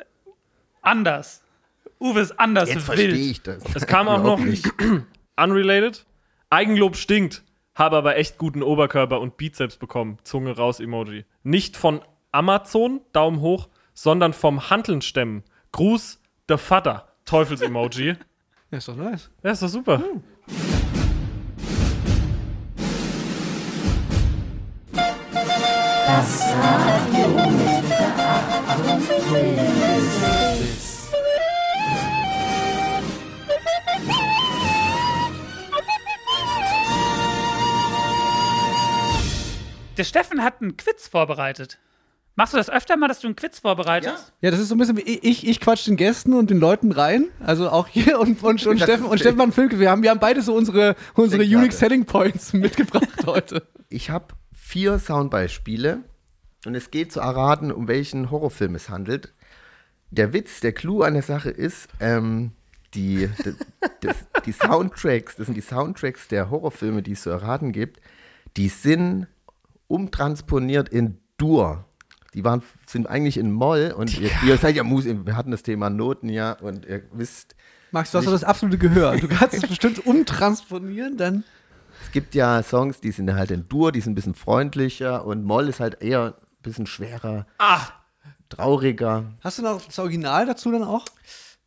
anders. 0.81 1.41
Uwe 1.99 2.19
ist 2.19 2.39
anders 2.39 2.69
Jetzt 2.69 2.83
verstehe 2.83 3.07
wild. 3.09 3.19
ich 3.19 3.41
das. 3.41 3.63
Es 3.73 3.87
kam 3.87 4.07
auch 4.07 4.21
noch 4.21 4.39
nicht. 4.39 4.65
unrelated. 5.37 6.05
Eigenlob 6.49 6.95
stinkt. 6.95 7.43
Habe 7.73 7.97
aber 7.97 8.15
echt 8.17 8.37
guten 8.37 8.63
Oberkörper 8.63 9.19
und 9.19 9.37
Bizeps 9.37 9.77
bekommen. 9.77 10.17
Zunge 10.23 10.55
raus 10.55 10.79
Emoji. 10.79 11.25
Nicht 11.43 11.75
von 11.75 12.01
Amazon, 12.31 13.01
Daumen 13.11 13.41
hoch, 13.41 13.69
sondern 13.93 14.33
vom 14.33 14.69
Hanteln 14.69 15.01
stemmen. 15.01 15.43
Gruß, 15.71 16.21
der 16.49 16.57
Vater. 16.57 17.07
Teufels-Emoji. 17.25 18.15
Ja, 18.71 18.79
ist 18.79 18.87
doch 18.87 18.95
nice. 18.95 19.29
Ja, 19.43 19.51
ist 19.51 19.61
doch 19.61 19.67
super. 19.69 20.01
Der 39.97 40.03
Steffen 40.03 40.43
hat 40.43 40.61
einen 40.61 40.77
Quiz 40.77 41.07
vorbereitet. 41.07 41.79
Machst 42.37 42.53
du 42.53 42.57
das 42.57 42.69
öfter 42.69 42.97
mal, 42.97 43.07
dass 43.07 43.21
du 43.21 43.27
einen 43.27 43.37
Quiz 43.37 43.59
vorbereitest? 43.59 44.33
Ja, 44.41 44.51
das 44.51 44.59
ist 44.59 44.67
so 44.67 44.75
ein 44.75 44.77
bisschen 44.77 44.97
wie 44.97 45.01
ich, 45.01 45.47
ich 45.47 45.61
quatsch 45.61 45.87
den 45.87 45.95
Gästen 45.95 46.33
und 46.33 46.49
den 46.49 46.59
Leuten 46.59 46.91
rein. 46.91 47.29
Also 47.39 47.69
auch 47.69 47.87
hier 47.87 48.19
und, 48.19 48.43
und, 48.43 48.65
und 48.65 48.77
Steffen 48.81 49.05
und 49.05 49.19
Stefan 49.19 49.53
Filke. 49.53 49.79
Wir 49.79 49.89
haben, 49.89 50.03
wir 50.03 50.09
haben 50.09 50.19
beide 50.19 50.41
so 50.41 50.53
unsere, 50.53 50.97
unsere 51.13 51.43
Unique. 51.43 51.71
Selling 51.71 52.05
Points 52.05 52.51
mitgebracht 52.51 53.25
heute. 53.25 53.65
Ich 53.87 54.09
habe 54.09 54.33
vier 54.53 54.99
Soundbeispiele 54.99 55.99
und 56.65 56.75
es 56.75 56.91
geht 56.91 57.13
zu 57.13 57.21
erraten, 57.21 57.71
um 57.71 57.87
welchen 57.87 58.31
Horrorfilm 58.31 58.75
es 58.75 58.89
handelt. 58.89 59.33
Der 60.11 60.33
Witz, 60.33 60.59
der 60.59 60.73
Clou 60.73 61.03
an 61.03 61.13
der 61.13 61.23
Sache 61.23 61.49
ist, 61.49 61.87
ähm, 62.01 62.51
die, 62.95 63.29
das, 64.01 64.17
die 64.45 64.51
Soundtracks, 64.51 65.37
das 65.37 65.45
sind 65.45 65.55
die 65.55 65.61
Soundtracks 65.61 66.27
der 66.27 66.49
Horrorfilme, 66.49 67.01
die 67.01 67.13
es 67.13 67.21
zu 67.21 67.29
erraten 67.29 67.71
gibt, 67.71 68.01
die 68.57 68.67
sind 68.67 69.27
umtransponiert 69.87 70.89
in 70.89 71.19
Dur. 71.37 71.85
Die 72.33 72.43
waren, 72.43 72.61
sind 72.85 73.07
eigentlich 73.07 73.37
in 73.37 73.51
Moll 73.51 73.93
und 73.97 74.19
ihr, 74.19 74.29
ihr 74.45 74.57
seid 74.57 74.75
ja 74.75 74.83
Musik, 74.83 75.25
wir 75.25 75.37
hatten 75.37 75.51
das 75.51 75.63
Thema 75.63 75.89
Noten 75.89 76.27
ja 76.29 76.53
und 76.53 76.85
ihr 76.85 77.03
wisst, 77.13 77.55
Max, 77.91 78.11
du 78.11 78.17
hast 78.17 78.25
doch 78.25 78.31
das 78.33 78.43
absolute 78.43 78.77
Gehör. 78.77 79.15
Du 79.17 79.27
kannst 79.29 79.55
es 79.55 79.61
bestimmt 79.67 80.05
umtransponieren, 80.05 81.15
dann. 81.17 81.43
Es 82.03 82.11
gibt 82.11 82.35
ja 82.35 82.61
Songs, 82.61 82.99
die 82.99 83.11
sind 83.11 83.33
halt 83.33 83.51
in 83.51 83.69
Dur, 83.69 83.91
die 83.93 84.01
sind 84.01 84.11
ein 84.11 84.15
bisschen 84.15 84.35
freundlicher 84.35 85.25
und 85.25 85.45
Moll 85.45 85.69
ist 85.69 85.79
halt 85.79 86.01
eher 86.01 86.35
ein 86.35 86.61
bisschen 86.61 86.87
schwerer, 86.87 87.45
Ah, 87.57 87.79
trauriger. 88.49 89.31
Hast 89.41 89.59
du 89.59 89.63
noch 89.63 89.81
das 89.85 89.97
Original 89.99 90.45
dazu 90.45 90.71
dann 90.71 90.83
auch? 90.83 91.05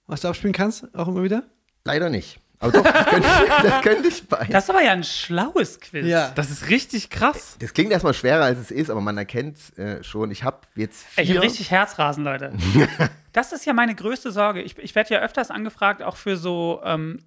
Was 0.06 0.20
du 0.20 0.28
abspielen 0.28 0.52
kannst, 0.52 0.94
auch 0.94 1.08
immer 1.08 1.22
wieder? 1.22 1.44
Leider 1.84 2.10
nicht. 2.10 2.40
Aber 2.60 2.72
doch, 2.72 2.82
das 2.82 3.06
könnte, 3.06 3.28
das 3.62 3.82
könnte 3.82 4.08
ich 4.08 4.28
bei. 4.28 4.38
Das, 4.38 4.48
Das 4.48 4.64
ist 4.64 4.70
aber 4.70 4.82
ja 4.82 4.92
ein 4.92 5.04
schlaues 5.04 5.78
Quiz. 5.80 6.06
das 6.34 6.50
ist 6.50 6.68
richtig 6.70 7.08
krass. 7.08 7.56
klingt 7.72 7.92
erstmal 7.92 8.14
schwerer, 8.14 8.44
als 8.44 8.58
es 8.58 8.70
ist, 8.70 8.90
aber 8.90 9.00
man 9.00 9.16
erkennt 9.16 9.56
äh, 9.78 10.02
schon. 10.02 10.30
Ich 10.30 10.42
habe 10.42 10.58
jetzt 10.74 11.06
Ey, 11.16 11.22
Ich 11.24 11.30
vier. 11.30 11.36
habe 11.38 11.46
richtig 11.46 11.70
Herzrasen, 11.70 12.24
Leute. 12.24 12.52
das 13.32 13.52
ist 13.52 13.64
ja 13.64 13.72
meine 13.74 13.94
größte 13.94 14.32
Sorge. 14.32 14.62
Ich, 14.62 14.76
ich 14.78 14.94
werde 14.94 15.14
ja 15.14 15.20
öfters 15.20 15.50
angefragt, 15.50 16.02
auch 16.02 16.16
für 16.16 16.36
so 16.36 16.80
ähm, 16.84 17.20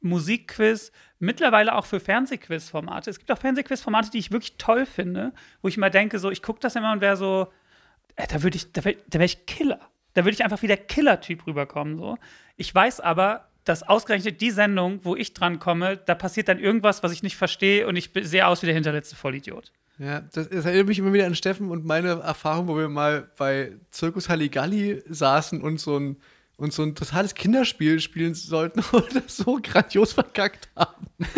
Musikquiz, 0.00 0.92
mittlerweile 1.18 1.74
auch 1.74 1.84
für 1.84 2.00
Fernsehquiz-Formate. 2.00 3.10
Es 3.10 3.18
gibt 3.18 3.30
auch 3.30 3.38
Fernsehquiz-Formate, 3.38 4.10
die 4.10 4.18
ich 4.18 4.30
wirklich 4.30 4.56
toll 4.56 4.86
finde, 4.86 5.32
wo 5.60 5.68
ich 5.68 5.76
mal 5.76 5.90
denke, 5.90 6.18
so, 6.18 6.30
ich 6.30 6.42
gucke 6.42 6.60
das 6.60 6.76
immer 6.76 6.92
und 6.92 7.00
wäre 7.00 7.16
so, 7.16 7.52
äh, 8.16 8.26
da 8.28 8.42
würde 8.42 8.56
ich, 8.56 8.72
da 8.72 8.84
wäre 8.84 8.96
wär 9.08 9.20
ich 9.22 9.44
Killer. 9.46 9.80
Da 10.14 10.24
würde 10.24 10.32
ich 10.34 10.42
einfach 10.44 10.62
wie 10.62 10.66
der 10.66 10.78
Killer-Typ 10.78 11.46
rüberkommen. 11.46 11.98
So. 11.98 12.16
Ich 12.56 12.74
weiß 12.74 13.00
aber, 13.00 13.47
dass 13.68 13.82
ausgerechnet 13.82 14.40
die 14.40 14.50
Sendung, 14.50 15.00
wo 15.02 15.14
ich 15.14 15.34
dran 15.34 15.58
komme, 15.58 15.98
da 15.98 16.14
passiert 16.14 16.48
dann 16.48 16.58
irgendwas, 16.58 17.02
was 17.02 17.12
ich 17.12 17.22
nicht 17.22 17.36
verstehe 17.36 17.86
und 17.86 17.96
ich 17.96 18.10
sehe 18.22 18.46
aus 18.46 18.62
wie 18.62 18.66
der 18.66 18.74
hinterletzte 18.74 19.14
Vollidiot. 19.14 19.72
Ja, 19.98 20.20
das, 20.32 20.48
das 20.48 20.64
erinnert 20.64 20.86
mich 20.86 20.98
immer 20.98 21.12
wieder 21.12 21.26
an 21.26 21.34
Steffen 21.34 21.70
und 21.70 21.84
meine 21.84 22.20
Erfahrung, 22.20 22.68
wo 22.68 22.76
wir 22.78 22.88
mal 22.88 23.28
bei 23.36 23.72
Zirkus 23.90 24.28
Halligalli 24.28 25.02
saßen 25.08 25.60
und 25.60 25.80
so 25.80 25.98
ein, 25.98 26.16
und 26.56 26.72
so 26.72 26.82
ein 26.82 26.94
totales 26.94 27.34
Kinderspiel 27.34 28.00
spielen 28.00 28.34
sollten 28.34 28.80
und 28.92 29.14
das 29.14 29.36
so 29.36 29.58
grandios 29.62 30.12
verkackt 30.12 30.68
haben. 30.74 31.06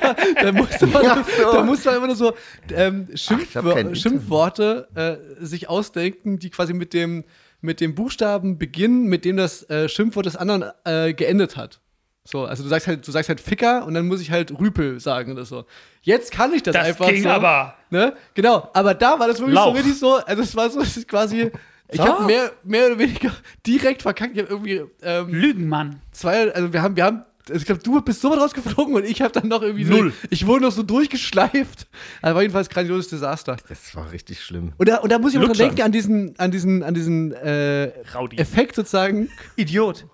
da, 0.00 0.16
da, 0.42 0.52
musste 0.52 0.86
man, 0.86 1.06
Ach 1.06 1.28
so. 1.28 1.52
da 1.52 1.62
musste 1.64 1.88
man 1.88 1.96
immer 1.98 2.06
nur 2.06 2.16
so 2.16 2.34
ähm, 2.72 3.08
kein 3.26 3.40
Internet. 3.40 3.98
Schimpfworte 3.98 4.88
äh, 4.94 5.44
sich 5.44 5.68
ausdenken, 5.68 6.38
die 6.38 6.50
quasi 6.50 6.72
mit 6.72 6.94
dem, 6.94 7.24
mit 7.62 7.80
dem 7.80 7.94
Buchstaben 7.94 8.58
beginnen, 8.58 9.04
mit 9.06 9.24
dem 9.24 9.36
das 9.38 9.68
äh, 9.70 9.88
Schimpfwort 9.88 10.26
des 10.26 10.36
anderen 10.36 10.64
äh, 10.84 11.14
geendet 11.14 11.56
hat. 11.56 11.80
So, 12.24 12.44
also 12.44 12.62
du 12.62 12.68
sagst 12.68 12.86
halt, 12.86 13.06
du 13.06 13.10
sagst 13.10 13.28
halt 13.28 13.40
Ficker 13.40 13.84
und 13.84 13.94
dann 13.94 14.06
muss 14.06 14.20
ich 14.20 14.30
halt 14.30 14.56
Rüpel 14.60 15.00
sagen 15.00 15.32
oder 15.32 15.44
so. 15.44 15.64
Jetzt 16.02 16.30
kann 16.30 16.52
ich 16.52 16.62
das, 16.62 16.74
Das 16.74 16.86
einfach 16.86 17.08
ging 17.08 17.22
so. 17.24 17.28
aber. 17.30 17.74
Ne? 17.90 18.14
Genau, 18.34 18.68
aber 18.74 18.94
da 18.94 19.18
war 19.18 19.26
das 19.26 19.38
wirklich 19.40 19.54
Lauch. 19.56 19.66
so 19.66 19.70
richtig 19.72 19.98
so, 19.98 20.14
also 20.16 20.42
es 20.42 20.54
war 20.54 20.70
so, 20.70 20.80
es 20.80 20.96
ist 20.96 21.08
quasi, 21.08 21.50
ich 21.88 21.96
So. 22.00 22.04
habe 22.06 22.24
mehr, 22.26 22.52
mehr 22.62 22.86
oder 22.86 22.98
weniger 23.00 23.32
direkt 23.66 24.02
verkackt. 24.02 24.36
Ich 24.36 24.42
habe 24.42 24.50
irgendwie 24.52 24.82
ähm, 25.02 25.28
Lügenmann. 25.32 26.00
zwei, 26.12 26.52
also 26.52 26.72
wir 26.72 26.80
haben, 26.82 26.94
wir 26.94 27.04
haben, 27.04 27.22
also 27.48 27.60
ich 27.60 27.66
glaube, 27.66 27.82
du 27.82 28.00
bist 28.00 28.20
so 28.20 28.30
weit 28.30 28.38
rausgeflogen 28.38 28.94
und 28.94 29.04
ich 29.04 29.20
habe 29.20 29.32
dann 29.32 29.48
noch 29.48 29.62
irgendwie 29.62 29.84
Null. 29.84 30.10
so, 30.10 30.28
ich 30.30 30.46
wurde 30.46 30.64
noch 30.64 30.72
so 30.72 30.82
durchgeschleift. 30.82 31.86
Also 32.20 32.34
war 32.34 32.42
jedenfalls 32.42 32.68
ein 32.68 32.74
grandioses 32.74 33.08
Desaster. 33.08 33.56
Das 33.68 33.94
war 33.96 34.12
richtig 34.12 34.42
schlimm. 34.42 34.72
Und 34.78 34.88
da, 34.88 34.98
und 34.98 35.10
da 35.10 35.18
muss 35.18 35.34
ich 35.34 35.40
auch 35.40 35.44
dran 35.44 35.56
denken 35.56 35.82
an 35.82 35.92
diesen, 35.92 36.38
an 36.38 36.50
diesen, 36.50 36.82
an 36.82 36.94
diesen 36.94 37.32
äh. 37.32 37.88
Effekt 38.36 38.76
sozusagen, 38.76 39.28
Idiot. 39.56 40.06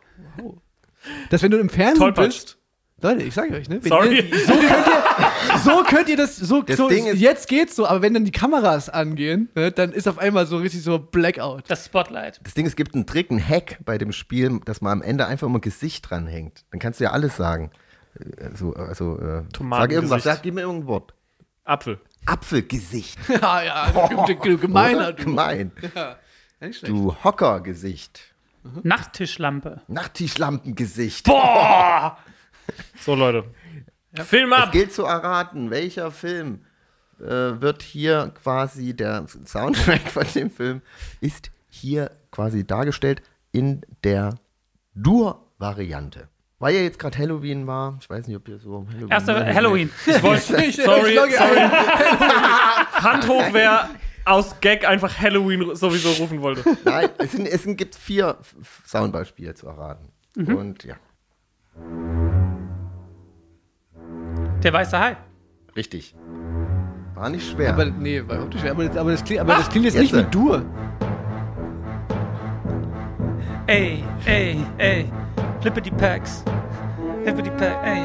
dass 1.30 1.42
wenn 1.42 1.50
du 1.50 1.58
im 1.58 1.68
Fernsehen 1.68 1.98
Tollpatsch. 1.98 2.26
bist. 2.26 2.58
Leute, 3.00 3.22
ich 3.22 3.34
sage 3.34 3.54
euch, 3.54 3.68
ne? 3.68 3.80
Sorry. 3.82 4.16
Ihr, 4.16 4.38
so, 4.46 4.52
könnt 4.52 4.62
ihr, 4.64 5.27
so 5.64 5.82
könnt 5.84 6.08
ihr 6.08 6.16
das, 6.16 6.36
so, 6.36 6.62
Das 6.62 6.76
so 6.76 6.88
Ding 6.88 7.06
ist- 7.06 7.20
jetzt 7.20 7.48
geht's 7.48 7.76
so, 7.76 7.86
aber 7.86 8.02
wenn 8.02 8.14
dann 8.14 8.24
die 8.24 8.30
Kameras 8.32 8.88
angehen, 8.88 9.48
ne, 9.54 9.70
dann 9.72 9.92
ist 9.92 10.08
auf 10.08 10.18
einmal 10.18 10.46
so 10.46 10.58
richtig 10.58 10.82
so 10.82 10.98
Blackout. 10.98 11.64
Das 11.68 11.86
Spotlight. 11.86 12.40
Das 12.44 12.54
Ding, 12.54 12.66
es 12.66 12.76
gibt 12.76 12.94
einen 12.94 13.06
Trick, 13.06 13.30
einen 13.30 13.46
Hack 13.46 13.78
bei 13.84 13.98
dem 13.98 14.12
Spiel, 14.12 14.60
dass 14.64 14.80
man 14.80 14.92
am 14.92 15.02
Ende 15.02 15.26
einfach 15.26 15.46
immer 15.46 15.60
Gesicht 15.60 16.08
dranhängt. 16.08 16.64
Dann 16.70 16.80
kannst 16.80 17.00
du 17.00 17.04
ja 17.04 17.10
alles 17.12 17.36
sagen. 17.36 17.70
Äh, 18.18 18.56
So, 18.56 18.74
also, 18.74 19.18
äh, 19.20 19.42
sag 19.70 19.92
irgendwas, 19.92 20.22
sag, 20.24 20.42
gib 20.42 20.54
mir 20.54 20.62
irgendein 20.62 20.86
Wort. 20.88 21.14
Apfel. 21.64 22.00
Apfelgesicht. 22.26 23.18
ja, 23.28 23.62
ja, 23.62 24.08
du 24.42 24.58
gemeiner, 24.58 25.12
du. 25.12 25.24
Gemein. 25.24 25.72
Ja. 25.94 26.16
Du 26.82 27.14
Hockergesicht. 27.22 28.20
Nachttischlampe. 28.82 29.80
Nachttischlampengesicht. 29.88 31.24
Boah! 31.26 32.18
So, 33.00 33.14
Leute. 33.14 33.44
Film 34.14 34.52
Es 34.52 34.58
ab! 34.58 34.72
gilt 34.72 34.92
zu 34.92 35.04
erraten, 35.04 35.70
welcher 35.70 36.10
Film 36.10 36.64
äh, 37.20 37.24
wird 37.60 37.82
hier 37.82 38.32
quasi, 38.42 38.94
der 38.94 39.26
Soundtrack 39.44 40.00
von 40.10 40.24
dem 40.34 40.50
Film 40.50 40.82
ist 41.20 41.50
hier 41.68 42.10
quasi 42.30 42.66
dargestellt 42.66 43.22
in 43.52 43.82
der 44.04 44.34
Dur-Variante. 44.94 46.28
Weil 46.60 46.74
ja 46.74 46.80
jetzt 46.80 46.98
gerade 46.98 47.16
Halloween 47.16 47.66
war, 47.66 47.98
ich 48.00 48.10
weiß 48.10 48.26
nicht, 48.26 48.36
ob 48.36 48.48
ihr 48.48 48.58
so 48.58 48.86
Halloween. 48.88 49.10
Erster 49.10 49.54
Halloween. 49.54 49.90
Ich 50.06 50.22
wollte, 50.22 50.42
sorry, 50.72 51.14
sorry. 51.14 51.60
Hand 52.92 53.28
hoch, 53.28 53.44
wer 53.52 53.90
aus 54.24 54.58
Gag 54.60 54.86
einfach 54.86 55.16
Halloween 55.18 55.74
sowieso 55.76 56.10
rufen 56.12 56.40
wollte. 56.40 56.64
Nein, 56.84 57.10
es, 57.18 57.32
sind, 57.32 57.46
es 57.46 57.64
gibt 57.76 57.94
vier 57.94 58.38
Soundbeispiele 58.84 59.54
zu 59.54 59.68
erraten. 59.68 60.08
Und 60.36 60.82
ja, 60.84 60.96
Der 64.62 64.72
weiße 64.72 64.98
Hai. 64.98 65.16
richtig. 65.76 66.14
War 67.14 67.30
nicht 67.30 67.50
schwer. 67.50 67.72
Aber 67.72 67.84
nee, 67.86 68.20
war 68.26 68.36
überhaupt 68.36 68.52
nicht 68.54 68.60
schwer. 68.60 68.72
Aber, 68.72 68.84
das- 68.84 68.96
aber, 68.96 69.10
das, 69.12 69.24
klingt, 69.24 69.40
aber 69.40 69.54
das 69.54 69.68
klingt 69.68 69.84
jetzt, 69.86 69.94
jetzt. 69.94 70.12
nicht 70.12 70.16
wie 70.16 70.30
Dur. 70.30 70.62
Ey, 73.66 74.04
ey, 74.24 74.58
ey. 74.78 75.12
Flippity 75.60 75.90
Packs. 75.90 76.44
Flippity 77.22 77.50
Pack, 77.50 77.76
ey. 77.84 78.00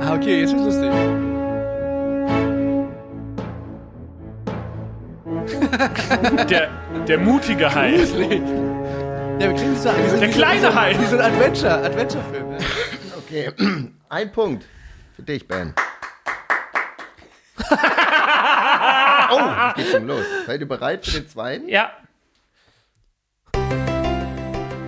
Ah, 0.00 0.14
okay, 0.14 0.40
jetzt 0.40 0.52
ist 0.52 0.60
lustig. 0.64 0.90
Der, 6.48 6.68
der 7.06 7.18
mutige 7.18 7.72
Hai. 7.74 7.92
Gruselig. 7.96 8.42
Ja, 9.40 9.50
wir 9.50 9.58
so 9.58 9.90
wie 9.90 10.08
so- 10.10 10.16
Der 10.18 10.28
kleine 10.28 10.74
Hai. 10.74 10.94
Wie 10.98 11.04
so 11.06 11.16
ein 11.16 11.22
Adventure, 11.32 11.82
Adventure-Film. 11.84 12.50
Ja. 12.52 12.58
okay, 13.18 13.50
ein 14.08 14.32
Punkt 14.32 14.64
für 15.14 15.22
dich, 15.22 15.46
Ben. 15.46 15.74
Oh, 17.70 19.50
es 19.68 19.74
geht 19.74 19.88
schon 19.88 20.06
los. 20.06 20.24
Seid 20.46 20.60
ihr 20.60 20.68
bereit 20.68 21.04
für 21.04 21.20
den 21.20 21.28
zweiten? 21.28 21.68
Ja. 21.68 21.90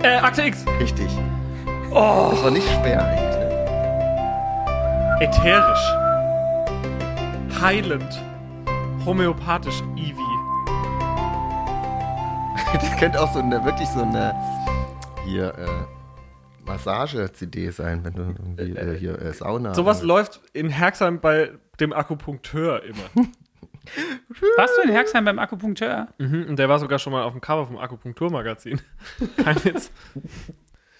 Äh, 0.03 0.17
Akte 0.17 0.43
X. 0.43 0.65
Richtig. 0.79 1.09
Oh. 1.91 2.29
Das 2.31 2.43
war 2.43 2.51
nicht 2.51 2.67
schwer 2.67 3.03
eigentlich. 3.03 3.35
Ne? 3.35 3.47
Ätherisch. 5.21 5.93
Heilend. 7.61 8.21
Homöopathisch. 9.05 9.81
Eevee. 9.95 10.17
Das 12.73 12.97
könnte 12.97 13.21
auch 13.21 13.31
so 13.33 13.39
eine, 13.39 13.63
wirklich 13.63 13.87
so 13.89 14.01
eine 14.01 14.35
hier 15.25 15.53
äh, 15.57 15.67
Massage-CD 16.65 17.71
sein, 17.71 18.03
wenn 18.03 18.13
du 18.13 18.21
irgendwie 18.21 18.77
äh, 18.77 18.97
hier 18.97 19.19
äh, 19.21 19.33
Sauna. 19.33 19.73
Sowas 19.73 20.01
äh, 20.01 20.05
läuft 20.05 20.41
in 20.53 20.69
Herxheim 20.69 21.19
bei 21.19 21.51
dem 21.79 21.93
Akupunkteur 21.93 22.83
immer. 22.83 23.03
Warst 24.57 24.73
du 24.77 24.81
in 24.81 24.89
Herxheim 24.91 25.23
beim 25.25 25.39
Akupunkteur? 25.39 26.09
mhm, 26.17 26.45
und 26.49 26.59
der 26.59 26.67
war 26.69 26.79
sogar 26.79 26.99
schon 26.99 27.13
mal 27.13 27.23
auf 27.23 27.31
dem 27.31 27.41
Cover 27.41 27.65
vom 27.67 27.77
Akupunkturmagazin. 27.77 28.81
Kein 29.43 29.63
Witz. 29.63 29.91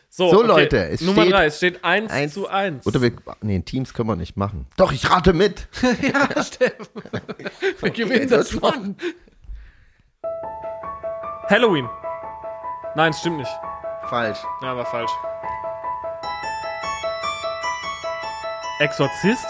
So, 0.09 0.41
Leute, 0.41 0.87
es 0.87 1.01
Nummer 1.01 1.23
steht 1.23 1.33
3, 1.33 1.45
es 1.45 1.57
steht 1.57 1.83
1 1.83 2.11
eins- 2.11 2.33
zu 2.33 2.47
1. 2.47 2.87
Oder 2.87 3.01
wir, 3.01 3.11
nee, 3.41 3.59
Teams 3.59 3.93
können 3.93 4.07
wir 4.07 4.15
nicht 4.15 4.37
machen. 4.37 4.65
Doch, 4.77 4.91
ich 4.93 5.09
rate 5.11 5.33
mit. 5.33 5.67
ja, 6.01 6.41
Steffen. 6.41 6.87
Wir 7.81 7.89
gewinnen 7.91 8.29
das 8.29 8.49
schon. 8.51 8.95
Halloween. 11.49 11.89
Nein, 12.95 13.11
es 13.11 13.19
stimmt 13.19 13.37
nicht. 13.37 13.51
Falsch. 14.09 14.39
Ja, 14.61 14.75
war 14.75 14.85
falsch. 14.85 15.11
Exorzist? 18.79 19.45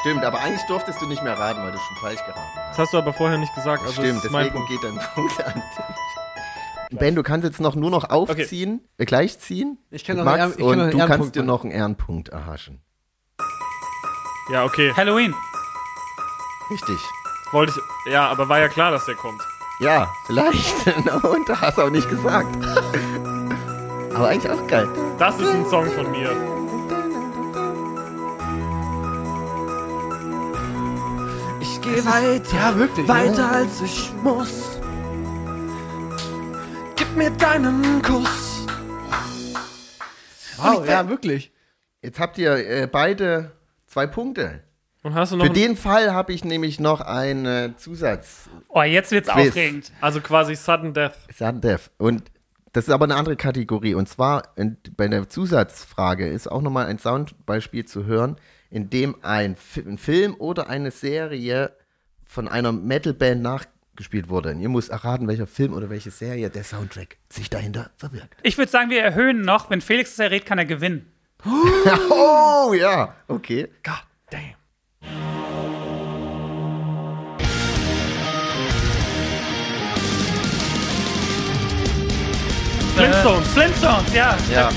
Stimmt, 0.00 0.24
aber 0.24 0.38
eigentlich 0.40 0.62
durftest 0.68 1.00
du 1.02 1.06
nicht 1.06 1.22
mehr 1.22 1.36
raten, 1.38 1.62
weil 1.62 1.72
du 1.72 1.78
schon 1.78 1.96
falsch 1.96 2.20
geraten 2.20 2.40
hast. 2.56 2.70
Das 2.70 2.78
hast 2.78 2.92
du 2.94 2.98
aber 2.98 3.12
vorher 3.12 3.38
nicht 3.38 3.54
gesagt. 3.54 3.82
Also 3.82 3.94
Stimmt, 3.94 4.18
das 4.18 4.24
ist 4.26 4.30
mein 4.30 4.44
deswegen 4.44 4.66
Punkt. 4.66 4.82
geht 4.82 4.84
dein 4.84 4.98
Punkt 5.14 5.44
an 5.44 5.54
dich. 5.54 6.98
Ben, 6.98 7.14
du 7.14 7.22
kannst 7.22 7.44
jetzt 7.44 7.60
noch 7.60 7.74
nur 7.76 7.90
noch 7.90 8.10
aufziehen, 8.10 8.80
äh, 8.98 9.04
gleich 9.04 9.38
ziehen. 9.38 9.78
Ich 9.90 10.04
kann 10.04 10.16
noch 10.16 10.26
einen 10.26 10.38
Max 10.50 10.56
Ehren- 10.56 10.58
ich 10.58 10.58
kann 10.58 10.66
noch 10.66 10.72
und 10.72 10.80
einen 10.80 10.90
du 10.90 10.98
kannst 10.98 11.10
Ehrenpunkt 11.10 11.36
dir 11.36 11.40
machen. 11.40 11.46
noch 11.46 11.62
einen 11.64 11.72
Ehrenpunkt 11.72 12.28
erhaschen. 12.30 12.82
Ja, 14.52 14.64
okay. 14.64 14.92
Halloween. 14.96 15.34
Richtig. 16.70 16.98
Wollte 17.52 17.72
ich. 18.06 18.12
Ja, 18.12 18.28
aber 18.28 18.48
war 18.48 18.58
ja 18.60 18.68
klar, 18.68 18.90
dass 18.90 19.04
der 19.06 19.14
kommt. 19.16 19.40
Ja, 19.80 20.08
vielleicht. 20.26 20.86
und 21.24 21.48
da 21.48 21.60
hast 21.60 21.78
du 21.78 21.82
auch 21.82 21.90
nicht 21.90 22.08
gesagt. 22.10 22.48
aber 24.14 24.28
eigentlich 24.28 24.50
auch 24.52 24.66
geil. 24.66 24.88
Das 25.18 25.38
ist 25.38 25.48
ein 25.48 25.66
Song 25.66 25.90
von 25.92 26.10
mir. 26.10 26.30
Gehe 31.92 32.04
weiter, 32.04 32.54
Ja, 32.56 32.76
wirklich. 32.78 33.08
weiter 33.08 33.50
als 33.50 33.80
ich 33.80 34.12
muss. 34.22 34.78
Gib 36.94 37.16
mir 37.16 37.30
deinen 37.32 38.00
Kuss. 38.02 38.66
Wow, 40.56 40.86
ja, 40.86 41.08
wirklich. 41.08 41.50
Jetzt 42.00 42.20
habt 42.20 42.38
ihr 42.38 42.52
äh, 42.54 42.86
beide 42.86 43.50
zwei 43.86 44.06
Punkte. 44.06 44.62
Und 45.02 45.14
hast 45.16 45.32
du 45.32 45.36
noch. 45.36 45.46
Für 45.46 45.52
den 45.52 45.76
Fall 45.76 46.12
habe 46.14 46.32
ich 46.32 46.44
nämlich 46.44 46.78
noch 46.78 47.00
einen 47.00 47.76
Zusatz. 47.76 48.48
Oh, 48.68 48.82
jetzt 48.82 49.10
wird's 49.10 49.28
Quiz. 49.28 49.48
aufregend. 49.48 49.92
also 50.00 50.20
quasi 50.20 50.54
Sudden 50.54 50.94
Death. 50.94 51.14
Sudden 51.36 51.60
Death. 51.60 51.90
Und 51.98 52.30
das 52.72 52.86
ist 52.86 52.94
aber 52.94 53.06
eine 53.06 53.16
andere 53.16 53.34
Kategorie. 53.34 53.94
Und 53.94 54.08
zwar 54.08 54.44
in, 54.54 54.76
bei 54.96 55.08
der 55.08 55.28
Zusatzfrage 55.28 56.28
ist 56.28 56.46
auch 56.48 56.62
nochmal 56.62 56.86
ein 56.86 57.00
Soundbeispiel 57.00 57.84
zu 57.84 58.04
hören, 58.04 58.36
in 58.70 58.90
dem 58.90 59.16
ein, 59.22 59.56
ein 59.84 59.98
Film 59.98 60.36
oder 60.38 60.68
eine 60.68 60.92
Serie 60.92 61.72
von 62.30 62.46
einer 62.46 62.70
Metalband 62.70 63.42
nachgespielt 63.42 64.28
wurde. 64.28 64.50
Und 64.50 64.60
ihr 64.60 64.68
müsst 64.68 64.90
erraten, 64.90 65.26
welcher 65.26 65.48
Film 65.48 65.72
oder 65.72 65.90
welche 65.90 66.12
Serie 66.12 66.48
der 66.48 66.62
Soundtrack 66.62 67.16
sich 67.28 67.50
dahinter 67.50 67.90
verbirgt. 67.96 68.36
Ich 68.44 68.56
würde 68.56 68.70
sagen, 68.70 68.88
wir 68.88 69.02
erhöhen 69.02 69.42
noch. 69.42 69.68
Wenn 69.68 69.80
Felix 69.80 70.12
es 70.12 70.18
errät, 70.20 70.46
kann 70.46 70.58
er 70.58 70.64
gewinnen. 70.64 71.06
Oh 72.10 72.74
ja, 72.74 73.14
okay. 73.26 73.68
God 73.82 74.04
damn. 74.30 74.54
Flintstones. 82.94 83.46
Äh, 83.46 83.50
Flintstones, 83.50 84.14
ja. 84.14 84.36
Ja, 84.52 84.70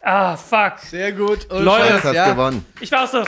Ah, 0.00 0.36
fuck. 0.36 0.78
Sehr 0.78 1.12
gut. 1.12 1.50
Und 1.50 1.64
Leute, 1.64 2.02
hat 2.02 2.14
ja. 2.14 2.30
gewonnen. 2.30 2.64
Ich 2.80 2.92
war 2.92 3.04
auch 3.04 3.08
so. 3.08 3.18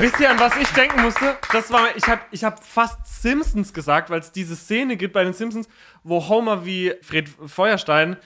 Wisst 0.00 0.20
ihr, 0.20 0.30
an 0.30 0.38
was 0.38 0.56
ich 0.56 0.68
denken 0.68 1.02
musste? 1.02 1.36
Das 1.52 1.70
war, 1.72 1.96
ich 1.96 2.06
habe 2.06 2.22
ich 2.30 2.44
hab 2.44 2.64
fast 2.64 3.22
Simpsons 3.22 3.72
gesagt, 3.72 4.10
weil 4.10 4.20
es 4.20 4.32
diese 4.32 4.56
Szene 4.56 4.96
gibt 4.96 5.12
bei 5.12 5.24
den 5.24 5.32
Simpsons, 5.32 5.68
wo 6.04 6.28
Homer 6.28 6.64
wie 6.64 6.94
Fred 7.02 7.28
Feuerstein 7.28 8.16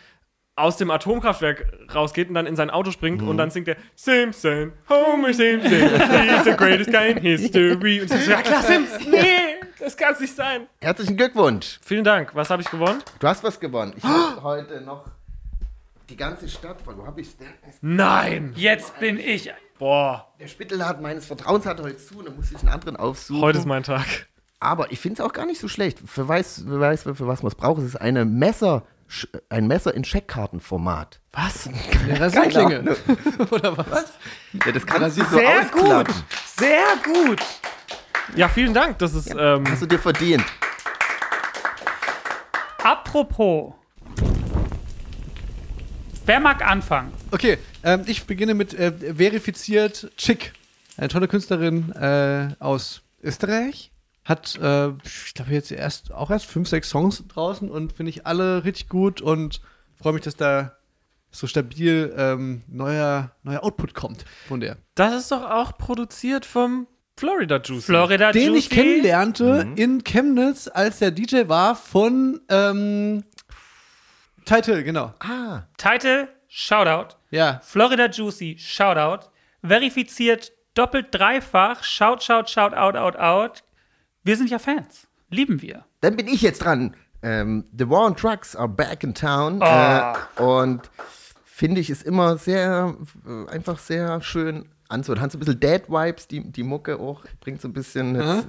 aus 0.56 0.76
dem 0.76 0.90
Atomkraftwerk 0.90 1.72
rausgeht 1.94 2.28
und 2.28 2.34
dann 2.34 2.46
in 2.46 2.56
sein 2.56 2.68
Auto 2.68 2.90
springt 2.90 3.22
und 3.22 3.36
dann 3.36 3.50
singt 3.50 3.68
er 3.68 3.76
Simpson, 3.94 4.72
Homer 4.88 5.32
Simpson, 5.32 5.70
he's 5.70 6.44
the 6.44 6.56
greatest 6.56 6.90
guy 6.90 7.12
in 7.12 7.18
history. 7.18 8.00
Und 8.00 8.12
ich 8.12 8.24
so, 8.24 8.30
ja 8.30 8.42
klar, 8.42 8.62
Simpson, 8.62 9.10
nee, 9.10 9.54
das 9.78 9.96
kann 9.96 10.14
es 10.14 10.20
nicht 10.20 10.34
sein. 10.34 10.66
Herzlichen 10.80 11.16
Glückwunsch. 11.16 11.78
Vielen 11.82 12.04
Dank. 12.04 12.34
Was 12.34 12.50
habe 12.50 12.60
ich 12.60 12.70
gewonnen? 12.70 13.02
Du 13.20 13.28
hast 13.28 13.44
was 13.44 13.60
gewonnen. 13.60 13.94
Ich 13.96 14.02
habe 14.04 14.42
heute 14.42 14.80
noch 14.80 15.04
die 16.08 16.16
ganze 16.16 16.48
Stadt 16.48 16.80
voll. 16.82 16.96
Wo 16.96 17.06
habe 17.06 17.20
ich 17.20 17.36
denn? 17.36 17.48
Nein. 17.80 18.52
Jetzt 18.56 18.98
bin 18.98 19.18
ich. 19.18 19.52
Boah, 19.78 20.26
Der 20.40 20.48
Spittelladen 20.48 21.02
meines 21.02 21.26
Vertrauens 21.26 21.64
hat 21.66 21.80
heute 21.80 21.98
zu, 21.98 22.22
dann 22.22 22.34
muss 22.34 22.50
ich 22.50 22.58
einen 22.58 22.68
anderen 22.68 22.96
aufsuchen. 22.96 23.42
heute 23.42 23.58
ist 23.58 23.66
mein 23.66 23.84
Tag. 23.84 24.06
Aber 24.60 24.90
ich 24.90 24.98
finde 24.98 25.22
es 25.22 25.28
auch 25.28 25.32
gar 25.32 25.46
nicht 25.46 25.60
so 25.60 25.68
schlecht. 25.68 26.00
Für 26.04 26.26
weiß, 26.26 26.64
für, 26.66 26.80
weiß, 26.80 27.02
für 27.04 27.26
was 27.28 27.42
man 27.44 27.48
es 27.52 27.54
braucht, 27.54 27.78
es 27.78 27.84
ist 27.84 27.96
eine 27.96 28.24
Messer, 28.24 28.82
ein 29.50 29.68
Messer 29.68 29.94
in 29.94 30.02
Scheckkartenformat. 30.04 31.20
Was? 31.32 31.68
Eine 32.02 32.18
Rasierklinge. 32.20 32.96
Oder 33.52 33.76
was? 33.78 34.12
Ja, 34.64 34.72
das 34.72 34.84
kannst 34.84 35.16
du 35.18 35.24
so 35.24 35.36
Sehr 35.36 35.60
ausklappen. 35.60 36.12
gut. 36.14 36.24
Sehr 36.56 36.84
gut. 37.04 37.40
Ja, 38.34 38.48
vielen 38.48 38.74
Dank. 38.74 38.98
Das 38.98 39.14
ist, 39.14 39.32
ähm, 39.38 39.64
Hast 39.70 39.82
du 39.82 39.86
dir 39.86 39.98
verdient. 40.00 40.44
Apropos. 42.82 43.74
Wer 46.28 46.40
mag 46.40 46.62
anfangen? 46.62 47.10
Okay, 47.30 47.56
ähm, 47.82 48.02
ich 48.04 48.24
beginne 48.26 48.52
mit 48.52 48.74
äh, 48.74 48.92
verifiziert 49.16 50.10
Chick. 50.18 50.52
Eine 50.98 51.08
tolle 51.08 51.26
Künstlerin 51.26 51.90
äh, 51.92 52.50
aus 52.58 53.00
Österreich. 53.22 53.92
Hat, 54.26 54.58
äh, 54.60 54.88
ich 55.04 55.32
glaube, 55.32 55.52
jetzt 55.52 55.72
erst 55.72 56.12
auch 56.12 56.30
erst 56.30 56.44
fünf, 56.44 56.68
sechs 56.68 56.90
Songs 56.90 57.24
draußen 57.28 57.70
und 57.70 57.94
finde 57.94 58.10
ich 58.10 58.26
alle 58.26 58.64
richtig 58.64 58.90
gut 58.90 59.22
und 59.22 59.62
freue 59.98 60.12
mich, 60.12 60.20
dass 60.20 60.36
da 60.36 60.76
so 61.30 61.46
stabil 61.46 62.12
ähm, 62.14 62.60
neuer, 62.68 63.30
neuer 63.42 63.64
Output 63.64 63.94
kommt 63.94 64.26
von 64.48 64.60
der. 64.60 64.76
das 64.96 65.14
ist 65.14 65.32
doch 65.32 65.48
auch 65.48 65.78
produziert 65.78 66.44
vom 66.44 66.88
Florida 67.16 67.58
Juice. 67.64 67.86
Florida 67.86 68.32
Den 68.32 68.48
Juicy. 68.48 68.58
ich 68.58 68.68
kennenlernte 68.68 69.66
in 69.76 70.04
Chemnitz, 70.04 70.68
als 70.68 70.98
der 70.98 71.10
DJ 71.10 71.48
war 71.48 71.74
von 71.74 72.42
ähm, 72.50 73.24
Title, 74.48 74.82
genau. 74.82 75.12
Ah, 75.20 75.62
Title, 75.76 76.28
Shoutout. 76.48 77.16
Ja. 77.30 77.60
Florida 77.62 78.06
Juicy, 78.08 78.56
Shoutout. 78.58 79.28
Verifiziert 79.62 80.52
doppelt 80.74 81.08
dreifach, 81.14 81.84
Shout, 81.84 82.20
Shout, 82.22 82.48
Shout, 82.48 82.74
Out, 82.74 82.96
Out, 82.96 83.16
Out. 83.16 83.62
Wir 84.24 84.36
sind 84.36 84.48
ja 84.48 84.58
Fans. 84.58 85.06
Lieben 85.30 85.60
wir. 85.60 85.84
dann 86.00 86.16
bin 86.16 86.26
ich 86.28 86.40
jetzt 86.40 86.60
dran. 86.60 86.96
Ähm, 87.22 87.64
The 87.76 87.90
War 87.90 88.06
on 88.06 88.16
Trucks 88.16 88.56
are 88.56 88.68
back 88.68 89.02
in 89.04 89.12
town. 89.12 89.60
Ah. 89.60 90.16
Äh, 90.36 90.42
und 90.42 90.82
finde 91.44 91.80
ich, 91.80 91.90
ist 91.90 92.04
immer 92.04 92.38
sehr, 92.38 92.94
äh, 93.26 93.50
einfach 93.50 93.78
sehr 93.78 94.22
schön 94.22 94.66
anzuhören. 94.88 95.20
Hat 95.20 95.32
so 95.32 95.36
ein 95.36 95.40
bisschen 95.40 95.60
Dead-Vibes, 95.60 96.28
die, 96.28 96.50
die 96.50 96.62
Mucke 96.62 96.98
auch, 96.98 97.22
bringt 97.40 97.60
so 97.60 97.68
ein 97.68 97.74
bisschen. 97.74 98.14
Jetzt, 98.14 98.48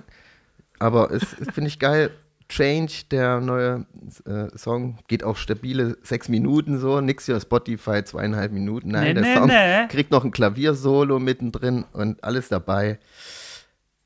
aber 0.78 1.12
es 1.12 1.26
finde 1.54 1.68
ich 1.68 1.80
geil. 1.80 2.12
Change, 2.50 3.04
der 3.12 3.39
neue 3.39 3.86
äh, 4.26 4.58
Song, 4.58 4.97
geht 5.08 5.24
auch 5.24 5.38
stabile 5.38 5.97
sechs 6.02 6.30
Minuten 6.30 6.80
so. 6.80 7.00
Nix 7.00 7.28
hier 7.28 7.39
Spotify, 7.39 8.04
zweieinhalb 8.04 8.52
Minuten. 8.52 8.89
Nein, 8.89 9.04
Nee, 9.04 9.14
der 9.14 9.24
nee, 9.24 9.36
Song 9.36 9.47
nee. 9.47 9.88
kriegt 9.88 10.10
noch 10.12 10.24
ein 10.26 10.32
Klaviersolo 10.32 11.20
mittendrin 11.20 11.86
und 11.93 12.24
alles 12.24 12.50
dabei. 12.50 12.97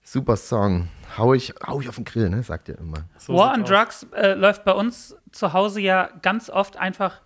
Super 0.03 0.35
Song. 0.35 0.89
Hau 1.17 1.33
ich, 1.33 1.53
hau 1.65 1.79
ich 1.79 1.87
auf 1.87 1.95
den 1.95 2.03
Grill, 2.05 2.29
ne? 2.29 2.43
Sagt 2.43 2.67
ihr 2.69 2.77
immer. 2.77 3.05
So 3.17 3.33
War 3.35 3.53
on. 3.53 3.63
Drugs 3.63 4.05
äh, 4.13 4.33
läuft 4.33 4.65
bei 4.65 4.73
uns 4.73 5.15
zu 5.31 5.53
Hause 5.53 5.79
ja 5.79 6.09
ganz 6.21 6.49
oft 6.49 6.75
einfach 6.77 7.21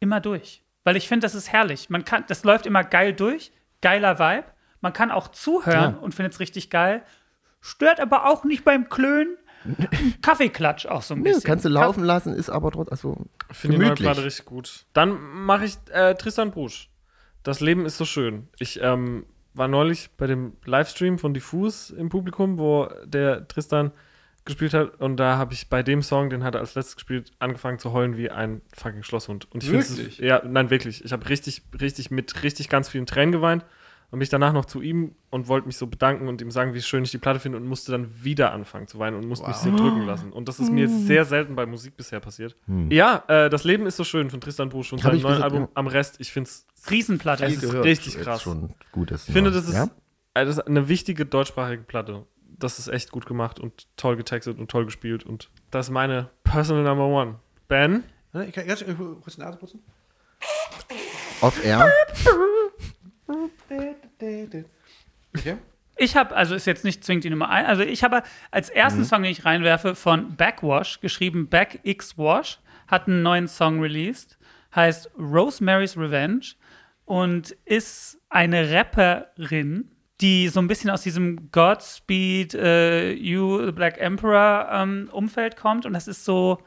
immer 0.00 0.20
durch. 0.20 0.62
Weil 0.84 0.96
ich 0.96 1.06
finde, 1.08 1.24
das 1.26 1.34
ist 1.34 1.52
herrlich. 1.52 1.90
Man 1.90 2.04
kann, 2.04 2.24
das 2.28 2.42
läuft 2.44 2.66
immer 2.66 2.82
geil 2.82 3.12
durch, 3.12 3.52
geiler 3.82 4.18
Vibe. 4.18 4.44
Man 4.80 4.92
kann 4.92 5.10
auch 5.10 5.28
zuhören 5.28 5.94
Ja. 5.94 6.00
und 6.00 6.14
findet 6.14 6.34
es 6.34 6.40
richtig 6.40 6.70
geil. 6.70 7.02
Stört 7.60 8.00
aber 8.00 8.26
auch 8.28 8.44
nicht 8.44 8.64
beim 8.64 8.88
Klönen. 8.88 9.36
Kaffeeklatsch 10.22 10.86
auch 10.86 11.02
so 11.02 11.14
ein 11.14 11.22
bisschen. 11.22 11.42
kannst 11.42 11.64
du 11.64 11.68
laufen 11.68 12.04
lassen, 12.04 12.32
ist 12.32 12.50
aber 12.50 12.70
trotzdem, 12.70 12.92
also 12.92 13.26
Finde 13.50 13.78
gemütlich. 13.78 14.06
Platte 14.06 14.24
richtig 14.24 14.46
gut. 14.46 14.86
Dann 14.92 15.18
mache 15.20 15.64
ich 15.64 15.76
äh, 15.92 16.14
Tristan 16.14 16.50
Brusch. 16.50 16.90
Das 17.42 17.60
Leben 17.60 17.86
ist 17.86 17.96
so 17.96 18.04
schön. 18.04 18.48
Ich 18.58 18.80
ähm, 18.82 19.24
war 19.54 19.68
neulich 19.68 20.10
bei 20.16 20.26
dem 20.26 20.54
Livestream 20.64 21.18
von 21.18 21.32
Diffus 21.32 21.90
im 21.90 22.08
Publikum, 22.08 22.58
wo 22.58 22.88
der 23.04 23.46
Tristan 23.48 23.92
gespielt 24.44 24.74
hat. 24.74 25.00
Und 25.00 25.16
da 25.16 25.36
habe 25.36 25.52
ich 25.52 25.68
bei 25.68 25.82
dem 25.82 26.02
Song, 26.02 26.30
den 26.30 26.44
hat 26.44 26.54
er 26.54 26.60
als 26.60 26.74
letztes 26.74 26.96
gespielt, 26.96 27.32
angefangen 27.38 27.78
zu 27.78 27.92
heulen 27.92 28.16
wie 28.16 28.30
ein 28.30 28.62
fucking 28.74 29.02
Schlosshund. 29.02 29.50
Und 29.52 29.62
ich 29.62 29.70
finde 29.70 29.84
es. 29.84 30.18
Ja, 30.18 30.42
nein, 30.44 30.70
wirklich. 30.70 31.04
Ich 31.04 31.12
habe 31.12 31.28
richtig, 31.28 31.62
richtig 31.78 32.10
mit 32.10 32.42
richtig 32.42 32.68
ganz 32.68 32.88
vielen 32.88 33.06
Tränen 33.06 33.32
geweint. 33.32 33.64
Und 34.10 34.20
mich 34.20 34.28
danach 34.28 34.52
noch 34.52 34.64
zu 34.66 34.80
ihm 34.80 35.16
und 35.30 35.48
wollte 35.48 35.66
mich 35.66 35.76
so 35.76 35.86
bedanken 35.88 36.28
und 36.28 36.40
ihm 36.40 36.50
sagen, 36.50 36.74
wie 36.74 36.80
schön 36.80 37.02
ich 37.02 37.10
die 37.10 37.18
Platte 37.18 37.40
finde 37.40 37.58
und 37.58 37.66
musste 37.66 37.90
dann 37.92 38.22
wieder 38.22 38.52
anfangen 38.52 38.86
zu 38.86 38.98
weinen 38.98 39.16
und 39.16 39.26
musste 39.26 39.48
mich 39.48 39.56
sehr 39.56 39.72
drücken 39.72 40.06
lassen. 40.06 40.32
Und 40.32 40.48
das 40.48 40.60
ist 40.60 40.70
mir 40.70 40.88
sehr 40.88 41.24
selten 41.24 41.56
bei 41.56 41.66
Musik 41.66 41.96
bisher 41.96 42.20
passiert. 42.20 42.56
Ja, 42.88 43.24
äh, 43.26 43.50
das 43.50 43.64
Leben 43.64 43.84
ist 43.86 43.96
so 43.96 44.04
schön 44.04 44.30
von 44.30 44.40
Tristan 44.40 44.68
Brusch 44.68 44.92
und 44.92 45.00
seinem 45.00 45.20
neuen 45.20 45.42
Album 45.42 45.68
am 45.74 45.88
Rest. 45.88 46.16
Ich 46.20 46.32
finde 46.32 46.48
es 46.48 46.66
Riesenplatte. 46.90 47.44
Es 47.44 47.62
ist 47.62 47.74
richtig 47.74 48.14
Jetzt 48.14 48.22
krass. 48.22 48.42
Schon 48.42 48.74
gutes 48.92 49.26
ich 49.28 49.34
finde, 49.34 49.50
das 49.50 49.68
ist, 49.68 49.74
ja? 49.74 49.90
äh, 50.34 50.44
das 50.44 50.58
ist 50.58 50.66
eine 50.66 50.88
wichtige 50.88 51.26
deutschsprachige 51.26 51.82
Platte. 51.82 52.24
Das 52.58 52.78
ist 52.78 52.88
echt 52.88 53.10
gut 53.10 53.26
gemacht 53.26 53.58
und 53.58 53.86
toll 53.96 54.16
getextet 54.16 54.58
und 54.58 54.70
toll 54.70 54.84
gespielt. 54.84 55.24
Und 55.24 55.50
das 55.70 55.86
ist 55.86 55.92
meine 55.92 56.30
Personal 56.44 56.84
Number 56.84 57.06
One. 57.06 57.36
Ben? 57.68 58.04
Ich 58.46 58.52
kann 58.52 58.66
ganz 58.66 58.84
kurz 58.84 59.34
die 59.34 59.40
Nase 59.40 59.58
putzen. 59.58 59.82
Off 61.40 61.62
Air. 61.64 61.90
Okay. 65.36 65.56
Ich 65.98 66.14
habe, 66.14 66.36
also 66.36 66.54
ist 66.54 66.66
jetzt 66.66 66.84
nicht 66.84 67.04
zwingend 67.04 67.24
die 67.24 67.30
Nummer 67.30 67.48
1, 67.48 67.68
also 67.68 67.82
ich 67.82 68.04
habe 68.04 68.22
als 68.50 68.68
ersten 68.68 69.04
Song, 69.04 69.22
den 69.22 69.32
ich 69.32 69.46
reinwerfe, 69.46 69.94
von 69.94 70.36
Backwash, 70.36 71.00
geschrieben 71.00 71.48
Back 71.48 71.80
X 71.84 72.18
Wash, 72.18 72.58
hat 72.86 73.08
einen 73.08 73.22
neuen 73.22 73.48
Song 73.48 73.80
released, 73.80 74.38
heißt 74.74 75.10
Rosemary's 75.18 75.96
Revenge 75.96 76.54
und 77.06 77.56
ist 77.64 78.18
eine 78.28 78.70
Rapperin, 78.70 79.90
die 80.20 80.48
so 80.48 80.60
ein 80.60 80.68
bisschen 80.68 80.90
aus 80.90 81.02
diesem 81.02 81.50
Godspeed, 81.50 82.54
äh, 82.54 83.12
You, 83.12 83.64
the 83.64 83.72
Black 83.72 83.98
Emperor 83.98 84.68
ähm, 84.70 85.08
Umfeld 85.12 85.56
kommt. 85.56 85.86
Und 85.86 85.92
das 85.92 86.08
ist 86.08 86.24
so, 86.24 86.58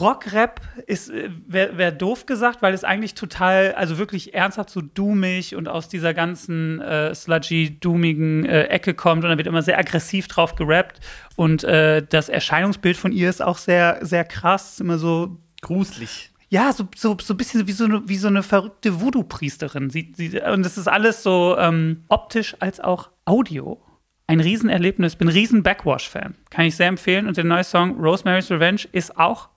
Rockrap 0.00 0.60
ist, 0.86 1.10
äh, 1.10 1.30
wäre 1.46 1.78
wär 1.78 1.92
doof 1.92 2.26
gesagt, 2.26 2.60
weil 2.60 2.74
es 2.74 2.84
eigentlich 2.84 3.14
total, 3.14 3.72
also 3.74 3.96
wirklich 3.98 4.34
ernsthaft 4.34 4.70
so 4.70 4.82
doomig 4.82 5.56
und 5.56 5.66
aus 5.68 5.88
dieser 5.88 6.12
ganzen 6.12 6.80
äh, 6.80 7.14
sludgy, 7.14 7.80
doomigen 7.80 8.44
äh, 8.44 8.64
Ecke 8.64 8.92
kommt 8.92 9.24
und 9.24 9.30
da 9.30 9.38
wird 9.38 9.46
immer 9.46 9.62
sehr 9.62 9.78
aggressiv 9.78 10.28
drauf 10.28 10.56
gerappt 10.56 11.00
und 11.36 11.64
äh, 11.64 12.04
das 12.06 12.28
Erscheinungsbild 12.28 12.98
von 12.98 13.12
ihr 13.12 13.30
ist 13.30 13.42
auch 13.42 13.58
sehr, 13.58 13.98
sehr 14.02 14.24
krass, 14.24 14.78
immer 14.80 14.98
so 14.98 15.38
Gruselig. 15.60 16.30
ja, 16.50 16.72
so, 16.72 16.86
so, 16.94 17.16
so 17.20 17.34
ein 17.34 17.36
bisschen 17.36 17.66
wie 17.66 17.72
so 17.72 17.84
eine, 17.84 18.08
wie 18.08 18.16
so 18.16 18.28
eine 18.28 18.42
verrückte 18.42 19.00
Voodoo-Priesterin. 19.00 19.90
Sie, 19.90 20.12
sie, 20.14 20.40
und 20.40 20.64
das 20.64 20.78
ist 20.78 20.86
alles 20.86 21.22
so 21.22 21.56
ähm, 21.58 22.04
optisch 22.08 22.56
als 22.60 22.78
auch 22.78 23.10
Audio. 23.24 23.82
Ein 24.28 24.40
Riesenerlebnis. 24.40 25.16
Bin 25.16 25.28
ein 25.28 25.32
riesen 25.32 25.62
Backwash-Fan. 25.62 26.36
Kann 26.50 26.66
ich 26.66 26.76
sehr 26.76 26.86
empfehlen. 26.86 27.26
Und 27.26 27.36
der 27.38 27.44
neue 27.44 27.64
Song 27.64 27.98
Rosemary's 27.98 28.50
Revenge 28.50 28.82
ist 28.92 29.16
auch 29.16 29.48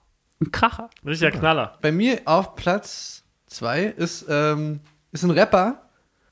ein 0.42 0.50
Kracher. 0.52 0.90
Richtiger 1.04 1.30
Knaller. 1.30 1.78
Bei 1.80 1.92
mir 1.92 2.20
auf 2.24 2.54
Platz 2.56 3.24
2 3.46 3.84
ist, 3.84 4.26
ähm, 4.28 4.80
ist 5.12 5.22
ein 5.24 5.30
Rapper. 5.30 5.82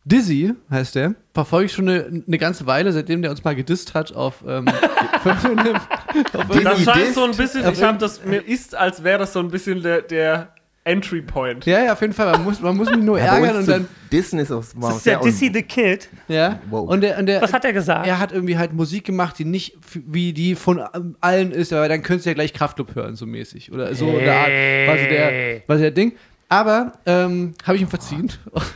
Dizzy 0.05 0.55
heißt 0.71 0.95
der. 0.95 1.15
Verfolge 1.35 1.67
ich 1.67 1.73
schon 1.73 1.89
eine, 1.89 2.23
eine 2.27 2.39
ganze 2.39 2.67
Weile, 2.67 2.93
seitdem 2.93 3.23
der 3.23 3.31
uns 3.31 3.45
mal 3.45 3.55
gedisst 3.55 3.95
hat 3.95 4.15
auf. 4.15 4.43
Ähm, 4.47 4.67
auf 5.25 6.63
Das 6.63 6.83
scheint 6.83 7.15
so 7.15 7.25
ein 7.25 7.37
bisschen, 7.37 7.71
ich 7.71 7.83
habe 7.83 7.99
das, 7.99 8.25
mir 8.25 8.47
ist, 8.47 8.75
als 8.75 9.05
wäre 9.05 9.19
das 9.19 9.33
so 9.35 9.41
ein 9.41 9.51
bisschen 9.51 9.83
der, 9.83 10.03
der 10.03 10.55
Entry 10.85 11.21
Point. 11.21 11.67
ja, 11.67 11.85
ja, 11.85 11.93
auf 11.93 12.01
jeden 12.01 12.15
Fall. 12.15 12.33
Man 12.33 12.45
muss, 12.45 12.61
man 12.61 12.77
muss 12.77 12.91
mich 12.91 13.01
nur 13.01 13.19
Ja, 13.19 13.37
ärgern 13.37 13.57
und 13.57 13.69
dann. 13.69 13.83
zu 13.83 13.89
Dissen 14.11 14.39
ist 14.39 14.51
auch 14.51 14.65
Das 14.81 14.97
ist 14.97 15.07
der 15.07 15.21
Dizzy 15.21 15.51
the 15.53 15.63
Kid. 15.63 16.09
Ja. 16.27 16.59
Wow. 16.71 16.89
Und 16.89 17.03
der, 17.03 17.19
und 17.19 17.27
der, 17.27 17.43
Was 17.43 17.53
hat 17.53 17.65
er 17.65 17.73
gesagt? 17.73 18.07
Er 18.07 18.19
hat 18.19 18.33
irgendwie 18.33 18.57
halt 18.57 18.73
Musik 18.73 19.05
gemacht, 19.05 19.39
die 19.39 19.45
nicht 19.45 19.77
wie 19.93 20.33
die 20.33 20.55
von 20.55 20.81
allen 21.21 21.53
ist, 21.53 21.73
aber 21.73 21.89
dann 21.89 22.03
könntest 22.03 22.27
du 22.27 22.31
ja 22.31 22.35
gleich 22.35 22.53
Kraftclub 22.55 22.95
hören, 22.95 23.15
so 23.15 23.27
mäßig. 23.27 23.73
Oder 23.73 23.95
so 23.95 24.09
in 24.09 24.25
der 24.25 24.37
Art. 24.37 24.49
War 24.89 24.99
so 24.99 25.05
der, 25.05 25.63
war 25.67 25.77
so 25.77 25.83
der 25.83 25.91
Ding. 25.91 26.13
Aber 26.49 26.95
ähm, 27.07 27.55
habe 27.63 27.77
ich 27.77 27.83
ihm 27.83 27.89
verziehen. 27.89 28.33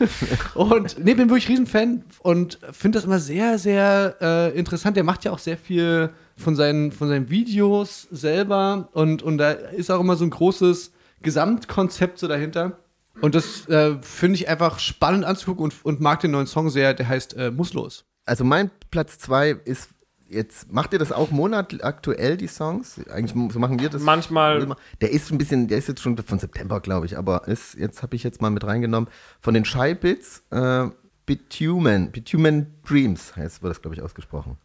und 0.53 1.03
nee, 1.03 1.13
bin 1.13 1.27
wirklich 1.29 1.49
Riesenfan 1.49 2.03
und 2.19 2.57
finde 2.71 2.97
das 2.97 3.05
immer 3.05 3.19
sehr, 3.19 3.57
sehr 3.59 4.15
äh, 4.21 4.57
interessant. 4.57 4.95
Der 4.95 5.03
macht 5.03 5.25
ja 5.25 5.31
auch 5.31 5.39
sehr 5.39 5.57
viel 5.57 6.11
von 6.37 6.55
seinen, 6.55 6.93
von 6.93 7.09
seinen 7.09 7.29
Videos 7.29 8.07
selber 8.11 8.87
und, 8.93 9.23
und 9.23 9.37
da 9.39 9.51
ist 9.51 9.91
auch 9.91 9.99
immer 9.99 10.15
so 10.15 10.23
ein 10.23 10.29
großes 10.29 10.93
Gesamtkonzept 11.25 12.19
so 12.19 12.27
dahinter. 12.29 12.79
Und 13.21 13.35
das 13.35 13.67
äh, 13.67 13.97
finde 14.01 14.35
ich 14.35 14.47
einfach 14.47 14.79
spannend 14.79 15.25
anzugucken 15.25 15.65
und, 15.65 15.85
und 15.85 15.99
mag 16.01 16.19
den 16.21 16.31
neuen 16.31 16.47
Song 16.47 16.69
sehr, 16.69 16.93
der 16.93 17.07
heißt 17.07 17.35
äh, 17.35 17.51
Muss 17.51 17.73
los. 17.73 18.05
Also 18.25 18.43
mein 18.43 18.71
Platz 18.91 19.19
zwei 19.19 19.51
ist 19.51 19.89
jetzt, 20.27 20.71
macht 20.71 20.93
ihr 20.93 20.99
das 20.99 21.11
auch 21.11 21.31
monat 21.31 21.83
aktuell, 21.83 22.37
die 22.37 22.47
Songs? 22.47 22.99
Eigentlich 23.09 23.53
so 23.53 23.59
machen 23.59 23.79
wir 23.79 23.89
das. 23.89 24.01
Manchmal-. 24.01 24.75
Der 25.01 25.11
ist 25.11 25.31
ein 25.31 25.37
bisschen, 25.37 25.67
der 25.67 25.77
ist 25.77 25.87
jetzt 25.87 26.01
schon 26.01 26.17
von 26.17 26.39
September, 26.39 26.79
glaube 26.79 27.05
ich, 27.05 27.17
aber 27.17 27.47
ist, 27.47 27.75
jetzt 27.75 28.03
habe 28.03 28.15
ich 28.15 28.23
jetzt 28.23 28.41
mal 28.41 28.49
mit 28.49 28.63
reingenommen. 28.63 29.09
Von 29.41 29.53
den 29.53 29.65
Shy 29.65 29.95
Bits, 29.95 30.43
äh, 30.51 30.87
Bitumen, 31.25 32.11
Bitumen 32.11 32.75
Dreams 32.87 33.35
heißt, 33.35 33.63
wird 33.63 33.71
das, 33.71 33.81
glaube 33.81 33.95
ich, 33.95 34.01
ausgesprochen. 34.01 34.57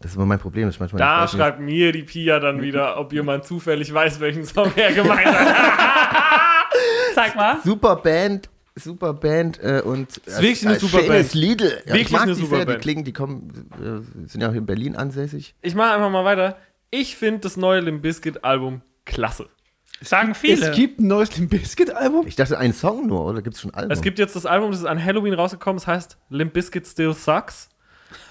Das 0.00 0.12
ist 0.12 0.16
immer 0.16 0.26
mein 0.26 0.38
Problem. 0.38 0.68
Ich 0.68 0.78
manchmal 0.78 1.00
Da 1.00 1.26
schreibt 1.26 1.60
mir 1.60 1.90
die 1.90 2.04
Pia 2.04 2.38
dann 2.38 2.62
wieder, 2.62 2.98
ob 2.98 3.12
jemand 3.12 3.44
zufällig 3.44 3.92
weiß, 3.92 4.20
welchen 4.20 4.44
Song 4.44 4.70
er 4.76 4.92
gemeint 4.92 5.26
hat. 5.26 5.78
Zeig 7.18 7.36
mal. 7.36 7.58
Super 7.64 7.96
Band, 7.96 8.48
super 8.74 9.12
Band 9.14 9.58
äh, 9.62 9.82
und 9.84 10.16
ist 10.18 10.26
wirklich 10.40 10.66
eine 10.66 10.78
super 10.78 10.98
Shanes 11.02 11.08
Band. 11.08 11.34
Lidl. 11.34 11.64
Ja, 11.86 11.86
Wirklich 11.94 12.02
ich 12.02 12.10
mag 12.12 12.22
eine 12.22 12.34
die 12.34 12.40
super 12.40 12.56
sehr, 12.56 12.64
die 12.66 12.72
Band. 12.72 12.82
klingen, 12.82 13.04
die 13.04 13.12
kommen, 13.12 13.70
äh, 14.24 14.28
sind 14.28 14.40
ja 14.40 14.48
auch 14.50 14.54
in 14.54 14.66
Berlin 14.66 14.96
ansässig. 14.96 15.54
Ich 15.62 15.74
mache 15.74 15.94
einfach 15.94 16.10
mal 16.10 16.24
weiter. 16.24 16.56
Ich 16.90 17.16
finde 17.16 17.40
das 17.40 17.56
neue 17.56 17.80
Limp 17.80 18.02
Bizkit 18.02 18.44
Album 18.44 18.82
klasse. 19.04 19.48
Sagen 20.00 20.34
viele. 20.36 20.70
Es 20.70 20.76
gibt 20.76 21.00
ein 21.00 21.08
neues 21.08 21.36
Limp 21.36 21.50
Bizkit 21.50 21.90
Album. 21.90 22.26
Ich 22.26 22.36
dachte, 22.36 22.56
ein 22.56 22.72
Song 22.72 23.06
nur, 23.08 23.24
oder 23.26 23.42
gibt 23.42 23.56
es 23.56 23.62
schon 23.62 23.74
Album? 23.74 23.90
Es 23.90 24.00
gibt 24.00 24.18
jetzt 24.20 24.36
das 24.36 24.46
Album, 24.46 24.70
das 24.70 24.80
ist 24.80 24.86
an 24.86 25.02
Halloween 25.04 25.34
rausgekommen, 25.34 25.76
das 25.78 25.86
heißt 25.88 26.16
Limp 26.30 26.52
Bizkit 26.52 26.86
Still 26.86 27.14
Sucks. 27.14 27.68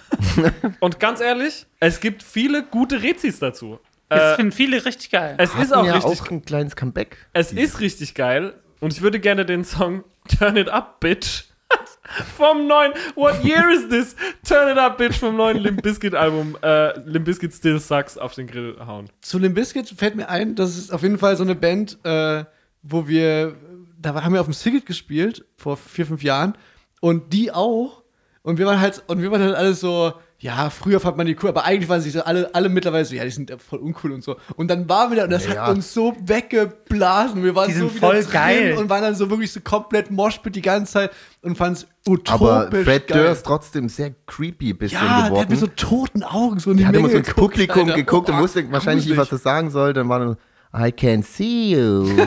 Und 0.80 1.00
ganz 1.00 1.20
ehrlich, 1.20 1.66
es 1.80 2.00
gibt 2.00 2.24
viele 2.24 2.64
gute 2.64 3.04
Rezis 3.04 3.40
dazu. 3.40 3.80
Das 4.10 4.34
Äh, 4.34 4.36
finden 4.38 4.52
viele 4.54 4.86
richtig 4.86 5.10
geil. 5.12 5.36
es 5.38 5.52
Hatten 5.54 5.64
ist 5.64 5.74
auch 5.76 5.86
ja 5.86 5.96
richtig, 5.96 6.22
auch 6.22 6.32
ein 6.32 6.46
kleines 6.46 6.78
Comeback. 6.78 7.18
es 7.34 7.52
ist 7.52 7.82
richtig 7.82 8.16
geil. 8.16 8.54
Und 8.80 8.94
ich 8.94 9.02
würde 9.02 9.20
gerne 9.20 9.46
den 9.46 9.64
Song 9.64 10.04
Turn 10.28 10.58
It 10.58 10.70
Up, 10.70 11.00
Bitch 11.00 11.46
vom 12.38 12.68
neuen 12.68 12.94
What 13.16 13.44
Year 13.44 13.70
is 13.72 13.90
this? 13.90 14.16
Turn 14.48 14.72
It 14.72 14.78
Up, 14.78 14.98
Bitch 14.98 15.18
vom 15.18 15.36
neuen 15.36 15.58
Limp 15.58 15.82
Bizkit 15.82 16.14
Album 16.14 16.58
äh, 16.62 16.98
Limp 17.00 17.26
Bizkit 17.26 17.54
Still 17.54 17.80
Sucks 17.80 18.18
auf 18.18 18.36
den 18.36 18.48
Grill 18.48 18.78
hauen. 18.86 19.10
Zu 19.22 19.40
Limp 19.40 19.56
Bizkit 19.56 19.90
fällt 19.90 20.16
mir 20.16 20.30
ein, 20.30 20.56
das 20.56 20.78
ist 20.78 20.92
auf 20.92 21.02
jeden 21.02 21.18
Fall 21.18 21.36
so 21.36 21.44
eine 21.44 21.56
Band, 21.56 21.98
äh, 22.04 22.46
wo 22.84 23.08
wir, 23.08 23.56
da 24.00 24.24
haben 24.24 24.34
wir 24.34 24.40
auf 24.40 24.48
dem 24.48 24.54
Siget 24.54 24.86
gespielt 24.86 25.46
vor 25.58 25.78
vier, 25.78 26.06
fünf 26.06 26.24
Jahren 26.24 26.56
und 27.02 27.34
die 27.34 27.52
auch. 27.52 28.04
Und 28.48 28.58
wir 28.60 28.66
waren 28.66 28.80
halt, 28.80 29.04
und 29.08 29.22
wir 29.22 29.30
waren 29.30 29.42
halt 29.42 29.56
alles 29.56 29.82
so, 29.82 30.14
ja, 30.40 30.70
früher 30.70 31.02
fand 31.02 31.18
man 31.18 31.26
die 31.28 31.36
cool, 31.44 31.50
aber 31.50 31.66
eigentlich 31.66 31.90
waren 31.90 32.00
sie 32.00 32.12
so 32.12 32.22
alle, 32.24 32.54
alle 32.56 32.70
mittlerweile 32.70 33.04
so, 33.04 33.14
ja, 33.14 33.26
die 33.26 33.30
sind 33.30 33.50
ja 33.50 33.58
voll 33.58 33.80
uncool 33.80 34.14
und 34.14 34.24
so. 34.24 34.38
Und 34.56 34.70
dann 34.72 34.88
waren 34.88 35.10
wir 35.12 35.18
da 35.18 35.24
und 35.26 35.32
das 35.32 35.46
Ja. 35.48 35.66
hat 35.68 35.76
uns 35.76 35.94
so 35.94 36.16
weggeblasen. 36.24 37.44
Wir 37.44 37.56
waren 37.56 37.68
Die 37.68 37.74
so 37.74 37.90
voll 37.90 38.24
geil. 38.24 38.78
und 38.78 38.90
waren 38.90 39.02
dann 39.02 39.16
so 39.16 39.30
wirklich 39.30 39.52
so 39.52 39.60
komplett 39.60 40.12
Moshpit 40.12 40.56
die 40.56 40.62
ganze 40.62 40.94
Zeit 40.94 41.12
und 41.42 41.58
fanden 41.58 41.74
es 41.74 41.88
utopisch 42.10 42.32
Aber 42.32 42.70
Fred 42.72 43.08
geil. 43.08 43.26
Durst 43.26 43.46
trotzdem 43.46 43.90
sehr 43.90 44.14
creepy 44.26 44.74
bisschen 44.74 44.98
ja, 44.98 45.08
der 45.18 45.24
geworden. 45.26 45.42
hat 45.42 45.50
mit 45.50 45.60
so 45.60 45.68
toten 45.68 46.24
Augen 46.24 46.60
so 46.60 46.72
in 46.72 46.78
die 46.78 46.84
Die 46.84 46.88
hat 46.88 46.96
immer 46.96 47.10
so 47.10 47.18
ins 47.18 47.34
Publikum 47.34 47.84
Alter. 47.90 47.96
geguckt 47.96 48.30
und 48.30 48.36
Oh, 48.38 48.40
wusste 48.42 48.72
wahrscheinlich 48.72 49.08
nicht, 49.08 49.18
was 49.18 49.30
er 49.30 49.40
sagen 49.40 49.72
soll. 49.72 49.92
Dann 49.92 50.08
war 50.08 50.20
nur, 50.20 50.38
I 50.74 50.92
can 50.94 51.22
see 51.22 51.72
you. 51.76 52.06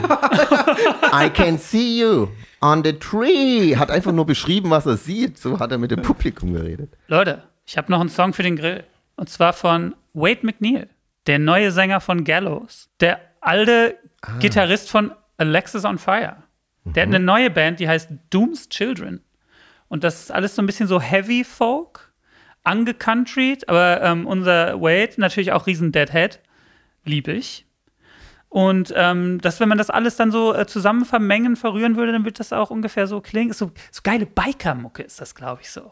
I 1.13 1.29
can 1.29 1.57
see 1.57 1.99
you 1.99 2.29
on 2.61 2.83
the 2.83 2.93
tree. 2.93 3.75
Hat 3.75 3.91
einfach 3.91 4.11
nur 4.11 4.25
beschrieben, 4.25 4.69
was 4.69 4.85
er 4.85 4.97
sieht. 4.97 5.37
So 5.37 5.59
hat 5.59 5.71
er 5.71 5.77
mit 5.77 5.91
dem 5.91 6.01
Publikum 6.01 6.53
geredet. 6.53 6.93
Leute, 7.07 7.43
ich 7.65 7.77
habe 7.77 7.91
noch 7.91 7.99
einen 7.99 8.09
Song 8.09 8.33
für 8.33 8.43
den 8.43 8.55
Grill. 8.55 8.83
Und 9.15 9.29
zwar 9.29 9.53
von 9.53 9.95
Wade 10.13 10.39
McNeil, 10.43 10.89
der 11.27 11.39
neue 11.39 11.71
Sänger 11.71 12.01
von 12.01 12.23
Gallows. 12.23 12.89
Der 12.99 13.19
alte 13.41 13.97
Ah. 14.23 14.37
Gitarrist 14.39 14.89
von 14.91 15.11
Alexis 15.37 15.83
on 15.85 15.97
Fire. 15.97 16.37
Der 16.85 17.03
hat 17.03 17.09
Mhm. 17.09 17.15
eine 17.15 17.25
neue 17.25 17.49
Band, 17.49 17.79
die 17.79 17.87
heißt 17.87 18.09
Doom's 18.29 18.69
Children. 18.69 19.21
Und 19.87 20.03
das 20.03 20.21
ist 20.21 20.31
alles 20.31 20.55
so 20.55 20.61
ein 20.61 20.65
bisschen 20.67 20.87
so 20.87 21.01
Heavy 21.01 21.43
Folk, 21.43 22.11
angecountryt, 22.63 23.67
aber 23.67 24.01
ähm, 24.03 24.25
unser 24.27 24.79
Wade 24.81 25.13
natürlich 25.17 25.51
auch 25.51 25.67
riesen 25.67 25.91
Deadhead. 25.91 26.39
Liebe 27.03 27.31
ich. 27.33 27.65
Und 28.51 28.93
ähm, 28.97 29.39
dass, 29.39 29.61
wenn 29.61 29.69
man 29.69 29.77
das 29.77 29.89
alles 29.89 30.17
dann 30.17 30.29
so 30.29 30.53
äh, 30.53 30.67
zusammen 30.67 31.05
vermengen, 31.05 31.55
verrühren 31.55 31.95
würde, 31.95 32.11
dann 32.11 32.25
wird 32.25 32.37
das 32.37 32.51
auch 32.51 32.69
ungefähr 32.69 33.07
so 33.07 33.21
klingen. 33.21 33.51
Ist 33.51 33.59
so, 33.59 33.71
so 33.91 34.01
geile 34.03 34.25
Biker-Mucke 34.25 35.03
ist 35.03 35.21
das, 35.21 35.33
glaube 35.33 35.61
ich, 35.61 35.71
so. 35.71 35.89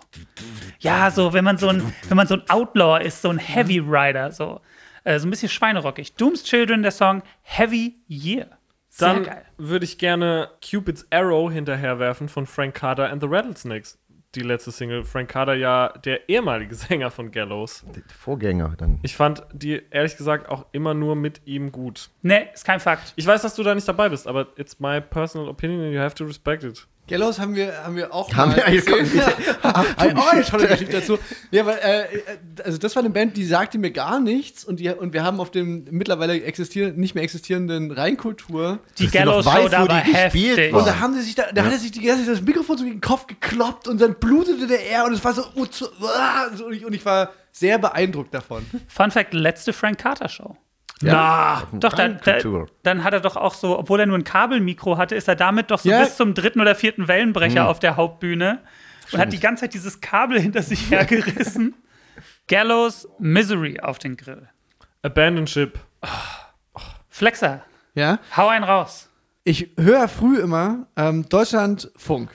Ja, 0.80 1.10
so, 1.10 1.32
wenn 1.32 1.46
man 1.46 1.58
so 1.58 1.70
ein, 1.70 1.82
wenn 2.10 2.18
man 2.18 2.28
so 2.28 2.34
ein 2.34 2.44
Outlaw 2.50 3.02
ist, 3.02 3.22
so 3.22 3.30
ein 3.30 3.38
Heavy 3.38 3.80
Rider, 3.80 4.34
so. 4.34 4.60
Äh, 5.06 5.20
so 5.20 5.28
ein 5.28 5.30
bisschen 5.30 5.48
schweinerockig. 5.48 6.16
Doom's 6.16 6.44
Children, 6.44 6.82
der 6.84 6.92
Song 6.92 7.24
Heavy 7.44 8.02
Year. 8.10 8.48
Sehr 8.90 9.14
Dann 9.14 9.28
würde 9.58 9.86
ich 9.86 9.98
gerne 9.98 10.50
Cupid's 10.60 11.08
Arrow 11.12 11.50
hinterherwerfen 11.50 12.28
von 12.28 12.46
Frank 12.46 12.76
Carter 12.76 13.10
and 13.10 13.22
the 13.22 13.28
Rattlesnakes. 13.30 13.98
Die 14.36 14.42
letzte 14.42 14.72
Single. 14.72 15.04
Frank 15.04 15.30
Carter 15.30 15.56
ja 15.56 15.90
der 16.06 16.30
ehemalige 16.30 16.76
Sänger 16.76 17.10
von 17.10 17.32
Gallows. 17.32 17.84
Der 17.96 18.04
Vorgänger 18.16 18.76
dann. 18.78 19.00
Ich 19.02 19.16
fand 19.16 19.44
die 19.54 19.82
ehrlich 19.90 20.18
gesagt 20.18 20.50
auch 20.50 20.66
immer 20.72 20.94
nur 20.94 21.16
mit 21.16 21.42
ihm 21.46 21.72
gut. 21.72 22.10
Nee, 22.22 22.48
ist 22.54 22.66
kein 22.66 22.80
Fakt. 22.80 23.14
Ich 23.16 23.26
weiß, 23.26 23.42
dass 23.42 23.56
du 23.56 23.64
da 23.64 23.74
nicht 23.74 23.88
dabei 23.88 24.10
bist, 24.10 24.28
aber 24.28 24.48
it's 24.56 24.80
my 24.80 25.02
personal 25.02 25.48
opinion 25.50 25.82
and 25.82 25.94
you 25.94 26.00
have 26.00 26.16
to 26.16 26.26
respect 26.26 26.64
it. 26.64 26.88
Gallows 27.10 27.40
haben 27.40 27.56
wir, 27.56 27.84
haben 27.84 27.96
wir 27.96 28.14
auch 28.14 28.32
Haben 28.34 28.52
mal 28.52 28.58
wir 28.68 28.82
gesehen. 28.82 29.22
Ein- 29.98 30.18
oh, 30.18 30.22
eine 30.32 30.44
tolle 30.44 30.68
Geschichte 30.68 31.00
dazu. 31.00 31.18
Ja, 31.52 31.66
weil, 31.66 31.78
äh, 31.80 32.02
äh, 32.02 32.20
also 32.64 32.78
das 32.78 32.96
war 32.96 33.02
eine 33.02 33.10
Band, 33.10 33.36
die 33.36 33.46
sagte 33.46 33.78
mir 33.78 33.92
gar 33.92 34.20
nichts 34.20 34.64
und, 34.64 34.80
die, 34.80 34.90
und 34.90 35.14
wir 35.14 35.24
haben 35.24 35.40
auf 35.40 35.52
dem 35.52 35.86
mittlerweile 35.90 36.42
existieren, 36.44 36.96
nicht 36.98 37.16
mehr 37.16 37.24
existierenden 37.24 37.92
Rheinkultur 37.92 38.80
Die 38.98 39.08
Gallows-Show 39.08 39.52
weißt, 39.52 39.74
da 39.74 39.88
war 39.88 40.02
gespielt 40.02 40.58
heftig. 40.58 40.74
Und 40.74 40.88
da 40.88 41.00
haben 41.00 41.14
sie 41.16 41.22
sich 41.22 41.36
da, 41.36 41.52
da 41.52 41.64
hat 41.64 41.72
er 41.72 41.80
sich 41.80 41.92
die 41.92 42.02
ganze 42.02 42.26
Zeit 42.26 42.36
das 42.36 42.42
Mikrofon 42.42 42.78
so 42.78 42.84
gegen 42.84 42.98
den 42.98 43.02
Kopf 43.02 43.28
gekloppt 43.28 43.88
und 43.88 44.00
dann 44.00 44.16
blutete 44.16 44.68
der 44.68 44.90
er 44.90 45.06
und 45.06 45.14
es 45.14 45.24
war 45.24 45.38
uh, 45.38 45.62
uh, 45.62 45.66
so 46.56 46.66
und, 46.66 46.74
ich, 46.74 46.86
und 46.86 46.94
ich 46.94 47.06
war 47.06 47.32
sehr 47.52 47.78
beeindruckt 47.80 48.34
davon. 48.34 48.66
Fun 48.88 49.12
Fact: 49.12 49.34
letzte 49.34 49.74
Frank 49.74 49.98
Carter 49.98 50.30
Show. 50.30 50.56
Ja, 51.02 51.64
Doch, 51.72 51.94
dann, 51.94 52.20
dann, 52.84 53.04
hat 53.06 53.14
er 53.14 53.22
doch 53.22 53.38
auch 53.38 53.54
so, 53.54 53.80
obwohl 53.80 54.02
er 54.02 54.06
nur 54.06 54.18
ein 54.18 54.26
Kabelmikro 54.26 54.98
hatte, 54.98 55.16
ist 55.16 55.30
er 55.30 55.36
damit 55.38 55.72
doch 55.72 55.80
so 55.80 55.88
Ja. 55.90 56.02
bis 56.02 56.18
zum 56.18 56.34
dritten 56.34 56.60
oder 56.60 56.76
vierten 56.76 57.08
Wellenbrecher 57.08 57.62
Hm. 57.62 57.68
auf 57.68 57.80
der 57.80 57.96
Hauptbühne 57.96 58.60
und 59.14 59.20
hat 59.20 59.32
die 59.32 59.40
ganze 59.40 59.62
Zeit 59.62 59.74
dieses 59.74 60.02
Kabel 60.02 60.40
hinter 60.42 60.62
sich 60.62 60.92
hergerissen. 60.92 61.74
Gallows 62.50 63.08
Misery 63.18 63.80
auf 63.80 63.98
den 64.00 64.18
Grill. 64.18 64.50
Abandon 65.02 65.48
Ship. 65.48 65.80
Flexer, 67.08 67.64
Ja, 67.96 68.20
hau 68.36 68.48
einen 68.50 68.64
raus. 68.66 69.10
ich 69.44 69.70
höre 69.78 70.08
früh 70.08 70.38
immer 70.40 70.88
ähm, 70.96 71.28
Deutschlandfunk. 71.30 72.30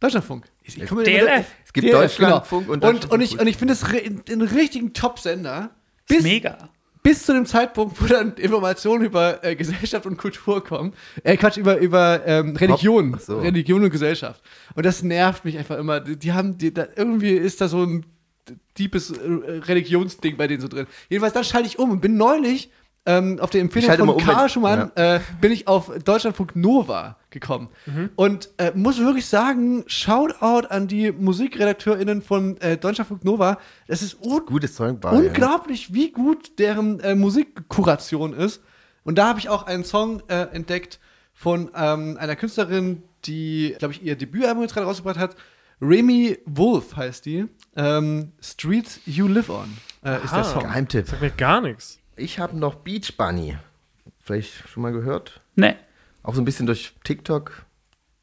Deutschlandfunk. 0.00 0.46
Ich, 0.62 0.80
ich 0.80 0.88
komme 0.88 1.02
mir 1.02 1.08
immer- 1.10 1.26
DLF. 1.30 1.46
Es 1.64 1.72
gibt 1.72 1.86
DLF, 1.86 2.00
Deutschlandfunk 2.16 2.66
genau. 2.68 2.74
und 2.74 2.84
und, 2.84 3.10
und 3.10 3.20
ich, 3.20 3.30
Deutschlandfunk. 3.36 3.40
und 3.42 3.46
ich 3.48 3.56
finde 3.56 3.74
es 3.74 3.84
einen 4.30 4.42
richtigen 4.42 4.92
Top-Sender. 4.94 5.70
Bis, 6.06 6.22
Mega. 6.22 6.56
Bis 7.02 7.24
zu 7.24 7.32
dem 7.32 7.46
Zeitpunkt, 7.46 8.00
wo 8.02 8.06
dann 8.06 8.34
Informationen 8.34 9.04
über 9.04 9.44
äh, 9.44 9.56
Gesellschaft 9.56 10.06
und 10.06 10.16
Kultur 10.16 10.62
kommen. 10.62 10.92
Äh, 11.22 11.36
Quatsch, 11.36 11.56
über, 11.56 11.78
über 11.78 12.26
ähm, 12.26 12.56
Religion. 12.56 13.14
Ach 13.16 13.20
so. 13.20 13.40
Religion 13.40 13.82
und 13.82 13.90
Gesellschaft. 13.90 14.42
Und 14.74 14.84
das 14.86 15.02
nervt 15.02 15.44
mich 15.44 15.58
einfach 15.58 15.78
immer. 15.78 16.00
Die, 16.00 16.16
die 16.16 16.32
haben, 16.32 16.58
die, 16.58 16.72
da, 16.72 16.86
irgendwie 16.96 17.32
ist 17.32 17.60
da 17.60 17.68
so 17.68 17.82
ein 17.82 18.06
deepes 18.78 19.10
äh, 19.10 19.16
Religionsding 19.26 20.36
bei 20.36 20.46
denen 20.46 20.60
so 20.60 20.68
drin. 20.68 20.86
Jedenfalls, 21.08 21.34
dann 21.34 21.44
schalte 21.44 21.68
ich 21.68 21.78
um 21.78 21.90
und 21.90 22.00
bin 22.00 22.16
neulich 22.16 22.70
ähm, 23.06 23.38
auf 23.40 23.50
der 23.50 23.62
Empfehlung 23.62 23.88
schalte 23.88 24.04
von 24.04 24.14
um, 24.14 24.22
Karl 24.22 24.48
Schumann 24.48 24.92
äh, 24.94 25.20
bin 25.40 25.50
ich 25.50 25.66
auf 25.66 25.90
Deutschlandfunk 26.04 26.54
Nova 26.56 27.16
gekommen. 27.30 27.68
Und 28.16 28.50
äh, 28.58 28.72
muss 28.74 28.98
wirklich 28.98 29.26
sagen, 29.26 29.84
Shoutout 29.86 30.68
an 30.68 30.88
die 30.88 31.12
MusikredakteurInnen 31.12 32.22
von 32.22 32.60
äh, 32.60 32.76
Deutschlandfunk 32.76 33.24
Nova. 33.24 33.58
Das 33.86 34.02
ist 34.02 34.22
un 34.22 34.44
Gutes 34.44 34.74
Zeug 34.74 34.98
unglaublich, 35.10 35.94
wie 35.94 36.12
gut 36.12 36.58
deren 36.58 37.00
äh, 37.00 37.14
Musikkuration 37.14 38.34
ist. 38.34 38.62
Und 39.04 39.16
da 39.16 39.28
habe 39.28 39.38
ich 39.38 39.48
auch 39.48 39.66
einen 39.66 39.84
Song 39.84 40.22
äh, 40.28 40.48
entdeckt 40.52 41.00
von 41.32 41.70
ähm, 41.74 42.18
einer 42.20 42.36
Künstlerin, 42.36 43.04
die, 43.24 43.74
glaube 43.78 43.94
ich, 43.94 44.02
ihr 44.02 44.16
Debütalbum 44.16 44.62
jetzt 44.62 44.74
gerade 44.74 44.86
rausgebracht 44.86 45.18
hat. 45.18 45.36
Remy 45.80 46.38
Wolf 46.44 46.96
heißt 46.96 47.24
die. 47.24 47.46
Ähm, 47.76 48.32
Streets 48.42 49.00
You 49.06 49.28
Live 49.28 49.48
On 49.48 49.78
äh, 50.04 50.22
ist 50.24 50.34
der. 50.34 50.44
Song. 50.44 50.62
Geheimtipp. 50.62 51.06
Sagt 51.06 51.22
mir 51.22 51.30
gar 51.30 51.60
nichts. 51.60 51.98
Ich 52.18 52.38
habe 52.38 52.56
noch 52.56 52.76
Beach 52.76 53.16
Bunny. 53.16 53.56
Vielleicht 54.20 54.68
schon 54.68 54.82
mal 54.82 54.92
gehört. 54.92 55.40
Nee. 55.54 55.74
Auch 56.22 56.34
so 56.34 56.42
ein 56.42 56.44
bisschen 56.44 56.66
durch 56.66 56.92
TikTok 57.04 57.64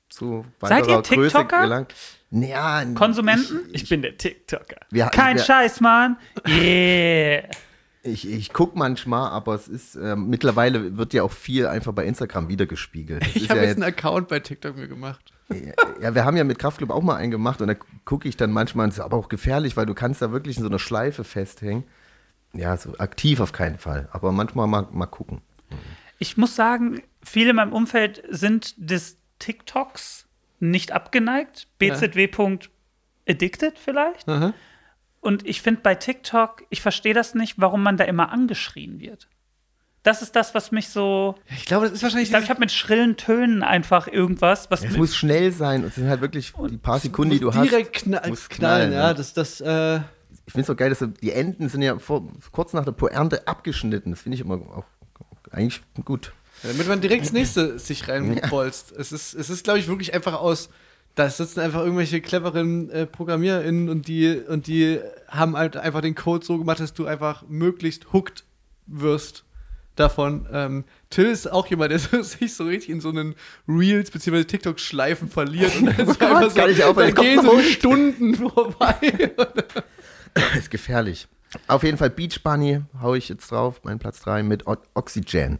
zu 0.09 0.45
Seid 0.61 0.87
weiterer 0.87 0.97
ihr 0.97 1.01
Größe 1.01 1.37
TikToker? 1.37 1.61
gelangt. 1.63 1.93
Ja, 2.31 2.83
Konsumenten? 2.93 3.61
Ich 3.71 3.87
bin 3.89 4.01
der 4.01 4.17
TikToker. 4.17 4.77
wir, 4.89 5.05
Kein 5.07 5.37
wir, 5.37 5.43
Scheiß, 5.43 5.81
Mann. 5.81 6.17
Yeah. 6.47 7.43
Ich, 8.03 8.29
ich 8.29 8.53
gucke 8.53 8.77
manchmal, 8.77 9.31
aber 9.31 9.55
es 9.55 9.67
ist 9.67 9.95
äh, 9.95 10.15
mittlerweile 10.15 10.95
wird 10.95 11.13
ja 11.13 11.23
auch 11.23 11.31
viel 11.31 11.65
einfach 11.65 11.91
bei 11.91 12.05
Instagram 12.05 12.49
wiedergespiegelt. 12.49 13.23
Das 13.23 13.29
Ich 13.35 13.49
habe 13.49 13.61
ja 13.61 13.65
jetzt 13.65 13.77
einen 13.77 13.83
Account 13.83 14.27
bei 14.27 14.39
TikTok 14.39 14.75
mir 14.75 14.87
gemacht. 14.87 15.33
Ja, 15.99 16.13
wir 16.13 16.23
haben 16.23 16.37
ja 16.37 16.43
mit 16.43 16.59
Kraftclub 16.59 16.91
auch 16.91 17.01
mal 17.01 17.15
einen 17.15 17.31
gemacht 17.31 17.61
und 17.61 17.67
da 17.67 17.75
gucke 18.03 18.27
ich 18.27 18.37
dann 18.37 18.51
manchmal, 18.51 18.85
das 18.87 18.97
ist 18.97 19.03
aber 19.03 19.17
auch 19.17 19.27
gefährlich, 19.27 19.75
weil 19.75 19.87
du 19.87 19.95
kannst 19.95 20.21
da 20.21 20.31
wirklich 20.31 20.57
in 20.57 20.63
so 20.63 20.69
einer 20.69 20.77
Schleife 20.77 21.23
festhängen. 21.23 21.83
Ja, 22.55 22.77
so 22.77 22.97
aktiv 22.97 23.39
auf 23.39 23.51
keinen 23.51 23.77
Fall, 23.77 24.09
aber 24.11 24.31
manchmal 24.31 24.67
mal, 24.67 24.87
mal 24.91 25.05
gucken. 25.05 25.41
Ich 26.19 26.37
muss 26.37 26.55
sagen, 26.55 27.03
viele 27.23 27.49
in 27.51 27.57
meinem 27.57 27.73
Umfeld 27.73 28.23
sind 28.29 28.75
des 28.77 29.17
TikToks 29.39 30.27
nicht 30.59 30.91
abgeneigt. 30.91 31.67
bzw.addicted 31.79 33.77
vielleicht. 33.77 34.27
Aha. 34.29 34.53
Und 35.21 35.45
ich 35.47 35.61
finde 35.61 35.81
bei 35.81 35.95
TikTok, 35.95 36.63
ich 36.69 36.81
verstehe 36.81 37.13
das 37.13 37.33
nicht, 37.35 37.55
warum 37.57 37.83
man 37.83 37.97
da 37.97 38.03
immer 38.03 38.31
angeschrien 38.31 38.99
wird. 38.99 39.27
Das 40.03 40.21
ist 40.21 40.35
das, 40.35 40.53
was 40.53 40.71
mich 40.71 40.89
so. 40.89 41.33
Ich 41.49 41.65
glaube, 41.65 41.85
das 41.85 41.95
ist 41.95 42.03
wahrscheinlich. 42.03 42.27
Ich 42.27 42.29
glaube, 42.29 42.43
ich 42.43 42.51
habe 42.51 42.59
mit 42.59 42.71
schrillen 42.71 43.17
Tönen 43.17 43.63
einfach 43.63 44.07
irgendwas, 44.07 44.69
was. 44.69 44.83
Es 44.83 44.95
muss 44.95 45.15
schnell 45.15 45.51
sein 45.51 45.81
und 45.81 45.87
es 45.87 45.95
sind 45.95 46.07
halt 46.07 46.21
wirklich 46.21 46.53
die 46.69 46.77
paar 46.77 46.99
Sekunden, 46.99 47.33
die 47.33 47.39
du 47.39 47.51
hast. 47.51 47.71
direkt 47.71 47.93
knall, 47.93 48.29
muss 48.29 48.47
knallen, 48.47 48.91
knallen, 48.91 48.93
ja. 48.93 49.07
ja. 49.07 49.13
Das, 49.15 49.33
das, 49.33 49.61
äh, 49.61 50.01
Ich 50.45 50.53
finde 50.53 50.61
es 50.61 50.67
so 50.67 50.75
geil, 50.75 50.89
dass 50.89 51.03
die 51.21 51.31
Enden 51.31 51.69
sind 51.69 51.81
ja 51.81 51.97
vor, 51.97 52.27
kurz 52.51 52.73
nach 52.73 52.85
der 52.85 52.91
Poernte 52.91 53.47
abgeschnitten. 53.47 54.11
Das 54.11 54.21
finde 54.21 54.35
ich 54.35 54.41
immer 54.41 54.55
auch 54.55 54.85
eigentlich 55.51 55.81
gut. 56.03 56.33
damit 56.61 56.87
man 56.87 57.01
direkt 57.01 57.23
ins 57.23 57.33
nächste 57.33 57.79
sich 57.79 58.07
reinbolzt. 58.07 58.91
Es 58.91 59.11
ist, 59.11 59.33
es 59.33 59.49
ist 59.49 59.63
glaube 59.63 59.79
ich, 59.79 59.87
wirklich 59.87 60.13
einfach 60.13 60.33
aus. 60.33 60.69
Da 61.15 61.29
sitzen 61.29 61.61
einfach 61.61 61.79
irgendwelche 61.79 62.19
cleveren 62.19 62.89
äh, 62.89 63.05
ProgrammierInnen 63.05 63.87
und 63.87 64.07
die, 64.09 64.35
und 64.35 64.67
die 64.67 64.99
haben 65.29 65.55
halt 65.55 65.77
einfach 65.77 66.01
den 66.01 66.13
Code 66.13 66.45
so 66.45 66.57
gemacht, 66.57 66.81
dass 66.81 66.93
du 66.93 67.05
einfach 67.05 67.43
möglichst 67.47 68.11
hooked 68.11 68.43
wirst 68.85 69.45
davon. 69.95 70.47
Ähm, 70.51 70.83
Till 71.09 71.25
ist 71.25 71.51
auch 71.51 71.67
jemand, 71.67 71.91
der 71.91 71.99
sich 72.23 72.53
so 72.53 72.65
richtig 72.65 72.89
in 72.89 73.01
so 73.01 73.09
einen 73.09 73.35
Reels 73.67 74.11
bzw. 74.11 74.43
TikTok-Schleifen 74.43 75.29
verliert. 75.29 75.75
Und 75.77 75.85
dann, 75.97 76.07
ist 76.07 76.19
Gott, 76.19 76.29
einfach 76.29 76.49
so, 76.49 76.59
kann 76.59 76.69
ich 76.69 76.79
dann 76.79 76.97
jetzt 76.97 77.15
gehen 77.15 77.41
so 77.41 77.59
Stunden 77.59 78.35
vorbei. 78.49 79.31
ist 80.57 80.69
gefährlich. 80.71 81.27
Auf 81.67 81.83
jeden 81.83 81.97
Fall 81.97 82.09
Beach 82.09 82.43
Bunny 82.43 82.81
hau 83.01 83.13
ich 83.15 83.29
jetzt 83.29 83.49
drauf, 83.51 83.81
mein 83.83 83.99
Platz 83.99 84.19
3 84.21 84.43
mit 84.43 84.67
O 84.67 84.75
Oxygen 84.93 85.59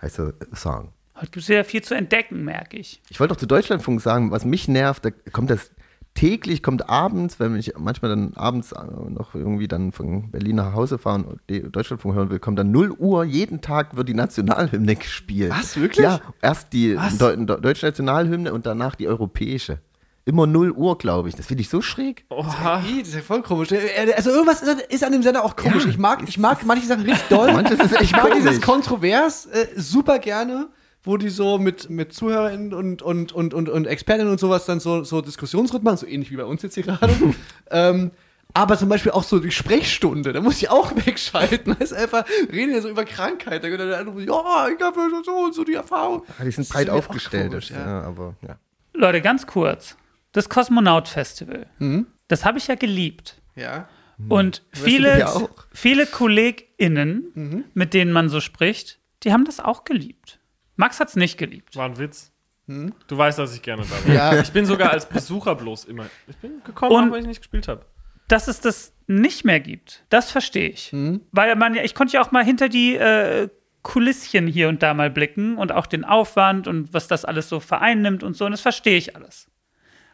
heißt 0.00 0.18
der 0.18 0.34
Song. 0.54 0.92
Heute 1.16 1.26
gibt 1.30 1.42
es 1.42 1.48
ja 1.48 1.64
viel 1.64 1.82
zu 1.82 1.94
entdecken, 1.94 2.44
merke 2.44 2.76
ich. 2.76 3.00
Ich 3.10 3.20
wollte 3.20 3.34
doch 3.34 3.40
zu 3.40 3.46
Deutschlandfunk 3.46 4.00
sagen, 4.00 4.30
was 4.30 4.44
mich 4.44 4.68
nervt, 4.68 5.04
da 5.04 5.10
kommt 5.32 5.50
das 5.50 5.70
täglich, 6.14 6.62
kommt 6.62 6.88
abends, 6.90 7.40
wenn 7.40 7.56
ich 7.56 7.72
manchmal 7.78 8.10
dann 8.10 8.34
abends 8.34 8.72
äh, 8.72 8.84
noch 9.08 9.34
irgendwie 9.34 9.66
dann 9.68 9.92
von 9.92 10.30
Berlin 10.30 10.56
nach 10.56 10.74
Hause 10.74 10.98
fahren 10.98 11.24
und 11.24 11.40
Deutschlandfunk 11.74 12.14
hören 12.14 12.30
will, 12.30 12.38
kommt 12.38 12.58
dann 12.58 12.70
0 12.70 12.90
Uhr, 12.92 13.24
jeden 13.24 13.60
Tag 13.62 13.96
wird 13.96 14.08
die 14.08 14.14
Nationalhymne 14.14 14.94
gespielt. 14.96 15.50
Was, 15.52 15.76
wirklich? 15.76 16.04
Ja, 16.04 16.20
erst 16.40 16.72
die? 16.72 16.94
Deu 17.18 17.32
Deu- 17.34 17.60
deutsche 17.60 17.86
Nationalhymne 17.86 18.52
und 18.52 18.66
danach 18.66 18.94
die 18.94 19.08
europäische. 19.08 19.78
Immer 20.24 20.46
0 20.46 20.70
Uhr, 20.70 20.96
glaube 20.98 21.28
ich. 21.28 21.34
Das 21.34 21.46
finde 21.46 21.62
ich 21.62 21.68
so 21.68 21.82
schräg. 21.82 22.24
Oha. 22.28 22.80
Das 22.80 23.08
ist 23.08 23.14
ja 23.14 23.22
voll 23.22 23.42
komisch. 23.42 23.72
Äh, 23.72 24.12
Also 24.16 24.30
irgendwas 24.30 24.62
ist 24.62 24.68
an, 24.68 24.80
ist 24.88 25.04
an 25.04 25.12
dem 25.12 25.22
Sender 25.22 25.44
auch 25.44 25.56
komisch. 25.56 25.84
Ja, 25.84 25.90
ich 25.90 25.98
mag, 25.98 26.22
ich 26.28 26.38
mag 26.38 26.64
manche 26.64 26.86
Sachen 26.86 27.02
richtig 27.02 27.28
doll. 27.28 27.52
Manches 27.52 27.80
ist 27.80 27.92
echt 27.92 28.02
ich 28.02 28.12
mag 28.12 28.32
dieses 28.32 28.60
komisch. 28.60 28.64
Kontrovers 28.64 29.46
äh, 29.46 29.66
super 29.74 30.20
gerne, 30.20 30.68
wo 31.02 31.16
die 31.16 31.28
so 31.28 31.58
mit, 31.58 31.90
mit 31.90 32.12
ZuhörerInnen 32.12 32.72
und, 32.72 33.02
und, 33.02 33.32
und, 33.32 33.52
und, 33.52 33.68
und 33.68 33.86
Expertinnen 33.86 34.30
und 34.30 34.38
sowas 34.38 34.64
dann 34.64 34.78
so, 34.78 35.02
so 35.02 35.20
Diskussionsrunden 35.22 35.84
machen, 35.84 35.96
so 35.96 36.06
ähnlich 36.06 36.30
wie 36.30 36.36
bei 36.36 36.44
uns 36.44 36.62
jetzt 36.62 36.74
hier 36.74 36.84
gerade. 36.84 37.12
ähm, 37.72 38.12
aber 38.54 38.76
zum 38.78 38.88
Beispiel 38.88 39.10
auch 39.12 39.24
so 39.24 39.40
die 39.40 39.50
Sprechstunde, 39.50 40.32
da 40.32 40.40
muss 40.40 40.58
ich 40.58 40.70
auch 40.70 40.92
wegschalten. 41.06 41.74
Das 41.80 41.90
ist 41.90 41.98
einfach, 41.98 42.24
reden 42.52 42.72
ja 42.72 42.80
so 42.80 42.88
über 42.88 43.04
Krankheit. 43.04 43.64
Da 43.64 43.68
geht 43.68 43.80
der 43.80 43.98
andere 43.98 44.14
so, 44.14 44.20
ja, 44.20 44.68
ich 44.68 44.80
habe 44.80 45.00
ja 45.00 45.22
so 45.24 45.32
und 45.32 45.54
so 45.54 45.64
die 45.64 45.74
Erfahrung. 45.74 46.22
Ja, 46.38 46.44
die 46.44 46.50
sind 46.52 46.68
breit 46.68 46.90
aufgestellt. 46.90 47.48
komisch, 47.50 47.70
ja. 47.70 47.78
ja. 47.84 48.02
aber 48.02 48.34
ja. 48.46 48.56
Leute, 48.94 49.20
ganz 49.20 49.46
kurz. 49.46 49.96
Das 50.32 50.48
Kosmonaut-Festival. 50.48 51.66
Mhm. 51.78 52.06
Das 52.28 52.44
habe 52.44 52.58
ich 52.58 52.66
ja 52.66 52.74
geliebt. 52.74 53.40
Ja. 53.54 53.88
Und 54.28 54.62
du 54.72 54.80
viele, 54.80 55.26
viele 55.72 56.06
KollegInnen, 56.06 57.24
Mhm. 57.34 57.64
mit 57.74 57.94
denen 57.94 58.12
man 58.12 58.28
so 58.28 58.40
spricht, 58.40 58.98
die 59.22 59.32
haben 59.32 59.44
das 59.44 59.60
auch 59.60 59.84
geliebt. 59.84 60.38
Max 60.76 61.00
hat 61.00 61.08
es 61.08 61.16
nicht 61.16 61.38
geliebt. 61.38 61.76
War 61.76 61.86
ein 61.88 61.98
Witz. 61.98 62.30
Du 62.66 63.18
weißt, 63.18 63.38
dass 63.38 63.54
ich 63.54 63.60
gerne 63.60 63.82
da 63.82 63.90
war. 64.08 64.14
Ja. 64.14 64.40
Ich 64.40 64.50
bin 64.52 64.64
sogar 64.64 64.90
als 64.92 65.06
Besucher 65.06 65.54
bloß 65.56 65.84
immer. 65.84 66.06
Ich 66.28 66.36
bin 66.36 66.62
gekommen, 66.64 66.92
Und- 66.96 67.08
aber 67.08 67.18
ich 67.18 67.26
nicht 67.26 67.40
gespielt 67.40 67.68
habe. 67.68 67.84
Dass 68.28 68.48
es 68.48 68.60
das 68.60 68.94
nicht 69.08 69.44
mehr 69.44 69.60
gibt, 69.60 70.04
das 70.08 70.30
verstehe 70.30 70.70
ich. 70.70 70.90
Mhm. 70.92 71.20
Weil 71.32 71.54
man 71.56 71.74
ja, 71.74 71.82
ich 71.82 71.94
konnte 71.94 72.14
ja 72.14 72.22
auch 72.22 72.30
mal 72.30 72.44
hinter 72.44 72.70
die 72.70 72.94
äh, 72.96 73.48
Kulisschen 73.82 74.46
hier 74.46 74.68
und 74.70 74.82
da 74.82 74.94
mal 74.94 75.10
blicken 75.10 75.58
und 75.58 75.72
auch 75.72 75.86
den 75.86 76.04
Aufwand 76.04 76.66
und 76.68 76.94
was 76.94 77.08
das 77.08 77.24
alles 77.26 77.48
so 77.50 77.60
vereinnimmt 77.60 78.22
und 78.22 78.34
so, 78.36 78.46
und 78.46 78.52
das 78.52 78.60
verstehe 78.62 78.96
ich 78.96 79.16
alles. 79.16 79.48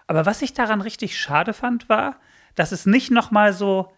Aber 0.09 0.27
was 0.27 0.43
ich 0.43 0.53
daran 0.55 0.81
richtig 0.81 1.17
schade 1.19 1.53
fand, 1.53 1.89
war, 1.89 2.17
dass 2.57 2.73
es 2.73 2.85
nicht 2.87 3.11
noch 3.13 3.31
mal 3.31 3.53
so 3.53 3.93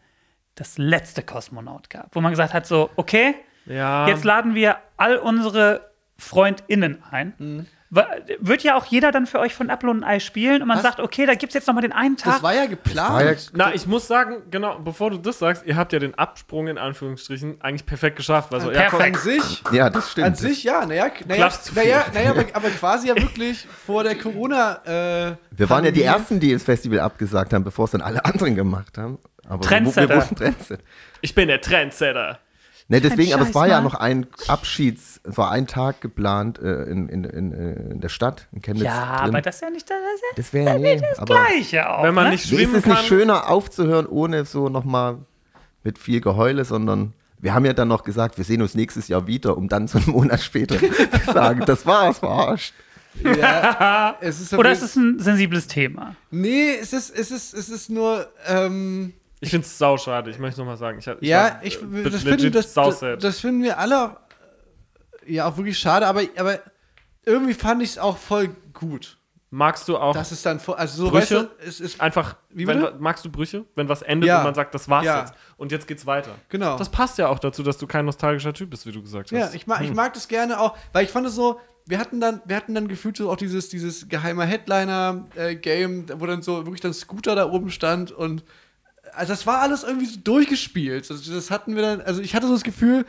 das 0.57 0.77
letzte 0.77 1.23
Kosmonaut 1.23 1.89
gab, 1.89 2.15
wo 2.15 2.21
man 2.21 2.31
gesagt 2.33 2.53
hat, 2.53 2.67
so, 2.67 2.91
okay, 2.97 3.35
Ja. 3.65 4.07
Jetzt 4.09 4.25
laden 4.25 4.55
wir 4.55 4.77
all 4.99 5.17
unsere 5.17 5.91
FreundInnen 6.19 7.03
ein. 7.11 7.33
Wa- 7.39 7.65
Wird 7.93 8.63
ja 8.63 8.77
auch 8.77 8.85
jeder 8.87 9.11
dann 9.11 9.27
für 9.27 9.41
euch 9.41 9.53
von 9.53 9.69
Apple 9.69 9.91
und 9.91 10.05
Ei 10.05 10.21
spielen 10.21 10.63
und 10.63 10.69
man 10.69 10.77
Was? 10.77 10.85
sagt, 10.85 11.01
okay, 11.01 11.27
da 11.27 11.35
gibt 11.35 11.51
es 11.51 11.55
jetzt 11.55 11.67
noch 11.67 11.75
mal 11.75 11.81
den 11.81 11.91
einen 11.93 12.17
Tag. 12.17 12.35
Das 12.35 12.43
war 12.45 12.55
ja 12.55 12.67
geplant. 12.67 13.13
war 13.13 13.25
ja- 13.25 13.35
Na, 13.53 13.75
ich 13.75 13.87
muss 13.89 14.07
sagen, 14.07 14.43
genau, 14.49 14.79
bevor 14.79 15.11
du 15.11 15.19
das 15.19 15.41
sagst, 15.41 15.67
ihr 15.67 15.77
habt 15.77 15.93
ja 15.93 15.99
den 15.99 16.15
Absprung 16.15 16.69
in 16.69 16.79
Anführungsstrichen 16.79 17.61
eigentlich 17.61 17.87
perfekt 17.87 18.15
geschafft. 18.15 18.55
Also, 18.55 18.71
ja, 18.71 18.83
Perfekt. 18.89 19.17
An 19.17 19.23
sich, 19.23 19.63
ja, 19.73 19.91
das 19.91 20.13
stimmt. 20.13 20.27
An 20.29 20.35
sich 20.37 20.63
ja, 20.63 20.87
naja, 20.87 21.11
naja, 21.27 21.51
naja, 21.75 22.05
naja 22.15 22.31
aber, 22.31 22.45
aber 22.53 22.71
quasi 22.71 23.09
ja 23.09 23.17
wirklich 23.17 23.67
vor 23.87 24.05
der 24.05 24.15
Corona. 24.17 25.29
Äh, 25.31 25.37
wir 25.51 25.69
waren 25.69 25.85
ja 25.85 25.91
die. 25.91 26.03
Ersten, 26.05 26.39
die 26.39 26.53
das 26.53 26.63
Festival 26.63 27.01
abgesagt 27.01 27.53
haben, 27.53 27.65
bevor 27.65 27.87
es 27.87 27.91
dann 27.91 28.03
alle 28.03 28.25
anderen 28.25 28.55
gemacht 28.55 28.99
haben. 28.99 29.19
Aber 29.49 29.63
Trendsetter. 29.63 30.09
Wir, 30.17 30.31
wir 30.31 30.37
Trendsetter. 30.37 30.83
Ich 31.23 31.35
bin 31.35 31.49
der 31.49 31.61
Trendsetter. 31.61 32.39
Ne, 32.91 33.01
deswegen, 33.01 33.35
aber 33.35 33.45
es 33.45 33.55
war 33.55 33.69
ja 33.69 33.81
noch 33.81 33.95
ein 33.95 34.27
Abschieds, 34.49 35.21
es 35.23 35.39
war 35.39 35.53
ein 35.53 35.69
Tag 35.69 36.01
geplant 36.01 36.59
äh, 36.59 36.83
in, 36.87 37.09
in, 37.09 37.23
in, 37.23 37.53
äh, 37.53 37.93
in 37.93 38.01
der 38.01 38.09
Stadt, 38.09 38.49
in 38.51 38.63
Chemnitz. 38.63 38.85
ja, 38.87 39.19
drin. 39.19 39.29
aber 39.29 39.43
das 39.43 39.55
ist 39.55 39.61
ja 39.61 39.71
nicht 39.71 39.89
das, 39.89 39.97
das 40.35 40.53
wäre 40.53 40.77
nee, 40.77 40.97
das 40.97 41.21
aber 41.21 41.37
Gleiche 41.37 41.89
auch. 41.89 42.03
Wenn 42.03 42.15
man 42.15 42.25
ne? 42.25 42.31
nicht 42.33 42.51
nee, 42.51 42.57
ist 42.57 42.63
schwimmen 42.63 42.75
es 42.75 42.87
nicht 42.87 43.05
schöner 43.05 43.49
aufzuhören, 43.49 44.07
ohne 44.07 44.45
so 44.45 44.69
nochmal 44.69 45.19
mit 45.85 46.01
viel 46.01 46.21
Geheule, 46.21 46.65
sondern 46.65 47.13
wir 47.39 47.55
haben 47.55 47.65
ja 47.65 47.75
dann 47.75 47.87
noch 47.87 48.03
gesagt, 48.03 48.39
wir 48.39 48.45
sehen 48.45 48.61
uns 48.61 48.75
nächstes 48.75 49.07
Jahr 49.07 49.29
wieder, 49.29 49.57
um 49.57 49.69
dann 49.69 49.87
so 49.87 49.99
einen 49.99 50.11
Monat 50.11 50.41
später 50.41 50.77
zu 51.25 51.33
sagen, 51.33 51.63
das 51.65 51.87
war's, 51.87 52.19
verarscht. 52.19 52.75
Ja, 53.23 54.17
es 54.21 54.41
ist 54.41 54.53
Oder 54.53 54.73
ist 54.73 54.83
es 54.83 54.97
ein 54.97 55.21
sensibles 55.21 55.69
Thema? 55.69 56.17
Nee, 56.33 56.75
es 56.75 56.93
ist, 56.93 57.17
es 57.17 57.31
ist, 57.31 57.55
es 57.55 57.69
ist 57.69 57.89
nur. 57.89 58.27
Ähm, 58.49 59.13
Ich 59.41 59.51
finde 59.51 59.67
es 59.67 59.79
sauschade, 59.79 60.31
ich 60.31 60.39
möchte 60.39 60.61
nochmal 60.61 60.77
sagen. 60.77 60.99
Ich, 60.99 61.07
ich 61.07 61.29
ja, 61.29 61.43
war, 61.45 61.65
ich, 61.65 61.77
äh, 61.83 62.03
das, 62.11 62.23
finden, 62.23 62.53
das, 62.53 62.75
das, 62.75 63.41
finden 63.41 63.63
wir 63.63 63.79
alle 63.79 64.17
äh, 65.27 65.33
ja 65.35 65.49
auch 65.49 65.57
wirklich 65.57 65.79
schade, 65.79 66.07
aber, 66.07 66.23
aber 66.37 66.59
irgendwie 67.25 67.55
fand 67.55 67.83
ich 67.83 67.91
es 67.91 67.99
auch 67.99 68.19
voll 68.19 68.51
gut. 68.73 69.17
Magst 69.53 69.89
du 69.89 69.97
auch 69.97 70.15
Das 70.15 70.31
ist 70.31 70.47
dann 70.47 70.61
voll, 70.61 70.77
also 70.77 71.07
so 71.07 71.11
Brüche? 71.11 71.21
weißt 71.23 71.31
du, 71.33 71.67
es 71.67 71.81
ist 71.81 72.01
einfach, 72.01 72.37
Wie 72.51 72.69
wenn, 72.69 72.81
bitte? 72.81 72.97
magst 73.01 73.25
du 73.25 73.31
Brüche? 73.31 73.65
Wenn 73.75 73.89
was 73.89 74.03
endet 74.03 74.29
Ja. 74.29 74.39
und 74.39 74.45
man 74.45 74.55
sagt, 74.55 74.75
das 74.77 74.89
war's 74.89 75.05
Ja. 75.05 75.21
jetzt. 75.23 75.35
Und 75.57 75.73
jetzt 75.73 75.89
geht's 75.89 76.07
weiter. 76.07 76.37
genau. 76.49 76.77
Das 76.79 76.89
passt 76.89 77.19
ja 77.19 77.27
auch 77.29 77.41
dazu, 77.41 77.65
dass 77.65 77.77
du 77.77 77.89
kein 77.89 78.05
nostalgischer 78.05 78.53
Typ 78.53 78.71
bist, 78.71 78.87
wie 78.87 78.93
du 78.93 79.03
gesagt 79.03 79.33
hast. 79.33 79.39
Ja, 79.39 79.51
ich 79.53 79.67
mag, 79.67 79.81
ich 79.83 79.93
mag 79.93 80.15
das 80.15 80.29
gerne 80.29 80.61
auch, 80.61 80.77
weil 80.93 81.05
ich 81.05 81.11
fand 81.11 81.27
es 81.27 81.35
so, 81.35 81.59
wir 81.87 81.99
hatten 81.99 82.21
dann, 82.21 82.41
wir 82.45 82.55
hatten 82.55 82.75
dann 82.77 82.87
gefühlt 82.87 83.17
so 83.17 83.29
auch 83.29 83.37
dieses, 83.37 83.69
dieses 83.71 84.09
geheime 84.09 84.45
Headliner-Game, 84.45 86.07
wo 86.21 86.27
dann 86.27 86.43
so 86.43 86.65
wirklich 86.65 86.81
dann 86.81 86.93
Scooter 86.95 87.35
da 87.35 87.51
oben 87.51 87.71
stand 87.71 88.13
und 88.13 88.45
also 89.15 89.33
das 89.33 89.47
war 89.47 89.61
alles 89.61 89.83
irgendwie 89.83 90.07
so 90.07 90.19
durchgespielt. 90.23 91.11
Also 91.11 91.33
das 91.33 91.51
hatten 91.51 91.77
wir 91.77 91.83
dann, 91.83 92.01
also 92.01 92.21
ich 92.21 92.35
hatte 92.35 92.47
so 92.47 92.53
das 92.53 92.63
Gefühl, 92.63 93.05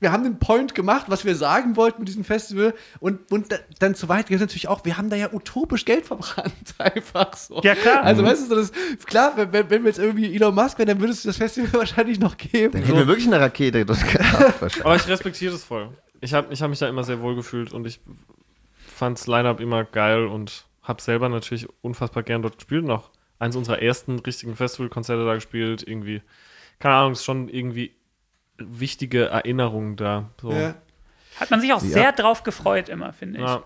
wir 0.00 0.10
haben 0.10 0.24
den 0.24 0.38
Point 0.40 0.74
gemacht, 0.74 1.06
was 1.08 1.24
wir 1.24 1.36
sagen 1.36 1.76
wollten 1.76 2.00
mit 2.00 2.08
diesem 2.08 2.24
Festival 2.24 2.74
und, 2.98 3.30
und 3.30 3.52
da, 3.52 3.56
dann 3.78 3.94
zu 3.94 4.08
weit 4.08 4.26
geht 4.26 4.34
es 4.34 4.40
natürlich 4.40 4.66
auch, 4.66 4.84
wir 4.84 4.98
haben 4.98 5.10
da 5.10 5.16
ja 5.16 5.32
utopisch 5.32 5.84
Geld 5.84 6.06
verbrannt, 6.06 6.52
einfach 6.78 7.36
so. 7.36 7.60
Ja, 7.62 7.76
klar. 7.76 8.02
Also 8.02 8.24
weißt 8.24 8.42
du, 8.42 8.48
so 8.48 8.56
das, 8.56 8.72
klar, 9.06 9.34
wenn, 9.36 9.52
wenn 9.52 9.70
wir 9.84 9.88
jetzt 9.90 10.00
irgendwie 10.00 10.34
Elon 10.34 10.54
Musk 10.56 10.78
wären, 10.78 10.88
dann 10.88 11.00
würde 11.00 11.12
es 11.12 11.22
das 11.22 11.36
Festival 11.36 11.72
wahrscheinlich 11.80 12.18
noch 12.18 12.36
geben. 12.36 12.72
Dann 12.72 12.82
So. 12.82 12.88
hätten 12.88 12.98
wir 12.98 13.06
wirklich 13.06 13.28
eine 13.28 13.38
Rakete 13.38 13.84
gehabt. 13.84 14.80
Aber 14.84 14.96
ich 14.96 15.06
respektiere 15.06 15.52
das 15.52 15.62
voll. 15.62 15.90
Ich 16.20 16.34
habe 16.34 16.52
ich 16.52 16.60
hab 16.62 16.70
mich 16.70 16.80
da 16.80 16.88
immer 16.88 17.04
sehr 17.04 17.20
wohl 17.20 17.36
gefühlt 17.36 17.72
und 17.72 17.86
ich 17.86 18.00
fand's 18.88 19.28
Line-Up 19.28 19.60
immer 19.60 19.84
geil 19.84 20.26
und 20.26 20.66
habe 20.82 21.00
selber 21.00 21.28
natürlich 21.28 21.68
unfassbar 21.80 22.24
gern 22.24 22.42
dort 22.42 22.56
gespielt 22.56 22.84
und 22.84 22.90
auch 22.90 23.10
eins 23.42 23.56
unserer 23.56 23.82
ersten 23.82 24.18
richtigen 24.20 24.56
Festivalkonzerte 24.56 25.24
da 25.24 25.34
gespielt. 25.34 25.82
Irgendwie, 25.86 26.22
keine 26.78 26.94
Ahnung, 26.94 27.12
ist 27.12 27.24
schon 27.24 27.48
irgendwie 27.48 27.94
wichtige 28.56 29.26
Erinnerungen 29.26 29.96
da. 29.96 30.30
So. 30.40 30.52
Ja. 30.52 30.74
Hat 31.40 31.50
man 31.50 31.60
sich 31.60 31.72
auch 31.72 31.82
Ja. 31.82 31.88
sehr 31.88 32.12
drauf 32.12 32.42
gefreut 32.44 32.88
immer, 32.88 33.12
finde 33.12 33.40
ich. 33.40 33.46
Ja. 33.46 33.64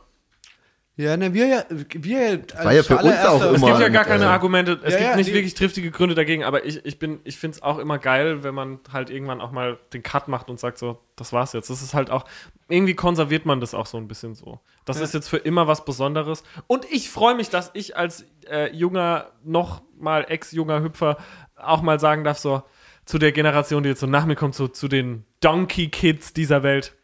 Ja, 0.99 1.15
ne, 1.19 1.35
wir 1.35 1.47
ja, 1.47 1.65
wir 1.69 2.43
war 2.63 2.73
ja 2.73 2.83
für 2.83 2.97
uns 2.97 3.19
auch 3.19 3.43
Es 3.43 3.57
immer- 3.59 3.67
gibt 3.69 3.81
ja 3.81 3.89
gar 3.91 4.07
keine 4.07 4.25
äh, 4.25 4.29
Argumente, 4.29 4.81
es 4.83 4.95
Ja, 4.95 4.99
gibt 4.99 5.11
ja, 5.11 5.17
nicht 5.17 5.33
wirklich 5.35 5.53
triftige 5.53 5.91
Gründe 5.91 6.15
dagegen, 6.15 6.43
aber 6.43 6.65
ich, 6.65 6.87
ich 6.87 6.99
bin, 6.99 7.21
ich 7.25 7.37
finde 7.37 7.57
es 7.57 7.63
auch 7.63 7.77
immer 7.77 7.99
geil, 7.99 8.43
wenn 8.45 8.55
man 8.55 8.81
halt 8.91 9.11
irgendwann 9.11 9.43
auch 9.43 9.53
mal 9.53 9.79
den 9.93 10.03
Cut 10.03 10.29
macht 10.29 10.49
und 10.49 10.59
sagt 10.59 10.79
so, 10.79 10.99
das 11.15 11.35
war's 11.35 11.53
jetzt. 11.53 11.69
Das 11.69 11.83
ist 11.83 11.93
halt 11.93 12.11
auch, 12.11 12.25
irgendwie 12.71 12.95
konserviert 12.95 13.45
man 13.45 13.61
das 13.61 13.75
auch 13.75 13.85
so 13.85 13.99
ein 13.99 14.09
bisschen 14.09 14.35
so. 14.35 14.59
Das 14.87 14.97
Ja. 14.97 15.05
ist 15.05 15.13
jetzt 15.13 15.29
für 15.29 15.37
immer 15.37 15.67
was 15.67 15.85
Besonderes. 15.85 16.45
Und 16.67 16.87
ich 16.91 17.11
freue 17.11 17.35
mich, 17.35 17.51
dass 17.51 17.71
ich 17.75 17.95
als 17.99 18.25
äh, 18.51 18.75
junger, 18.75 19.27
noch 19.45 19.83
mal 19.99 20.25
ex-junger 20.29 20.83
Hüpfer 20.83 21.19
auch 21.57 21.83
mal 21.83 22.01
sagen 22.01 22.25
darf, 22.25 22.39
so 22.39 22.63
zu 23.05 23.19
der 23.19 23.33
Generation, 23.33 23.83
die 23.83 23.91
jetzt 23.91 24.01
so 24.01 24.07
nach 24.07 24.25
mir 24.25 24.35
kommt, 24.35 24.55
so 24.55 24.67
zu 24.67 24.89
den 24.89 25.25
Donkey 25.41 25.89
Kids 25.89 26.33
dieser 26.33 26.63
Welt. 26.63 26.95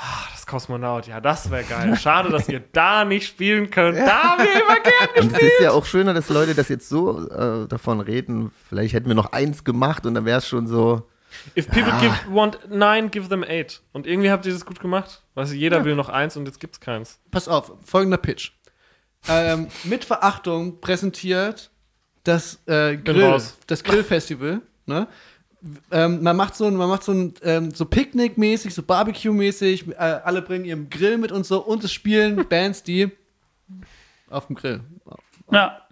Ah, 0.00 0.28
das 0.30 0.46
Kosmonaut, 0.46 1.08
ja, 1.08 1.20
das 1.20 1.50
wäre 1.50 1.64
geil. 1.64 1.96
Schade, 1.96 2.30
dass 2.30 2.48
ihr 2.48 2.60
da 2.72 3.04
nicht 3.04 3.26
spielen 3.26 3.68
könnt. 3.68 3.98
Da 3.98 4.22
haben 4.22 4.44
wir 4.44 4.62
immer 4.62 4.80
gern 4.80 5.24
Und 5.24 5.32
es 5.32 5.42
ist 5.42 5.60
ja 5.60 5.72
auch 5.72 5.84
schöner, 5.84 6.14
dass 6.14 6.28
Leute 6.28 6.54
das 6.54 6.68
jetzt 6.68 6.88
so 6.88 7.28
äh, 7.28 7.66
davon 7.66 8.00
reden. 8.00 8.52
Vielleicht 8.68 8.94
hätten 8.94 9.08
wir 9.08 9.16
noch 9.16 9.32
eins 9.32 9.64
gemacht 9.64 10.06
und 10.06 10.14
dann 10.14 10.24
wäre 10.24 10.38
es 10.38 10.46
schon 10.46 10.68
so. 10.68 11.08
If 11.56 11.66
people 11.68 11.92
give, 12.00 12.14
want 12.30 12.70
nine, 12.70 13.08
give 13.08 13.28
them 13.28 13.42
eight. 13.42 13.82
Und 13.92 14.06
irgendwie 14.06 14.30
habt 14.30 14.46
ihr 14.46 14.52
das 14.52 14.64
gut 14.64 14.78
gemacht. 14.78 15.24
Weißt 15.34 15.52
du, 15.52 15.56
jeder 15.56 15.84
will 15.84 15.96
noch 15.96 16.08
eins 16.08 16.36
und 16.36 16.46
jetzt 16.46 16.60
gibt's 16.60 16.78
keins. 16.78 17.18
Pass 17.32 17.48
auf, 17.48 17.72
folgender 17.84 18.18
Pitch. 18.18 18.52
Ähm, 19.28 19.66
mit 19.82 20.04
Verachtung 20.04 20.80
präsentiert 20.80 21.72
das 22.22 22.60
äh, 22.66 22.96
Grill, 22.96 23.42
das 23.66 23.82
Grillfestival. 23.82 24.60
Ne? 24.86 25.08
Ähm, 25.90 26.22
man 26.22 26.36
macht 26.36 26.54
so 26.54 26.66
ein, 26.66 26.76
man 26.76 26.88
macht 26.88 27.02
so 27.02 27.12
ein 27.12 27.34
ähm, 27.42 27.74
so 27.74 27.84
Picknick-mäßig, 27.84 28.72
so 28.72 28.82
Barbecue-mäßig. 28.82 29.88
Äh, 29.88 29.94
alle 29.96 30.42
bringen 30.42 30.64
ihren 30.64 30.88
Grill 30.90 31.18
mit 31.18 31.32
und 31.32 31.44
so 31.46 31.60
und 31.64 31.82
es 31.84 31.92
spielen 31.92 32.44
Bands, 32.48 32.82
die 32.82 33.10
auf 34.30 34.46
dem 34.46 34.56
Grill. 34.56 34.80
Ja. 35.50 35.82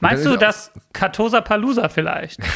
Meinst 0.00 0.26
du 0.26 0.36
das 0.36 0.70
Katosa 0.92 1.40
Palusa 1.40 1.88
vielleicht? 1.88 2.40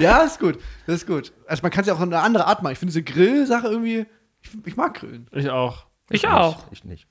Ja, 0.00 0.18
ist 0.20 0.38
gut. 0.38 0.58
Das 0.86 0.96
ist 0.96 1.06
gut. 1.06 1.32
Also 1.46 1.62
man 1.62 1.70
kann 1.70 1.80
es 1.82 1.88
ja 1.88 1.94
auch 1.94 2.00
in 2.00 2.12
eine 2.12 2.22
andere 2.22 2.46
Art 2.46 2.62
machen. 2.62 2.72
Ich 2.72 2.78
finde 2.78 2.92
diese 2.92 3.02
Grill-Sache 3.02 3.66
irgendwie. 3.68 4.06
Ich, 4.42 4.50
ich 4.64 4.76
mag 4.76 4.94
Grillen. 4.94 5.26
Ich 5.32 5.50
auch. 5.50 5.86
Ich 6.10 6.26
auch. 6.28 6.64
Ich 6.70 6.84
nicht. 6.84 7.06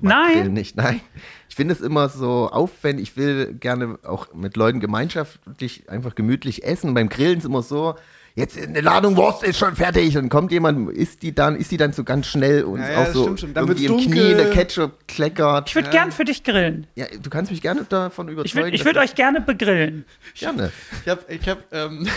Ich 0.00 0.04
mag 0.04 0.12
Nein. 0.12 0.32
Grillen 0.34 0.52
nicht, 0.54 0.76
nein. 0.76 1.00
Ich 1.48 1.56
finde 1.56 1.74
es 1.74 1.80
immer 1.80 2.08
so 2.08 2.48
aufwendig. 2.50 3.10
Ich 3.10 3.16
will 3.16 3.54
gerne 3.54 3.98
auch 4.04 4.32
mit 4.32 4.56
Leuten 4.56 4.80
gemeinschaftlich 4.80 5.90
einfach 5.90 6.14
gemütlich 6.14 6.64
essen. 6.64 6.94
Beim 6.94 7.08
Grillen 7.08 7.38
ist 7.38 7.44
immer 7.44 7.62
so, 7.62 7.96
jetzt 8.34 8.58
eine 8.58 8.80
Ladung 8.80 9.16
Wurst 9.16 9.42
ist 9.42 9.58
schon 9.58 9.76
fertig 9.76 10.16
und 10.16 10.28
kommt 10.30 10.52
jemand, 10.52 10.90
isst 10.90 11.22
die 11.22 11.34
dann, 11.34 11.56
isst 11.56 11.70
die 11.70 11.76
dann 11.76 11.92
so 11.92 12.04
ganz 12.04 12.28
schnell 12.28 12.64
und 12.64 12.80
Ja, 12.80 12.90
ja, 12.90 13.02
auch 13.02 13.06
so. 13.08 13.34
Dann 13.34 13.68
irgendwie 13.68 13.86
im 13.86 13.98
Knie, 13.98 14.34
der 14.34 14.50
Ketchup 14.50 15.06
kleckert. 15.06 15.68
Ich 15.68 15.74
würde 15.74 15.90
gern 15.90 16.12
für 16.12 16.24
dich 16.24 16.44
grillen. 16.44 16.86
Ja, 16.94 17.06
du 17.20 17.28
kannst 17.28 17.50
mich 17.50 17.60
gerne 17.60 17.84
davon 17.84 18.28
überzeugen. 18.28 18.72
Ich 18.72 18.84
würde 18.84 18.96
würd 18.96 19.04
euch 19.04 19.14
gerne 19.14 19.40
begrillen. 19.40 20.06
gerne. 20.38 20.72
Ich 21.04 21.08
habe 21.10 21.20
ich 21.28 21.48
hab, 21.48 21.58
ähm, 21.72 22.08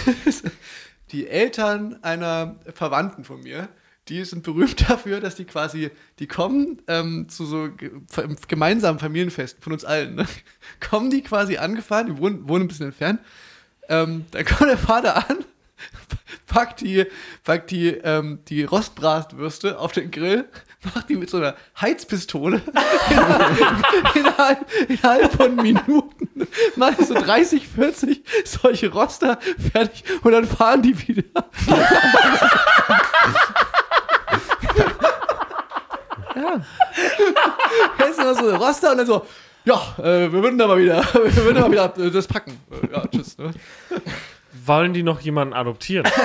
die 1.12 1.28
Eltern 1.28 1.98
einer 2.02 2.56
Verwandten 2.74 3.24
von 3.24 3.42
mir, 3.42 3.68
die 4.10 4.24
sind 4.26 4.44
berühmt 4.44 4.90
dafür, 4.90 5.20
dass 5.20 5.36
die 5.36 5.46
quasi, 5.46 5.92
die 6.20 6.28
kommen 6.28 6.82
ähm, 6.88 7.28
zu 7.30 7.46
so 7.46 7.70
ge 7.72 7.92
gemeinsamen 8.48 9.00
Familienfesten 9.00 9.62
von 9.62 9.74
uns 9.74 9.86
allen. 9.86 10.16
Ne? 10.16 10.26
Kommen 10.90 11.10
die 11.10 11.22
quasi 11.22 11.58
angefahren, 11.58 12.08
die 12.08 12.18
wohnen, 12.18 12.48
wohnen 12.48 12.66
ein 12.66 12.68
bisschen 12.68 12.88
entfernt. 12.88 13.22
Ähm, 13.90 14.26
dann 14.32 14.46
kommt 14.46 14.70
der 14.70 14.78
Vater 14.78 15.30
an, 15.30 15.46
packt 16.48 16.82
die, 16.82 17.06
packt 17.44 17.72
die, 17.72 17.90
ähm, 17.90 18.40
die 18.48 18.64
Rostbratwürste 18.64 19.80
auf 19.80 19.92
den 19.92 20.12
Grill, 20.12 20.46
macht 20.94 21.10
die 21.10 21.16
mit 21.16 21.30
so 21.30 21.38
einer 21.38 21.56
Heizpistole 21.80 22.62
innerhalb, 24.16 24.66
innerhalb 24.90 25.34
von 25.34 25.56
Minuten, 25.56 26.48
macht 26.76 27.06
so 27.06 27.14
30, 27.14 27.68
40 27.68 28.24
solche 28.46 28.92
Roster 28.92 29.40
fertig 29.72 30.04
und 30.24 30.32
dann 30.34 30.46
fahren 30.46 30.82
die 30.82 31.08
wieder. 31.08 31.24
Ja. 36.58 38.06
Jetzt 38.06 38.18
so 38.40 38.56
Roster 38.56 38.92
und 38.92 38.98
dann 38.98 39.08
so, 39.08 39.26
ja, 39.66 39.76
äh, 40.00 40.32
wir 40.32 40.34
würden 40.44 40.58
da 40.58 40.68
mal 40.68 40.78
wieder, 40.78 41.04
wir 41.14 41.36
würden 41.38 41.56
da 41.56 41.62
mal 41.62 41.72
wieder 41.72 41.94
äh, 41.98 42.12
das 42.12 42.28
packen. 42.28 42.60
Äh, 42.72 42.92
Ja, 42.94 43.04
tschüss. 43.08 43.38
Ne? 43.38 43.52
Wollen 44.66 44.94
die 44.94 45.04
noch 45.04 45.20
jemanden 45.22 45.54
adoptieren? 45.54 46.08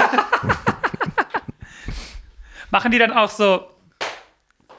Machen 2.70 2.90
die 2.90 2.98
dann 2.98 3.12
auch 3.12 3.30
so, 3.30 3.66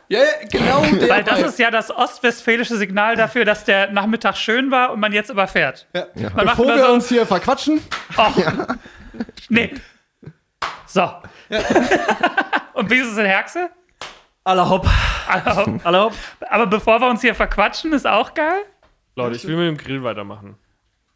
Ja, 0.09 0.19
ja, 0.19 0.25
genau 0.51 0.81
der 0.99 1.09
weil 1.09 1.23
das 1.23 1.39
ist 1.41 1.59
ja 1.59 1.71
das 1.71 1.89
ostwestfälische 1.91 2.77
Signal 2.77 3.15
dafür, 3.15 3.45
dass 3.45 3.65
der 3.65 3.91
Nachmittag 3.91 4.37
schön 4.37 4.69
war 4.71 4.91
und 4.91 4.99
man 4.99 5.11
jetzt 5.11 5.31
aber 5.31 5.47
fährt. 5.47 5.87
Ja. 5.93 6.05
Man 6.35 6.45
macht 6.45 6.57
Bevor 6.57 6.75
wir 6.75 6.85
so- 6.85 6.91
uns 6.93 7.09
hier 7.09 7.25
verquatschen, 7.25 7.81
Och. 8.17 8.35
Nee. 9.49 9.73
So. 10.85 11.01
und 12.73 12.89
wie 12.91 12.95
ist 12.97 13.07
es 13.11 13.17
in 13.17 13.25
Herxe? 13.25 13.69
Aller 14.43 14.69
hopp. 14.69 14.87
Aber, 15.27 15.79
Aller 15.85 16.03
hopp. 16.05 16.13
aber 16.49 16.67
bevor 16.67 16.99
wir 17.01 17.09
uns 17.09 17.21
hier 17.21 17.35
verquatschen, 17.35 17.93
ist 17.93 18.07
auch 18.07 18.33
geil. 18.33 18.63
Leute, 19.15 19.35
ich 19.35 19.45
will 19.47 19.55
mit 19.57 19.67
dem 19.67 19.77
Grill 19.77 20.03
weitermachen. 20.03 20.57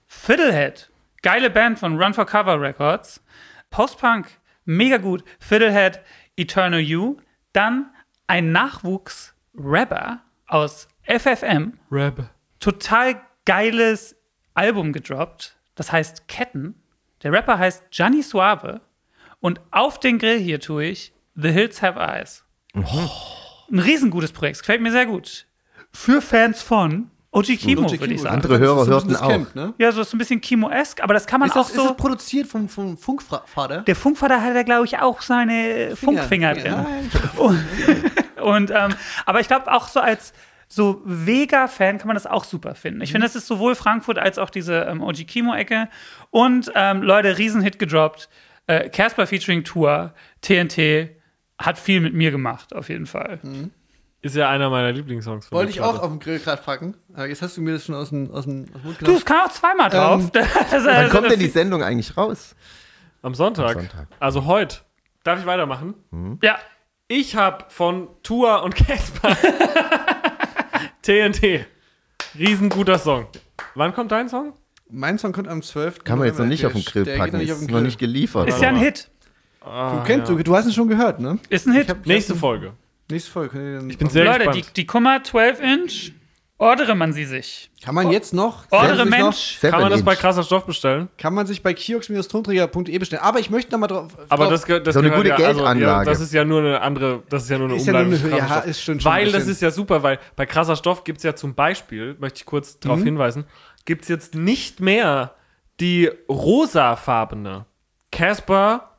Fiddlehead. 0.08 0.90
Geile 1.22 1.50
Band 1.50 1.80
von 1.80 1.98
Run 2.02 2.14
for 2.14 2.26
Cover 2.26 2.60
Records. 2.60 3.24
Post-Punk, 3.72 4.28
mega 4.66 4.98
gut. 4.98 5.24
Fiddlehead, 5.40 6.02
Eternal 6.36 6.80
You. 6.80 7.18
Dann 7.54 7.92
ein 8.28 8.52
Nachwuchs-Rapper 8.52 10.22
aus 10.48 10.88
FFM. 11.04 11.80
Rap. 11.92 12.30
Total 12.60 13.20
geiles 13.46 14.16
Album 14.54 14.94
gedroppt. 14.94 15.58
Das 15.76 15.92
heißt 15.92 16.28
Ketten. 16.28 16.76
Der 17.24 17.32
Rapper 17.32 17.58
heißt 17.58 17.90
Gianni 17.90 18.22
Suave. 18.22 18.82
Und 19.40 19.62
auf 19.72 20.00
den 20.00 20.20
Grill 20.20 20.40
hier 20.40 20.60
tue 20.60 20.86
ich 20.86 21.14
The 21.36 21.50
Hills 21.52 21.82
Have 21.82 22.00
Eyes. 22.00 22.46
Ein 22.74 23.80
riesengutes 23.80 24.32
Projekt. 24.32 24.60
Gefällt 24.60 24.82
mir 24.82 24.92
sehr 24.92 25.06
gut. 25.06 25.46
Für 25.92 26.22
Fans 26.22 26.62
von 26.62 27.12
OG 27.32 27.58
Kimo, 27.58 27.90
würde 27.90 28.14
ich 28.14 28.22
sagen. 28.22 28.36
Andere 28.36 28.60
Hörer 28.60 28.86
hörten 28.86 29.16
auch. 29.16 29.20
das 29.22 29.28
Camp, 29.28 29.56
ne? 29.56 29.74
Ja, 29.80 29.92
so 29.92 30.02
ist 30.02 30.14
ein 30.14 30.18
bisschen 30.20 30.40
Kimo-esk, 30.40 31.02
aber 31.02 31.14
das 31.16 31.26
kann 31.26 31.40
man 31.40 31.50
Ist 31.50 31.56
auch 31.58 31.66
das, 31.66 31.74
so. 31.74 31.82
ist 31.82 31.90
das 31.90 31.98
produziert 31.98 32.48
vom, 32.48 32.70
vom 32.70 32.98
Funkvater? 32.98 33.82
Der 33.82 33.96
Funkvater 33.96 34.42
hat 34.42 34.54
ja, 34.56 34.64
glaube 34.64 34.86
ich, 34.86 35.00
auch 35.00 35.22
seine 35.22 35.96
Funkfinger 35.96 36.54
drin. 36.54 36.66
Ja, 36.66 38.44
Und, 38.44 38.72
ähm, 38.72 38.94
aber 39.26 39.40
ich 39.40 39.48
glaube, 39.48 39.72
auch 39.72 39.88
so 39.88 40.00
als 40.00 40.34
so 40.68 41.02
Vega-Fan 41.06 41.98
kann 41.98 42.08
man 42.08 42.16
das 42.16 42.26
auch 42.28 42.44
super 42.44 42.76
finden. 42.76 43.02
Ich 43.02 43.12
finde, 43.12 43.26
das 43.26 43.36
ist 43.36 43.48
sowohl 43.48 43.76
Frankfurt 43.76 44.18
als 44.20 44.38
auch 44.38 44.50
diese 44.50 44.82
ähm, 44.82 45.02
OG 45.02 45.28
Kimo-Ecke. 45.28 45.88
Und 46.30 46.72
ähm, 46.76 47.02
Leute, 47.04 47.38
Riesenhit 47.38 47.80
gedroppt. 47.80 48.30
Äh, 48.68 48.90
Casper 48.90 49.28
featuring 49.28 49.64
Tour, 49.64 50.14
TNT, 50.42 51.10
hat 51.60 51.78
viel 51.80 52.00
mit 52.02 52.14
mir 52.14 52.32
gemacht, 52.32 52.76
auf 52.76 52.90
jeden 52.90 53.06
Fall. 53.06 53.40
Ist 54.22 54.36
ja 54.36 54.50
einer 54.50 54.70
meiner 54.70 54.92
Lieblingssongs 54.92 55.48
von 55.48 55.58
Wollte 55.58 55.72
ich 55.72 55.82
auch 55.82 56.00
auf 56.00 56.08
dem 56.08 56.20
Grill 56.20 56.40
gerade 56.40 56.62
packen. 56.62 56.96
Aber 57.14 57.28
jetzt 57.28 57.42
hast 57.42 57.58
du 57.58 57.62
mir 57.62 57.74
das 57.74 57.86
schon 57.86 57.96
aus 57.96 58.10
dem, 58.10 58.32
aus 58.32 58.46
dem, 58.46 58.66
aus 58.74 58.82
dem 58.82 58.84
Mund 58.84 58.96
Du, 58.96 59.06
genommen. 59.06 59.18
es 59.18 59.26
kam 59.26 59.46
auch 59.46 59.52
zweimal 59.52 59.90
drauf. 59.90 60.22
Ähm, 60.22 60.32
Das, 60.72 60.86
Wann 60.86 61.10
kommt 61.10 61.30
denn 61.32 61.40
die 61.40 61.48
Sendung 61.48 61.84
eigentlich 61.84 62.16
raus? 62.16 62.56
Am 63.22 63.36
Sonntag. 63.36 63.76
Am 63.76 63.82
Sonntag. 63.82 64.08
Also 64.20 64.46
heute. 64.46 64.78
Darf 65.24 65.40
ich 65.40 65.46
weitermachen? 65.46 65.96
Ja, 66.42 66.58
Ich 67.08 67.36
habe 67.36 67.66
von 67.70 68.08
Tua 68.24 68.58
und 68.58 68.76
Casper 68.88 69.36
TNT. 71.02 71.66
Riesenguter 72.38 72.98
Song. 73.00 73.28
Wann 73.76 73.94
kommt 73.94 74.12
dein 74.12 74.30
Song? 74.30 74.54
Mein 74.90 75.18
Song 75.18 75.32
kommt 75.32 75.48
am 75.48 75.62
12. 75.62 76.04
Kann 76.04 76.20
man 76.20 76.28
jetzt 76.28 76.40
noch 76.40 76.46
nicht 76.46 76.66
auf 76.66 76.74
den 76.74 76.84
Grill 76.84 77.06
packen. 77.18 77.34
noch 77.34 77.40
nicht 77.40 77.52
auf 77.52 77.62
Ist 77.62 77.72
noch 77.72 77.82
nicht 77.82 78.00
geliefert. 78.00 78.48
ist 78.50 78.62
ja 78.62 78.70
ein 78.70 78.76
Hit. 78.76 79.10
Du, 79.64 80.04
kennst, 80.06 80.30
du, 80.30 80.38
du 80.44 80.56
hast 80.56 80.66
ihn 80.66 80.74
schon 80.74 80.88
gehört, 80.88 81.20
ne? 81.20 81.40
Ist 81.50 81.68
ein 81.68 81.74
Hit. 81.74 81.90
hab- 81.90 82.06
Nächste 82.06 82.36
Folge. 82.36 82.74
Nächste 83.10 83.32
Folge. 83.32 83.84
Ich 83.90 83.98
bin 83.98 84.10
sehr 84.10 84.26
Leute, 84.26 84.40
die, 84.52 84.58
gespannt. 84.60 84.78
die 84.78 84.86
Kummer 84.86 85.24
12 85.24 85.62
Inch, 85.62 86.12
ordere 86.58 86.96
man 86.96 87.14
sie 87.14 87.26
sich. 87.26 87.70
Kann 87.84 87.96
man 87.96 88.12
jetzt 88.12 88.34
noch? 88.34 88.66
Ordere 88.72 88.96
sich 88.96 89.06
noch- 89.06 89.18
Mensch. 89.24 89.58
Kann 89.62 89.82
man 89.82 89.92
das 89.92 90.04
bei 90.04 90.16
krasser 90.16 90.44
Stoff 90.44 90.66
bestellen? 90.66 91.10
Kann 91.18 91.34
man 91.34 91.46
sich 91.46 91.62
bei 91.64 91.74
kiox-tonträger.de 91.74 92.98
bestellen. 92.98 93.22
Aber 93.24 93.40
ich 93.40 93.50
möchte 93.50 93.72
noch 93.72 93.80
mal 93.80 93.88
drauf. 93.88 94.18
Aber 94.30 94.46
drauf, 94.50 94.64
das, 94.66 94.84
das 94.84 94.94
So 94.94 95.00
eine 95.00 95.10
gehört 95.10 95.16
gute 95.26 95.30
ja, 95.42 95.48
also, 95.48 95.60
Geldanlage. 95.60 95.82
ja, 95.82 96.04
das 96.06 96.22
ist 96.22 96.34
ja 96.34 96.44
nur 96.46 96.60
eine 96.60 96.82
andere, 96.82 97.24
das 97.30 97.44
ist 97.44 97.50
ja 97.50 97.58
nur 97.58 97.68
eine 97.68 97.78
Ist 97.78 97.86
ja 97.88 97.94
nur 97.94 98.02
Umleitung. 98.04 98.28
eine- 98.34 98.38
ja, 98.38 98.60
ist 98.60 98.82
schon- 98.82 99.00
schon 99.00 99.12
Weil 99.12 99.32
das 99.32 99.48
ist 99.48 99.62
ja 99.62 99.72
super, 99.72 100.04
weil 100.04 100.20
bei 100.36 100.46
krasser 100.46 100.76
Stoff 100.76 101.04
gibt 101.04 101.18
es 101.18 101.24
ja 101.24 101.36
zum 101.36 101.56
Beispiel, 101.56 102.16
möchte 102.20 102.38
ich 102.40 102.46
kurz 102.46 102.80
darauf 102.80 103.00
Mhm. 103.00 103.04
hinweisen, 103.06 103.46
gibt 103.86 104.04
es 104.04 104.08
jetzt 104.10 104.36
nicht 104.36 104.80
mehr 104.80 105.34
die 105.80 106.10
rosafarbene 106.30 107.66
Casper. 108.12 108.90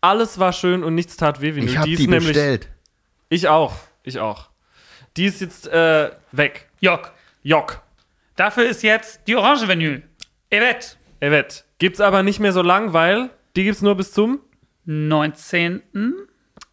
Alles 0.00 0.38
war 0.38 0.52
schön 0.52 0.82
und 0.82 0.94
nichts 0.94 1.16
tat 1.16 1.40
weh 1.40 1.54
wie 1.54 1.60
Ich 1.60 1.76
habe 1.76 1.90
ist 1.90 1.98
die 1.98 2.06
nämlich, 2.06 2.28
bestellt. 2.28 2.68
Ich 3.28 3.48
auch, 3.48 3.74
ich 4.02 4.18
auch. 4.18 4.50
Die 5.16 5.26
ist 5.26 5.40
jetzt 5.40 5.68
äh, 5.68 6.10
weg. 6.32 6.68
Jock. 6.80 7.12
Jock. 7.42 7.82
Dafür 8.36 8.64
ist 8.64 8.82
jetzt 8.82 9.20
die 9.26 9.36
Orange 9.36 9.68
Vinyl. 9.68 10.02
Evet. 10.48 10.98
Evet. 11.20 11.64
Gibt's 11.78 12.00
aber 12.00 12.22
nicht 12.22 12.40
mehr 12.40 12.52
so 12.52 12.62
lang, 12.62 12.92
weil 12.92 13.30
die 13.56 13.64
gibt's 13.64 13.82
nur 13.82 13.94
bis 13.96 14.12
zum 14.12 14.40
19. 14.86 15.82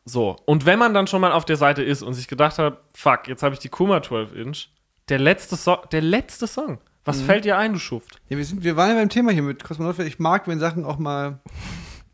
So, 0.05 0.37
und 0.45 0.65
wenn 0.65 0.79
man 0.79 0.93
dann 0.93 1.07
schon 1.07 1.19
mal 1.19 1.33
auf 1.33 1.43
der 1.43 1.57
Seite 1.57 1.83
ist 1.83 2.01
und 2.01 2.13
sich 2.13 2.27
gedacht 2.29 2.57
hat, 2.59 2.79
fuck, 2.93 3.27
jetzt 3.27 3.43
habe 3.43 3.53
ich 3.53 3.59
die 3.59 3.69
Kuma 3.69 4.01
12 4.01 4.35
Inch, 4.35 4.69
der 5.09 5.19
letzte 5.19 5.57
Song, 5.57 5.79
der 5.91 6.01
letzte 6.01 6.47
Song. 6.47 6.79
Was 7.03 7.21
fällt 7.21 7.45
dir 7.45 7.57
ein, 7.57 7.71
du 7.71 7.79
Schuft? 7.79 8.19
Ja, 8.27 8.37
wir, 8.37 8.43
sind, 8.43 8.65
wir 8.65 8.75
waren 8.75 8.89
ja 8.89 8.95
beim 8.95 9.07
Thema 9.07 9.31
hier 9.31 9.41
mit 9.41 9.63
Kosmonaut. 9.63 9.97
Ich 9.99 10.19
mag, 10.19 10.45
wenn 10.45 10.59
Sachen 10.59 10.83
auch 10.83 10.97
mal 10.97 11.39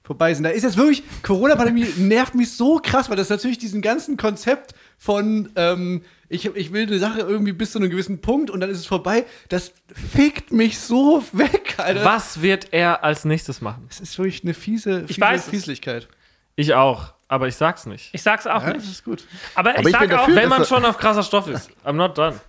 vorbei 0.04 0.34
sind. 0.34 0.44
Da 0.44 0.50
ist 0.50 0.64
jetzt 0.64 0.78
wirklich, 0.78 1.02
Corona-Pandemie 1.24 1.86
nervt 1.98 2.36
mich 2.36 2.52
so 2.52 2.80
krass, 2.84 3.10
weil 3.10 3.16
das 3.16 3.30
natürlich 3.30 3.58
diesen 3.58 3.82
ganzen 3.82 4.18
Konzept 4.18 4.76
von, 4.98 5.50
ähm, 5.56 6.04
ich, 6.30 6.46
ich 6.56 6.74
will 6.74 6.88
eine 6.88 7.00
Sache 7.00 7.20
irgendwie 7.22 7.54
bis 7.54 7.72
zu 7.72 7.80
einem 7.80 7.90
gewissen 7.90 8.20
Punkt 8.22 8.50
und 8.50 8.60
dann 8.60 8.70
ist 8.70 8.80
es 8.80 8.86
vorbei, 8.86 9.26
das 9.50 9.72
fickt 10.14 10.52
mich 10.52 10.80
so 10.80 11.24
weg, 11.32 11.76
Alter. 11.78 12.04
Was 12.04 12.42
wird 12.42 12.68
er 12.74 13.04
als 13.04 13.24
nächstes 13.24 13.62
machen? 13.62 13.86
Das 13.88 14.00
ist 14.02 14.18
wirklich 14.18 14.44
eine 14.44 14.54
fiese, 14.54 15.06
fiese 15.08 15.22
weiß 15.22 15.44
es. 15.46 15.50
Fieslichkeit. 15.50 16.08
Ich 16.56 16.74
auch, 16.74 17.14
aber 17.30 17.48
ich 17.48 17.56
sag's 17.56 17.86
nicht. 17.86 18.10
Ich 18.14 18.22
sag's 18.22 18.46
auch 18.46 18.62
Ja, 18.62 18.74
das 18.74 18.84
nicht. 18.84 18.92
ist 18.92 19.04
gut. 19.06 19.24
Aber, 19.56 19.72
Aber 19.72 19.80
ich, 19.80 19.86
ich 19.88 19.92
sag 19.94 20.04
auch, 20.04 20.08
dafür, 20.18 20.36
Wenn 20.36 20.50
man 20.50 20.60
das- 20.60 20.68
schon 20.70 20.84
auf 20.86 20.98
krasser 20.98 21.24
Stoff 21.24 21.48
ist, 21.48 21.70
I'm 21.86 21.94
not 21.94 22.18
done. 22.18 22.40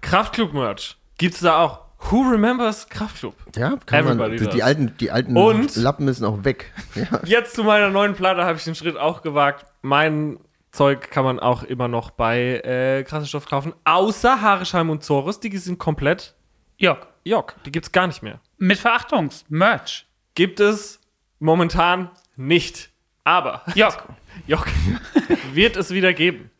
Kraftclub-Merch. 0.00 0.96
Gibt's 1.18 1.40
da 1.40 1.58
auch? 1.58 1.83
Who 2.10 2.22
remembers 2.22 2.88
Kraftclub? 2.88 3.34
Ja, 3.56 3.76
kann 3.86 4.04
man. 4.04 4.18
Everybody 4.18 4.36
Die, 4.36 4.44
does. 4.44 4.54
die 4.54 4.62
alten, 4.62 4.96
die 4.98 5.10
alten 5.10 5.36
Und- 5.36 5.74
Lappen 5.76 6.04
müssen 6.04 6.24
auch 6.24 6.44
weg. 6.44 6.72
Ja. 6.94 7.20
Jetzt 7.24 7.54
zu 7.54 7.64
meiner 7.64 7.90
neuen 7.90 8.14
Platte 8.14 8.44
habe 8.44 8.56
ich 8.58 8.64
den 8.64 8.74
Schritt 8.74 8.96
auch 8.96 9.22
gewagt. 9.22 9.66
Mein 9.82 10.38
Zeug 10.70 11.10
kann 11.10 11.24
man 11.24 11.40
auch 11.40 11.62
immer 11.62 11.88
noch 11.88 12.10
bei 12.10 12.60
äh, 12.60 13.02
krasser 13.04 13.26
Stoff 13.26 13.46
kaufen. 13.46 13.72
Außer 13.84 14.40
Haaresheim 14.40 14.90
und 14.90 15.02
Zorus, 15.02 15.40
die 15.40 15.56
sind 15.56 15.78
komplett 15.78 16.34
Jock. 16.76 17.06
Jock. 17.24 17.54
Die 17.64 17.72
gibt's 17.72 17.90
gar 17.92 18.06
nicht 18.06 18.22
mehr. 18.22 18.40
Mit 18.58 18.78
Verachtungs. 18.78 19.44
Merch. 19.48 20.06
Gibt 20.34 20.60
es 20.60 21.00
momentan 21.38 22.10
nicht. 22.36 22.90
Aber 23.24 23.62
Jock. 23.74 24.04
Jock 24.46 24.66
wird 25.52 25.76
es 25.76 25.90
wieder 25.90 26.12
geben. 26.12 26.50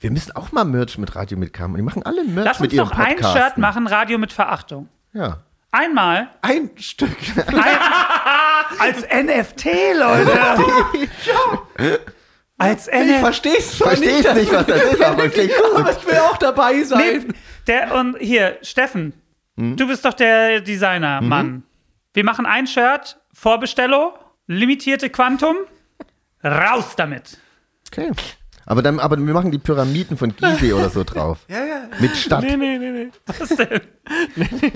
Wir 0.00 0.10
müssen 0.10 0.34
auch 0.34 0.50
mal 0.50 0.64
Merch 0.64 0.96
mit 0.96 1.14
Radio 1.14 1.36
mitkommen. 1.36 1.76
Die 1.76 1.82
machen 1.82 2.02
alle 2.02 2.24
Merch 2.24 2.46
Lass 2.46 2.60
mit 2.60 2.70
uns 2.70 2.78
ihrem 2.78 2.88
doch 2.88 2.98
ein 2.98 3.16
Podcast. 3.16 3.36
Shirt 3.36 3.58
machen, 3.58 3.86
Radio 3.86 4.16
mit 4.18 4.32
Verachtung. 4.32 4.88
Ja. 5.12 5.42
Einmal 5.72 6.28
Ein 6.40 6.70
Stück. 6.76 7.16
als 8.78 9.02
NFT, 9.02 9.66
Leute. 9.94 10.40
als 12.58 12.88
Ich 12.88 12.94
NFT. 12.94 13.20
versteh's 13.20 13.76
zwar 13.78 13.88
Verstehst 13.88 14.34
nicht, 14.34 14.52
was 14.52 14.66
das 14.66 14.82
ist, 14.82 15.02
aber 15.02 15.26
es 15.26 15.32
klingt 15.34 15.52
aber 15.72 15.84
gut. 15.84 15.96
ich 16.00 16.06
will 16.06 16.18
auch 16.18 16.38
dabei 16.38 16.82
sein. 16.82 17.26
Nee, 17.26 17.34
der, 17.66 17.94
und 17.94 18.16
hier, 18.18 18.58
Steffen, 18.62 19.12
du 19.56 19.86
bist 19.86 20.04
doch 20.04 20.14
der 20.14 20.60
Designer, 20.62 21.20
Mann. 21.20 21.62
Wir 22.14 22.24
machen 22.24 22.46
ein 22.46 22.66
Shirt, 22.66 23.20
Vorbestellung, 23.32 24.12
limitierte 24.46 25.08
Quantum, 25.10 25.56
raus 26.42 26.96
damit. 26.96 27.38
Okay. 27.92 28.10
Aber, 28.70 28.82
dann, 28.82 29.00
aber 29.00 29.16
wir 29.18 29.34
machen 29.34 29.50
die 29.50 29.58
Pyramiden 29.58 30.16
von 30.16 30.32
Gizeh 30.36 30.72
oder 30.74 30.90
so 30.90 31.02
drauf. 31.02 31.38
Ja, 31.48 31.64
ja. 31.64 31.80
Mit 31.98 32.16
Stadt. 32.16 32.44
Nee, 32.44 32.56
nee, 32.56 32.78
nee, 32.78 32.90
nee. 32.92 33.08
Was 33.38 33.48
denn? 33.48 33.80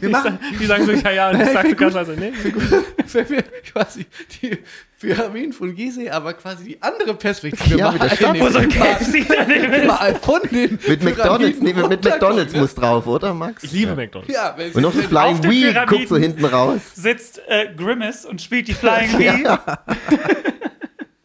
Wir 0.01 0.09
machen, 0.09 0.37
Die 0.59 0.67
sagen 0.67 0.85
so, 0.85 0.91
ja, 0.91 1.11
ja, 1.13 1.31
und 1.31 1.41
ich 1.41 1.49
sag 1.51 1.69
so 1.69 1.77
ganz 1.77 1.95
also, 1.95 2.11
nee. 2.13 2.33
wenn 3.13 3.29
wir 3.31 3.43
quasi 3.73 4.07
die 4.43 4.59
Pyramiden 4.99 5.53
von 5.53 5.77
Gizeh, 5.77 6.11
aber 6.11 6.33
quasi 6.35 6.65
die 6.65 6.83
andere 6.83 7.15
Perspektive. 7.15 7.79
Ja, 7.79 7.93
mit 7.93 8.03
der 8.03 8.11
einnehmen. 8.31 8.41
Wo 8.49 8.51
so 8.51 8.59
ein 8.65 8.69
Mal- 8.69 8.97
KFC 8.97 9.27
daneben 9.29 9.73
ist. 9.73 9.87
mal 9.87 10.15
von 10.17 10.41
den 10.51 10.79
Mit 10.89 11.05
McDonalds, 11.05 11.61
nee, 11.61 11.73
mit, 11.73 12.05
McDonalds 12.05 12.53
muss 12.57 12.75
drauf, 12.75 13.07
oder 13.07 13.33
Max? 13.33 13.63
Ich 13.63 13.71
liebe 13.71 13.91
ja. 13.91 13.95
McDonalds. 13.95 14.35
Ja, 14.35 14.55
wenn 14.57 14.73
Und 14.73 14.83
noch 14.83 14.93
so 14.93 15.03
Flying 15.03 15.41
Pyramiden. 15.41 15.87
guckt 15.87 16.09
so 16.09 16.17
hinten 16.17 16.45
raus. 16.47 16.81
Sitzt 16.97 17.41
äh, 17.47 17.73
Grimace 17.77 18.25
und 18.27 18.43
spielt 18.43 18.67
die 18.67 18.75
Flying 18.75 19.17
Bee. 19.17 19.45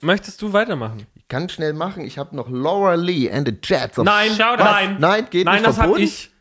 Möchtest 0.02 0.40
du 0.44 0.54
weitermachen? 0.54 1.08
Ich 1.30 1.32
kann 1.32 1.48
schnell 1.48 1.74
machen. 1.74 2.04
Ich 2.04 2.18
habe 2.18 2.36
noch 2.36 2.50
Laura 2.50 2.96
Lee 2.96 3.30
and 3.32 3.48
the 3.48 3.54
Jets. 3.64 4.00
of- 4.00 4.06
Nein, 4.06 4.32
Shoutout. 4.32 4.64
nein. 4.64 4.96
Nein, 5.00 5.28
geht 5.30 5.46
Nein, 5.46 5.58
nicht 5.58 5.68
das 5.68 5.78
habe 5.80 6.02
ich. 6.02 6.32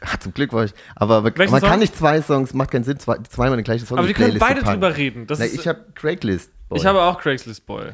Ah, 0.00 0.18
zum 0.20 0.34
Glück 0.34 0.52
war 0.52 0.64
ich. 0.64 0.72
Aber 0.96 1.22
man 1.22 1.36
Welchen 1.38 1.52
man 1.52 1.60
Song? 1.60 1.70
kann 1.70 1.78
nicht 1.78 1.96
zwei 1.96 2.20
Songs, 2.20 2.52
macht 2.52 2.72
keinen 2.72 2.82
Sinn, 2.84 2.98
zwei, 2.98 3.16
zweimal 3.28 3.56
den 3.56 3.64
gleichen 3.64 3.86
Song 3.86 3.96
Aber 3.98 4.06
wir 4.08 4.14
die 4.14 4.20
können 4.20 4.38
beide 4.40 4.60
packen. 4.62 4.80
drüber 4.80 4.96
reden. 4.96 5.26
Das 5.28 5.38
Na, 5.38 5.46
ich 5.46 5.66
habe 5.68 5.84
Craigslist. 5.94 6.50
Boy. 6.68 6.78
ich 6.78 6.84
habe 6.86 7.00
auch 7.00 7.18
Craigslist 7.20 7.64
Boy. 7.64 7.90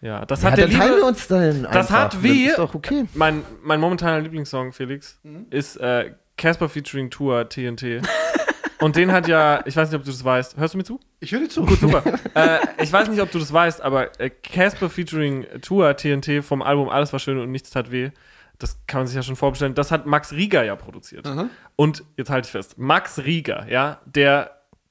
Ja, 0.00 0.24
das 0.26 0.42
ja, 0.42 0.50
hat 0.52 0.58
der 0.58 0.68
dann 0.68 0.76
teilen 0.78 0.90
wir 0.90 0.96
liebe, 0.96 1.06
uns 1.08 1.26
dann 1.26 1.66
Das 1.72 1.90
hat 1.90 2.22
wie- 2.22 2.46
Ist 2.46 2.58
doch 2.58 2.74
okay. 2.74 3.04
mein, 3.14 3.42
mein 3.64 3.80
momentaner 3.80 4.20
Lieblingssong, 4.20 4.72
Felix, 4.72 5.18
Mhm. 5.24 5.46
ist 5.50 5.76
äh, 5.76 6.12
Casper 6.36 6.68
featuring 6.68 7.10
Tour 7.10 7.48
TNT. 7.48 8.00
Und 8.82 8.96
den 8.96 9.12
hat 9.12 9.28
ja, 9.28 9.62
ich 9.64 9.76
weiß 9.76 9.90
nicht, 9.90 9.98
ob 9.98 10.04
du 10.04 10.10
das 10.10 10.24
weißt. 10.24 10.56
Hörst 10.56 10.74
du 10.74 10.78
mir 10.78 10.84
zu? 10.84 10.98
Ich 11.20 11.32
höre 11.32 11.40
dir 11.40 11.48
zu. 11.48 11.64
Gut, 11.64 11.78
super. 11.80 12.02
äh, 12.34 12.58
ich 12.82 12.92
weiß 12.92 13.08
nicht, 13.08 13.20
ob 13.20 13.30
du 13.30 13.38
das 13.38 13.52
weißt, 13.52 13.80
aber 13.80 14.18
äh, 14.20 14.28
Casper 14.30 14.90
featuring 14.90 15.46
Tour 15.62 15.96
TNT 15.96 16.44
vom 16.44 16.62
Album 16.62 16.88
Alles 16.88 17.12
war 17.12 17.20
schön 17.20 17.38
und 17.38 17.50
nichts 17.50 17.70
tat 17.70 17.90
weh. 17.90 18.10
Das 18.58 18.78
kann 18.86 19.00
man 19.00 19.06
sich 19.06 19.16
ja 19.16 19.22
schon 19.22 19.36
vorbestellen. 19.36 19.74
Das 19.74 19.90
hat 19.90 20.06
Max 20.06 20.32
Rieger 20.32 20.64
ja 20.64 20.76
produziert. 20.76 21.26
Aha. 21.26 21.48
Und 21.76 22.04
jetzt 22.16 22.30
halte 22.30 22.46
ich 22.46 22.52
fest, 22.52 22.76
Max 22.78 23.18
Rieger, 23.24 23.66
ja, 23.68 24.00
der 24.04 24.50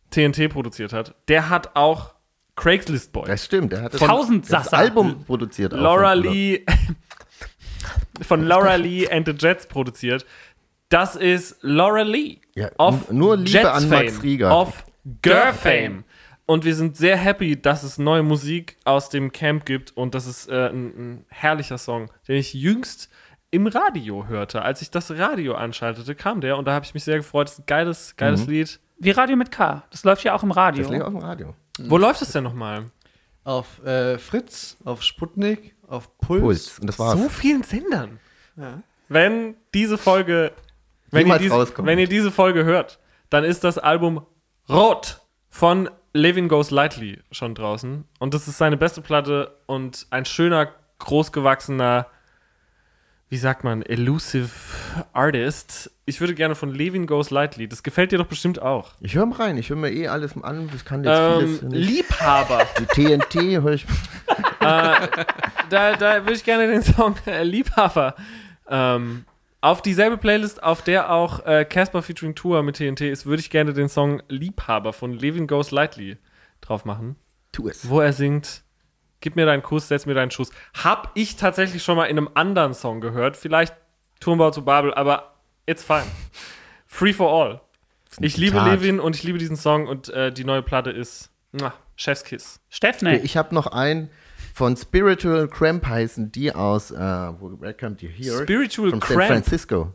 TNT 0.09 0.49
produziert 0.49 0.91
hat, 0.93 1.13
der 1.27 1.49
hat 1.49 1.75
auch 1.75 2.13
Craigslist 2.57 3.13
Boy. 3.13 3.27
Das 3.27 3.45
stimmt. 3.45 3.71
Er 3.73 3.83
hat 3.83 3.93
das, 3.93 4.01
Tausend 4.01 4.43
das 4.51 4.65
Sasser. 4.65 4.77
Album 4.77 5.23
produziert. 5.25 5.73
auch 5.73 5.77
Laura 5.77 6.11
von- 6.13 6.21
Lee 6.23 6.65
von 8.21 8.43
Laura 8.43 8.75
Lee 8.75 9.07
and 9.09 9.25
the 9.25 9.33
Jets 9.37 9.65
produziert. 9.67 10.25
Das 10.91 11.15
ist 11.15 11.57
Laura 11.61 12.01
Lee. 12.03 12.37
Ja, 12.53 12.69
of 12.77 13.09
nur 13.11 13.37
Liebe 13.37 13.49
Jets 13.49 13.65
an 13.65 13.89
Max 13.89 14.13
Fame, 14.13 14.21
Rieger. 14.21 14.55
Of 14.57 14.83
Girl 15.21 15.53
Fame. 15.53 16.03
Und 16.45 16.65
wir 16.65 16.75
sind 16.75 16.97
sehr 16.97 17.15
happy, 17.15 17.59
dass 17.59 17.83
es 17.83 17.97
neue 17.97 18.23
Musik 18.23 18.75
aus 18.83 19.07
dem 19.09 19.31
Camp 19.31 19.65
gibt 19.65 19.95
und 19.95 20.13
das 20.13 20.27
ist 20.27 20.49
äh, 20.49 20.67
ein, 20.67 20.85
ein 20.97 21.25
herrlicher 21.29 21.77
Song, 21.77 22.11
den 22.27 22.35
ich 22.35 22.53
jüngst 22.53 23.09
im 23.51 23.67
Radio 23.67 24.27
hörte. 24.27 24.61
Als 24.61 24.81
ich 24.81 24.91
das 24.91 25.11
Radio 25.11 25.53
anschaltete, 25.55 26.13
kam 26.13 26.41
der 26.41 26.57
und 26.57 26.65
da 26.65 26.73
habe 26.73 26.83
ich 26.85 26.93
mich 26.93 27.05
sehr 27.05 27.17
gefreut. 27.17 27.47
Das 27.47 27.53
ist 27.53 27.59
ein 27.59 27.65
geiles, 27.67 28.15
geiles 28.17 28.45
Mhm. 28.45 28.51
Lied. 28.51 28.79
Wie 28.99 29.11
Radio 29.11 29.37
mit 29.37 29.49
K. 29.51 29.83
Das 29.91 30.03
läuft 30.03 30.23
ja 30.25 30.35
auch 30.35 30.43
im 30.43 30.51
Radio. 30.51 30.83
Das 30.83 30.91
liegt 30.91 31.03
auf 31.03 31.13
dem 31.13 31.19
Radio. 31.23 31.55
Wo 31.79 31.97
läuft 31.97 32.21
es 32.21 32.33
denn 32.33 32.43
nochmal? 32.43 32.85
Auf 33.45 33.81
äh, 33.85 34.17
Fritz, 34.17 34.75
auf 34.83 35.03
Sputnik, 35.03 35.73
auf 35.87 36.17
Puls. 36.17 36.41
Puls. 36.41 36.79
Und 36.79 36.87
das 36.87 36.99
war's. 36.99 37.17
so 37.17 37.29
vielen 37.29 37.63
Sendern. 37.63 38.19
Ja. 38.57 38.81
Wenn 39.07 39.55
diese 39.73 39.97
Folge, 39.97 40.51
wenn 41.11 41.27
ihr, 41.27 41.51
rauskommt. 41.51 41.87
wenn 41.87 41.99
ihr 41.99 42.07
diese 42.07 42.31
Folge 42.31 42.63
hört, 42.63 42.99
dann 43.29 43.43
ist 43.43 43.63
das 43.63 43.77
Album 43.77 44.25
Rot 44.69 45.21
von 45.49 45.89
Levin 46.13 46.47
Goes 46.49 46.71
Lightly 46.71 47.19
schon 47.31 47.55
draußen. 47.55 48.05
Und 48.19 48.33
das 48.33 48.47
ist 48.47 48.57
seine 48.57 48.77
beste 48.77 49.01
Platte 49.01 49.57
und 49.65 50.07
ein 50.09 50.25
schöner, 50.25 50.69
großgewachsener, 50.99 52.07
wie 53.29 53.37
sagt 53.37 53.63
man, 53.63 53.81
elusive 53.81 54.49
Artist. 55.13 55.89
Ich 56.05 56.19
würde 56.19 56.35
gerne 56.35 56.53
von 56.53 56.73
Levin 56.73 57.07
Goes 57.07 57.29
Lightly. 57.29 57.67
Das 57.69 57.81
gefällt 57.81 58.11
dir 58.11 58.17
doch 58.17 58.25
bestimmt 58.27 58.61
auch. 58.61 58.91
Ich 58.99 59.15
höre 59.15 59.25
mal 59.25 59.37
rein. 59.37 59.57
Ich 59.57 59.69
höre 59.69 59.77
mir 59.77 59.89
eh 59.91 60.09
alles 60.09 60.35
an. 60.43 60.69
Ich 60.75 60.83
kann 60.83 61.03
jetzt 61.05 61.17
Ähm, 61.17 61.39
vieles 61.39 61.61
nicht. 61.61 61.89
Liebhaber. 61.89 62.65
Die 62.79 62.85
TNT 62.87 63.35
höre 63.63 63.71
ich. 63.73 63.85
da, 64.59 65.07
da 65.69 66.21
würde 66.23 66.33
ich 66.33 66.43
gerne 66.43 66.67
den 66.67 66.81
Song 66.83 67.15
äh, 67.25 67.43
Liebhaber 67.43 68.15
ähm, 68.69 69.25
auf 69.61 69.81
dieselbe 69.81 70.17
Playlist, 70.17 70.61
auf 70.63 70.81
der 70.81 71.11
auch 71.11 71.45
äh, 71.45 71.65
Casper 71.65 72.01
featuring 72.01 72.35
Tour 72.35 72.63
mit 72.63 72.77
TNT 72.77 73.01
ist, 73.01 73.25
würde 73.25 73.41
ich 73.41 73.49
gerne 73.49 73.73
den 73.73 73.89
Song 73.89 74.21
Liebhaber 74.27 74.91
von 74.93 75.13
Levin 75.13 75.47
Goes 75.47 75.71
Lightly 75.71 76.17
drauf 76.61 76.83
machen, 76.85 77.15
Tu 77.51 77.67
es. 77.67 77.87
wo 77.89 77.99
er 78.01 78.13
singt 78.13 78.63
Gib 79.23 79.35
mir 79.35 79.45
deinen 79.45 79.61
Kuss, 79.61 79.87
setz 79.87 80.07
mir 80.07 80.15
deinen 80.15 80.31
Schuss. 80.31 80.49
Hab 80.83 81.11
ich 81.13 81.35
tatsächlich 81.35 81.83
schon 81.83 81.95
mal 81.95 82.05
in 82.05 82.17
einem 82.17 82.29
anderen 82.33 82.73
Song 82.73 83.01
gehört, 83.01 83.37
vielleicht 83.37 83.75
Turmbau 84.19 84.49
zu 84.49 84.65
Babel, 84.65 84.91
aber 84.95 85.35
it's 85.67 85.83
fine. 85.83 86.07
Free 86.87 87.13
for 87.13 87.31
all. 87.31 87.61
Ich 88.19 88.37
liebe 88.37 88.57
Zitat. 88.57 88.71
Levin 88.71 88.99
und 88.99 89.15
ich 89.15 89.21
liebe 89.21 89.37
diesen 89.37 89.57
Song 89.57 89.87
und 89.87 90.09
äh, 90.09 90.31
die 90.33 90.43
neue 90.43 90.63
Platte 90.63 90.89
ist 90.89 91.29
muah, 91.51 91.73
Chefskiss. 91.95 92.61
Steffne. 92.69 93.19
Ich 93.19 93.37
habe 93.37 93.53
noch 93.53 93.67
einen 93.67 94.09
von 94.53 94.75
Spiritual 94.77 95.47
Cramp 95.47 95.85
heißen 95.85 96.31
die 96.31 96.53
aus 96.53 96.91
wo- 96.91 97.57
Welcome 97.59 97.97
to 97.97 98.07
Here. 98.07 98.43
Spiritual 98.43 98.89
from 98.91 99.01
San 99.01 99.17
Cramp. 99.17 99.31
Francisco. 99.31 99.93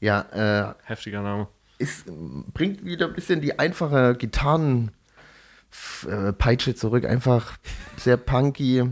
Ja, 0.00 0.20
äh, 0.32 0.74
Heftiger 0.84 1.22
Name. 1.22 1.48
ist, 1.78 2.04
bringt 2.52 2.84
wieder 2.84 3.06
ein 3.06 3.14
bisschen 3.14 3.40
die 3.40 3.58
einfache 3.58 4.14
Gitarrenpeitsche 4.16 6.70
äh, 6.70 6.74
zurück. 6.74 7.04
Einfach 7.06 7.56
sehr 7.96 8.16
punky. 8.16 8.84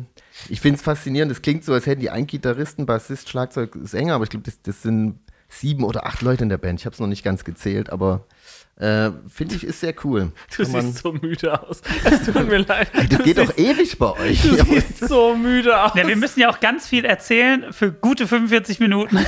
Ich 0.48 0.60
finde 0.60 0.76
es 0.78 0.82
faszinierend. 0.82 1.30
Es 1.30 1.42
klingt 1.42 1.64
so, 1.64 1.72
als 1.72 1.86
hätten 1.86 2.00
die 2.00 2.10
einen 2.10 2.26
Gitarristen, 2.26 2.86
Bassist, 2.86 3.28
Schlagzeug, 3.28 3.76
Sänger, 3.82 4.14
aber 4.14 4.24
ich 4.24 4.30
glaube, 4.30 4.44
das, 4.44 4.60
das 4.62 4.82
sind 4.82 5.20
sieben 5.48 5.84
oder 5.84 6.06
acht 6.06 6.22
Leute 6.22 6.42
in 6.42 6.48
der 6.48 6.58
Band. 6.58 6.80
Ich 6.80 6.86
habe 6.86 6.94
es 6.94 7.00
noch 7.00 7.06
nicht 7.06 7.22
ganz 7.22 7.44
gezählt, 7.44 7.90
aber 7.90 8.26
äh, 8.76 9.10
finde 9.32 9.54
ich, 9.54 9.64
ist 9.64 9.80
sehr 9.80 9.94
cool. 10.04 10.32
Du 10.56 10.62
Kann 10.64 10.72
man- 10.72 10.82
siehst 10.92 10.98
so 11.02 11.12
müde 11.12 11.62
aus. 11.62 11.80
Es 12.04 12.24
tut 12.24 12.48
mir 12.48 12.58
leid. 12.58 12.88
das 12.94 13.08
Du 13.08 13.18
geht 13.22 13.36
siehst, 13.36 13.50
doch 13.50 13.56
ewig 13.58 13.98
bei 13.98 14.12
euch. 14.12 14.42
Du 14.42 14.54
siehst 14.64 15.06
so 15.08 15.36
müde 15.36 15.80
aus. 15.80 15.92
Ja, 15.94 16.06
wir 16.06 16.16
müssen 16.16 16.40
ja 16.40 16.50
auch 16.50 16.60
ganz 16.60 16.86
viel 16.88 17.04
erzählen 17.04 17.72
für 17.72 17.92
gute 17.92 18.26
45 18.26 18.80
Minuten. 18.80 19.18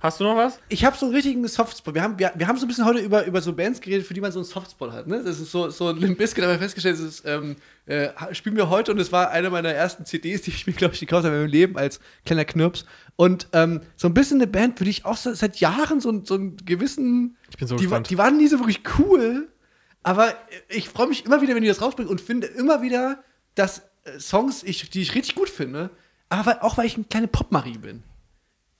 Hast 0.00 0.20
du 0.20 0.24
noch 0.24 0.36
was? 0.36 0.60
Ich 0.68 0.84
habe 0.84 0.96
so 0.96 1.06
einen 1.06 1.14
richtigen 1.16 1.46
Softspot. 1.48 1.92
Wir 1.92 2.02
haben, 2.02 2.16
wir, 2.20 2.30
wir 2.36 2.46
haben 2.46 2.56
so 2.56 2.66
ein 2.66 2.68
bisschen 2.68 2.84
heute 2.84 3.00
über, 3.00 3.26
über 3.26 3.40
so 3.40 3.52
Bands 3.52 3.80
geredet, 3.80 4.06
für 4.06 4.14
die 4.14 4.20
man 4.20 4.30
so 4.30 4.38
einen 4.38 4.46
Softspot 4.46 4.92
hat. 4.92 5.08
Ne? 5.08 5.24
Das 5.24 5.40
ist 5.40 5.50
so, 5.50 5.70
so 5.70 5.88
ein 5.88 5.96
haben 6.00 6.16
wir 6.16 6.58
festgestellt, 6.58 6.94
das 6.94 7.04
ist, 7.04 7.24
ähm, 7.26 7.56
äh, 7.86 8.10
spielen 8.32 8.54
wir 8.54 8.70
heute 8.70 8.92
und 8.92 9.00
es 9.00 9.10
war 9.10 9.30
eine 9.30 9.50
meiner 9.50 9.70
ersten 9.70 10.06
CDs, 10.06 10.42
die 10.42 10.50
ich 10.50 10.68
mir, 10.68 10.72
glaube 10.72 10.94
ich, 10.94 11.00
gekauft 11.00 11.24
habe 11.24 11.34
in 11.34 11.42
meinem 11.42 11.50
Leben 11.50 11.76
als 11.76 11.98
kleiner 12.24 12.44
Knirps. 12.44 12.84
Und 13.16 13.48
ähm, 13.52 13.80
so 13.96 14.06
ein 14.06 14.14
bisschen 14.14 14.36
eine 14.36 14.46
Band, 14.46 14.78
für 14.78 14.84
die 14.84 14.90
ich 14.90 15.04
auch 15.04 15.16
so, 15.16 15.34
seit 15.34 15.56
Jahren 15.56 16.00
so, 16.00 16.24
so 16.24 16.34
einen 16.34 16.56
gewissen. 16.58 17.36
Ich 17.50 17.56
bin 17.56 17.66
so 17.66 17.74
die, 17.74 17.82
gespannt. 17.82 18.08
die 18.08 18.18
waren 18.18 18.36
nie 18.36 18.46
so 18.46 18.60
wirklich 18.60 18.82
cool, 19.00 19.48
aber 20.04 20.32
ich 20.68 20.88
freue 20.88 21.08
mich 21.08 21.26
immer 21.26 21.42
wieder, 21.42 21.56
wenn 21.56 21.62
die 21.62 21.68
das 21.68 21.82
rausbringen 21.82 22.08
und 22.08 22.20
finde 22.20 22.46
immer 22.46 22.82
wieder, 22.82 23.24
dass 23.56 23.82
äh, 24.04 24.20
Songs, 24.20 24.62
ich, 24.62 24.90
die 24.90 25.02
ich 25.02 25.16
richtig 25.16 25.34
gut 25.34 25.48
finde, 25.48 25.90
aber 26.28 26.62
auch 26.62 26.78
weil 26.78 26.86
ich 26.86 26.94
eine 26.94 27.04
kleine 27.04 27.26
Popmarie 27.26 27.78
bin. 27.78 28.04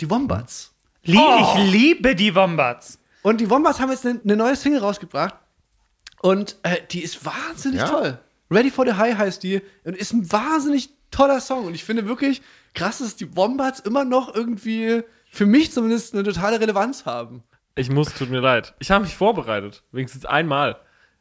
Die 0.00 0.08
Wombats. 0.08 0.77
Lie 1.08 1.40
Ich 1.64 1.72
liebe 1.72 2.14
die 2.14 2.34
Wombats. 2.34 2.98
Und 3.22 3.40
die 3.40 3.50
Wombats 3.50 3.80
haben 3.80 3.90
jetzt 3.90 4.06
eine, 4.06 4.20
eine 4.22 4.36
neue 4.36 4.56
Single 4.56 4.80
rausgebracht. 4.80 5.34
Und 6.20 6.56
äh, 6.62 6.76
die 6.90 7.02
ist 7.02 7.24
wahnsinnig 7.24 7.80
Ja. 7.80 7.88
toll. 7.88 8.18
Ready 8.50 8.70
for 8.70 8.86
the 8.86 8.94
High 8.94 9.16
heißt 9.16 9.42
die. 9.42 9.60
Und 9.84 9.96
ist 9.96 10.12
ein 10.12 10.30
wahnsinnig 10.32 10.90
toller 11.10 11.40
Song. 11.40 11.66
Und 11.66 11.74
ich 11.74 11.84
finde 11.84 12.06
wirklich 12.06 12.42
krass, 12.74 12.98
dass 12.98 13.16
die 13.16 13.36
Wombats 13.36 13.80
immer 13.80 14.04
noch 14.04 14.34
irgendwie, 14.34 15.02
für 15.30 15.46
mich 15.46 15.72
zumindest, 15.72 16.14
eine 16.14 16.22
totale 16.22 16.60
Relevanz 16.60 17.04
haben. 17.06 17.42
Ich 17.74 17.90
muss, 17.90 18.12
tut 18.14 18.30
mir 18.30 18.40
leid. 18.40 18.74
Ich 18.80 18.90
habe 18.90 19.04
mich 19.04 19.14
vorbereitet. 19.16 19.82
Wenigstens 19.92 20.24
einmal. 20.24 20.76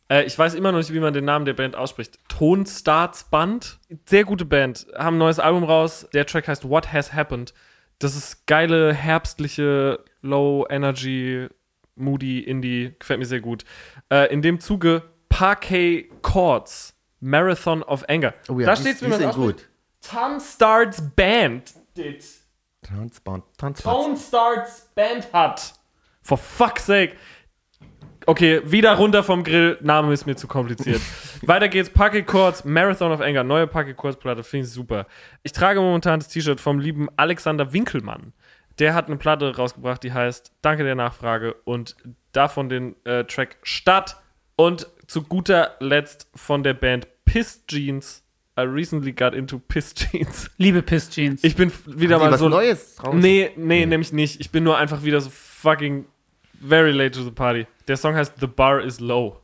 Äh, 0.10 0.24
ich 0.24 0.38
weiß 0.38 0.54
immer 0.56 0.72
noch 0.72 0.80
nicht, 0.80 0.94
wie 0.94 1.00
man 1.00 1.14
den 1.14 1.26
Namen 1.26 1.46
der 1.46 1.54
Band 1.54 1.76
ausspricht. 1.76 2.18
Tonstarts 2.30 3.26
Band. 3.26 3.78
Sehr 4.06 4.24
gute 4.24 4.46
Band. 4.46 4.88
Haben 4.98 5.16
ein 5.16 5.20
neues 5.20 5.40
Album 5.40 5.64
raus. 5.64 6.08
Der 6.14 6.26
Track 6.26 6.48
heißt 6.48 6.68
What 6.68 6.92
Has 6.94 7.14
Happened. 7.14 7.54
Das 8.00 8.16
ist 8.16 8.46
geile, 8.48 8.94
herbstliche, 8.94 10.04
low 10.22 10.66
energy, 10.70 11.48
moody 11.96 12.40
Indie. 12.42 12.94
Gefällt 13.00 13.20
mir 13.20 13.26
sehr 13.26 13.42
gut. 13.42 13.64
Äh, 14.12 14.32
in 14.32 14.42
dem 14.42 14.60
Zuge 14.60 15.04
Parquet 15.30 16.10
Chords. 16.22 16.94
Marathon 17.20 17.82
of 17.82 18.08
Anger. 18.08 18.34
Oh 18.48 18.60
ja, 18.60 18.68
da 18.68 18.76
die- 18.76 18.82
steht's, 18.82 19.02
wie 19.02 19.08
man 19.08 19.24
ausspricht. 19.26 19.36
gut. 19.58 19.70
Tonstarts 20.02 21.02
Band. 21.16 21.74
Did. 21.98 22.24
Tanzband. 22.84 23.44
Tone 23.58 24.16
Starts 24.16 24.88
Band 24.94 25.34
hat. 25.34 25.74
For 26.22 26.38
fuck's 26.38 26.86
sake. 26.86 27.16
Okay, 28.30 28.62
wieder 28.66 28.94
runter 28.96 29.24
vom 29.24 29.42
Grill. 29.46 29.78
Name 29.80 30.12
ist 30.12 30.26
mir 30.26 30.36
zu 30.36 30.48
kompliziert. 30.48 31.02
Weiter 31.44 31.70
geht's. 31.70 31.90
Pocket 31.90 32.28
Chords, 32.28 32.66
Marathon 32.66 33.14
of 33.14 33.22
Anger. 33.22 33.46
Neue 33.46 33.68
Pocket 33.68 33.96
Chords 33.96 34.20
Platte. 34.20 34.44
Finde 34.44 34.68
ich 34.68 34.74
super. 34.74 35.08
Ich 35.44 35.54
trage 35.54 35.80
momentan 35.80 36.20
das 36.20 36.28
T-Shirt 36.28 36.60
vom 36.60 36.80
lieben 36.80 37.08
Alexander 37.16 37.72
Winkelmann. 37.72 38.34
Der 38.80 38.94
hat 38.94 39.08
eine 39.08 39.16
Platte 39.16 39.56
rausgebracht, 39.56 40.04
die 40.04 40.12
heißt 40.12 40.52
Danke 40.62 40.84
der 40.84 40.96
Nachfrage 40.96 41.54
und 41.64 41.96
davon 42.34 42.68
den 42.68 42.98
äh, 43.06 43.24
Track 43.24 43.60
Stadt 43.64 44.18
und 44.58 44.88
zu 45.08 45.24
guter 45.24 45.78
Letzt 45.80 46.30
von 46.36 46.64
der 46.64 46.74
Band 46.74 47.08
Piss 47.24 47.66
Jeans. 47.68 48.26
I 48.60 48.64
recently 48.64 49.14
got 49.14 49.36
into 49.36 49.58
Piss 49.58 49.94
Jeans. 49.94 50.52
Liebe 50.58 50.82
Piss 50.82 51.10
Jeans. 51.10 51.46
Ich 51.46 51.56
bin 51.56 51.72
wieder 51.86 52.16
Haben 52.16 52.26
mal 52.26 52.32
was 52.34 52.42
so 52.42 52.50
Neues 52.50 52.96
draußen? 52.96 53.20
Nee, 53.22 53.52
nee, 53.56 53.86
nämlich 53.86 54.12
nicht. 54.12 54.42
Ich 54.42 54.52
bin 54.52 54.66
nur 54.66 54.78
einfach 54.78 55.04
wieder 55.04 55.22
so 55.22 55.30
fucking 55.30 56.06
very 56.62 56.92
late 56.92 57.12
to 57.12 57.24
the 57.24 57.32
party. 57.32 57.68
Der 57.88 57.98
Song 57.98 58.16
heißt 58.16 58.34
The 58.40 58.48
Bar 58.48 58.82
is 58.82 59.00
Low. 59.00 59.40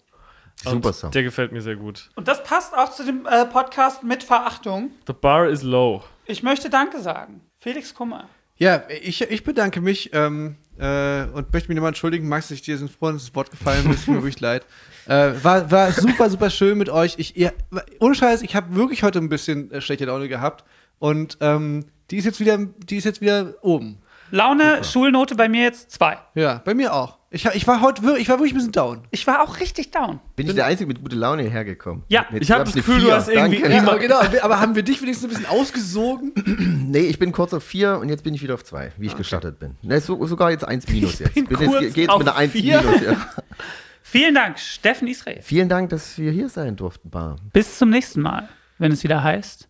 Super 0.64 0.94
Song. 0.94 1.12
Der 1.12 1.24
gefällt 1.24 1.52
mir 1.52 1.62
sehr 1.62 1.76
gut. 1.76 2.10
Und 2.16 2.28
das 2.28 2.44
passt 2.44 2.74
auch 2.76 2.92
zu 2.92 3.04
dem 3.06 3.26
äh, 3.26 3.46
Podcast 3.46 4.04
mit 4.04 4.24
Verachtung. 4.24 4.92
The 5.08 5.14
bar 5.14 5.50
is 5.50 5.64
low. 5.64 6.04
Ich 6.26 6.44
möchte 6.44 6.70
Danke 6.70 7.02
sagen. 7.02 7.42
Felix 7.60 7.94
Kummer. 7.94 8.30
Ja, 8.56 8.84
ich, 8.88 9.22
ich 9.22 9.44
bedanke 9.44 9.82
mich 9.82 10.12
ähm, 10.14 10.56
äh, 10.78 11.24
und 11.24 11.52
möchte 11.52 11.70
mich 11.70 11.76
nochmal 11.76 11.90
entschuldigen, 11.90 12.30
Max, 12.30 12.48
dass 12.48 12.56
ich 12.56 12.62
dir 12.62 12.80
ins 12.80 12.96
ins 13.02 13.36
Wort 13.36 13.52
gefallen 13.52 13.84
bin. 13.84 13.94
Es 13.94 14.06
tut 14.06 14.16
mir 14.16 14.22
wirklich 14.22 14.40
leid. 14.40 14.66
Äh, 15.06 15.34
war, 15.44 15.70
war 15.70 15.92
super, 15.92 16.30
super 16.30 16.50
schön 16.50 16.78
mit 16.78 16.88
euch. 16.88 17.16
Ich, 17.18 17.36
ihr, 17.36 17.52
ohne 18.00 18.16
Scheiß, 18.16 18.42
ich 18.42 18.56
habe 18.56 18.74
wirklich 18.74 19.04
heute 19.04 19.20
ein 19.20 19.28
bisschen 19.28 19.70
äh, 19.70 19.82
schlechte 19.82 20.06
Laune 20.06 20.30
gehabt. 20.30 20.64
Und 20.98 21.38
ähm, 21.42 21.88
die 22.10 22.16
ist 22.16 22.24
jetzt 22.24 22.40
wieder, 22.40 22.58
die 22.58 22.96
ist 22.96 23.04
jetzt 23.04 23.20
wieder 23.20 23.54
oben. 23.62 23.98
Laune, 24.36 24.84
Schulnote 24.84 25.36
bei 25.36 25.48
mir 25.48 25.62
jetzt 25.62 25.92
zwei. 25.92 26.18
Ja, 26.34 26.60
bei 26.66 26.74
mir 26.74 26.92
auch. 26.94 27.20
Ich, 27.30 27.46
ich 27.46 27.68
war 27.68 27.82
heute 27.82 28.02
wirklich, 28.02 28.24
ich 28.24 28.30
war 28.30 28.38
wirklich 28.40 28.54
ein 28.54 28.58
bisschen 28.58 28.72
down. 28.72 29.02
Ich 29.12 29.28
war 29.28 29.44
auch 29.44 29.60
richtig 29.60 29.92
down. 29.92 30.20
Bin 30.36 30.48
ich 30.48 30.56
der 30.56 30.66
Einzige 30.66 30.88
mit 30.88 31.02
guter 31.04 31.16
Laune 31.16 31.44
hergekommen? 31.44 32.04
Ja, 32.08 32.26
Jetzt 32.32 32.42
ich 32.44 32.52
hab 32.52 32.58
gab's 32.60 32.72
das 32.72 32.76
Gefühl, 32.78 32.96
du 33.00 33.06
Vier. 33.06 33.16
hast 33.16 33.28
irgendwie 33.30 33.62
Danke. 33.62 33.78
immer- 33.78 33.92
aber 33.92 34.00
genau, 34.00 34.20
aber 34.42 34.60
haben 34.60 34.74
wir 34.76 34.82
dich 34.82 35.02
wenigstens 35.04 35.26
ein 35.26 35.30
bisschen 35.30 35.46
ausgesogen? 35.46 36.32
Nee, 36.94 37.02
ich 37.08 37.18
bin 37.18 37.32
kurz 37.32 37.54
auf 37.56 37.64
vier 37.64 37.98
und 38.00 38.10
jetzt 38.10 38.24
bin 38.24 38.34
ich 38.36 38.42
wieder 38.44 38.54
auf 38.56 38.64
zwei, 38.64 38.92
wie 38.98 39.08
ich 39.08 39.16
gestartet 39.16 39.58
bin. 39.58 39.78
Ne, 39.82 40.00
so, 40.00 40.24
sogar 40.28 40.52
jetzt 40.52 40.64
eins 40.68 40.88
minus 40.88 41.18
jetzt. 41.20 41.34
bin 41.34 41.46
Bin 41.46 41.58
kurz 41.70 41.82
jetzt 41.82 41.94
geht's 41.96 42.10
auf 42.10 42.20
mit 42.20 42.28
einer 42.28 42.38
eins 42.38 42.52
vier. 42.52 42.82
minus. 42.82 43.02
Ja. 43.02 43.16
Vielen 44.04 44.36
Dank, 44.36 44.60
Steffen 44.60 45.08
Israel. 45.08 45.42
Vielen 45.42 45.70
Dank, 45.70 45.90
dass 45.90 46.18
wir 46.20 46.32
hier 46.32 46.50
sein 46.50 46.76
durften, 46.76 47.10
Bar. 47.10 47.38
Bis 47.52 47.78
zum 47.80 47.90
nächsten 47.90 48.22
Mal, 48.22 48.48
wenn 48.78 48.92
es 48.92 49.04
wieder 49.04 49.24
heißt. 49.24 49.68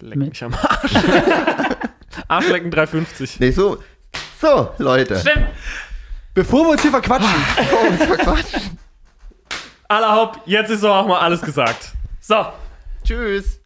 Leck 0.00 0.16
mich 0.16 0.44
am 0.44 0.52
Arsch. 0.54 0.92
Arschlecken 2.28 2.70
350. 2.70 3.40
Nee, 3.40 3.50
so. 3.50 3.82
So, 4.40 4.70
Leute. 4.78 5.18
Stimmt. 5.20 5.48
Bevor 6.34 6.64
wir 6.64 6.70
uns 6.72 6.82
hier 6.82 6.90
verquatschen. 6.90 7.28
Allerhaupt, 9.88 10.40
jetzt 10.46 10.70
ist 10.70 10.82
doch 10.82 10.96
auch 10.96 11.06
mal 11.06 11.20
alles 11.20 11.42
gesagt. 11.42 11.92
So. 12.20 12.46
Tschüss. 13.04 13.61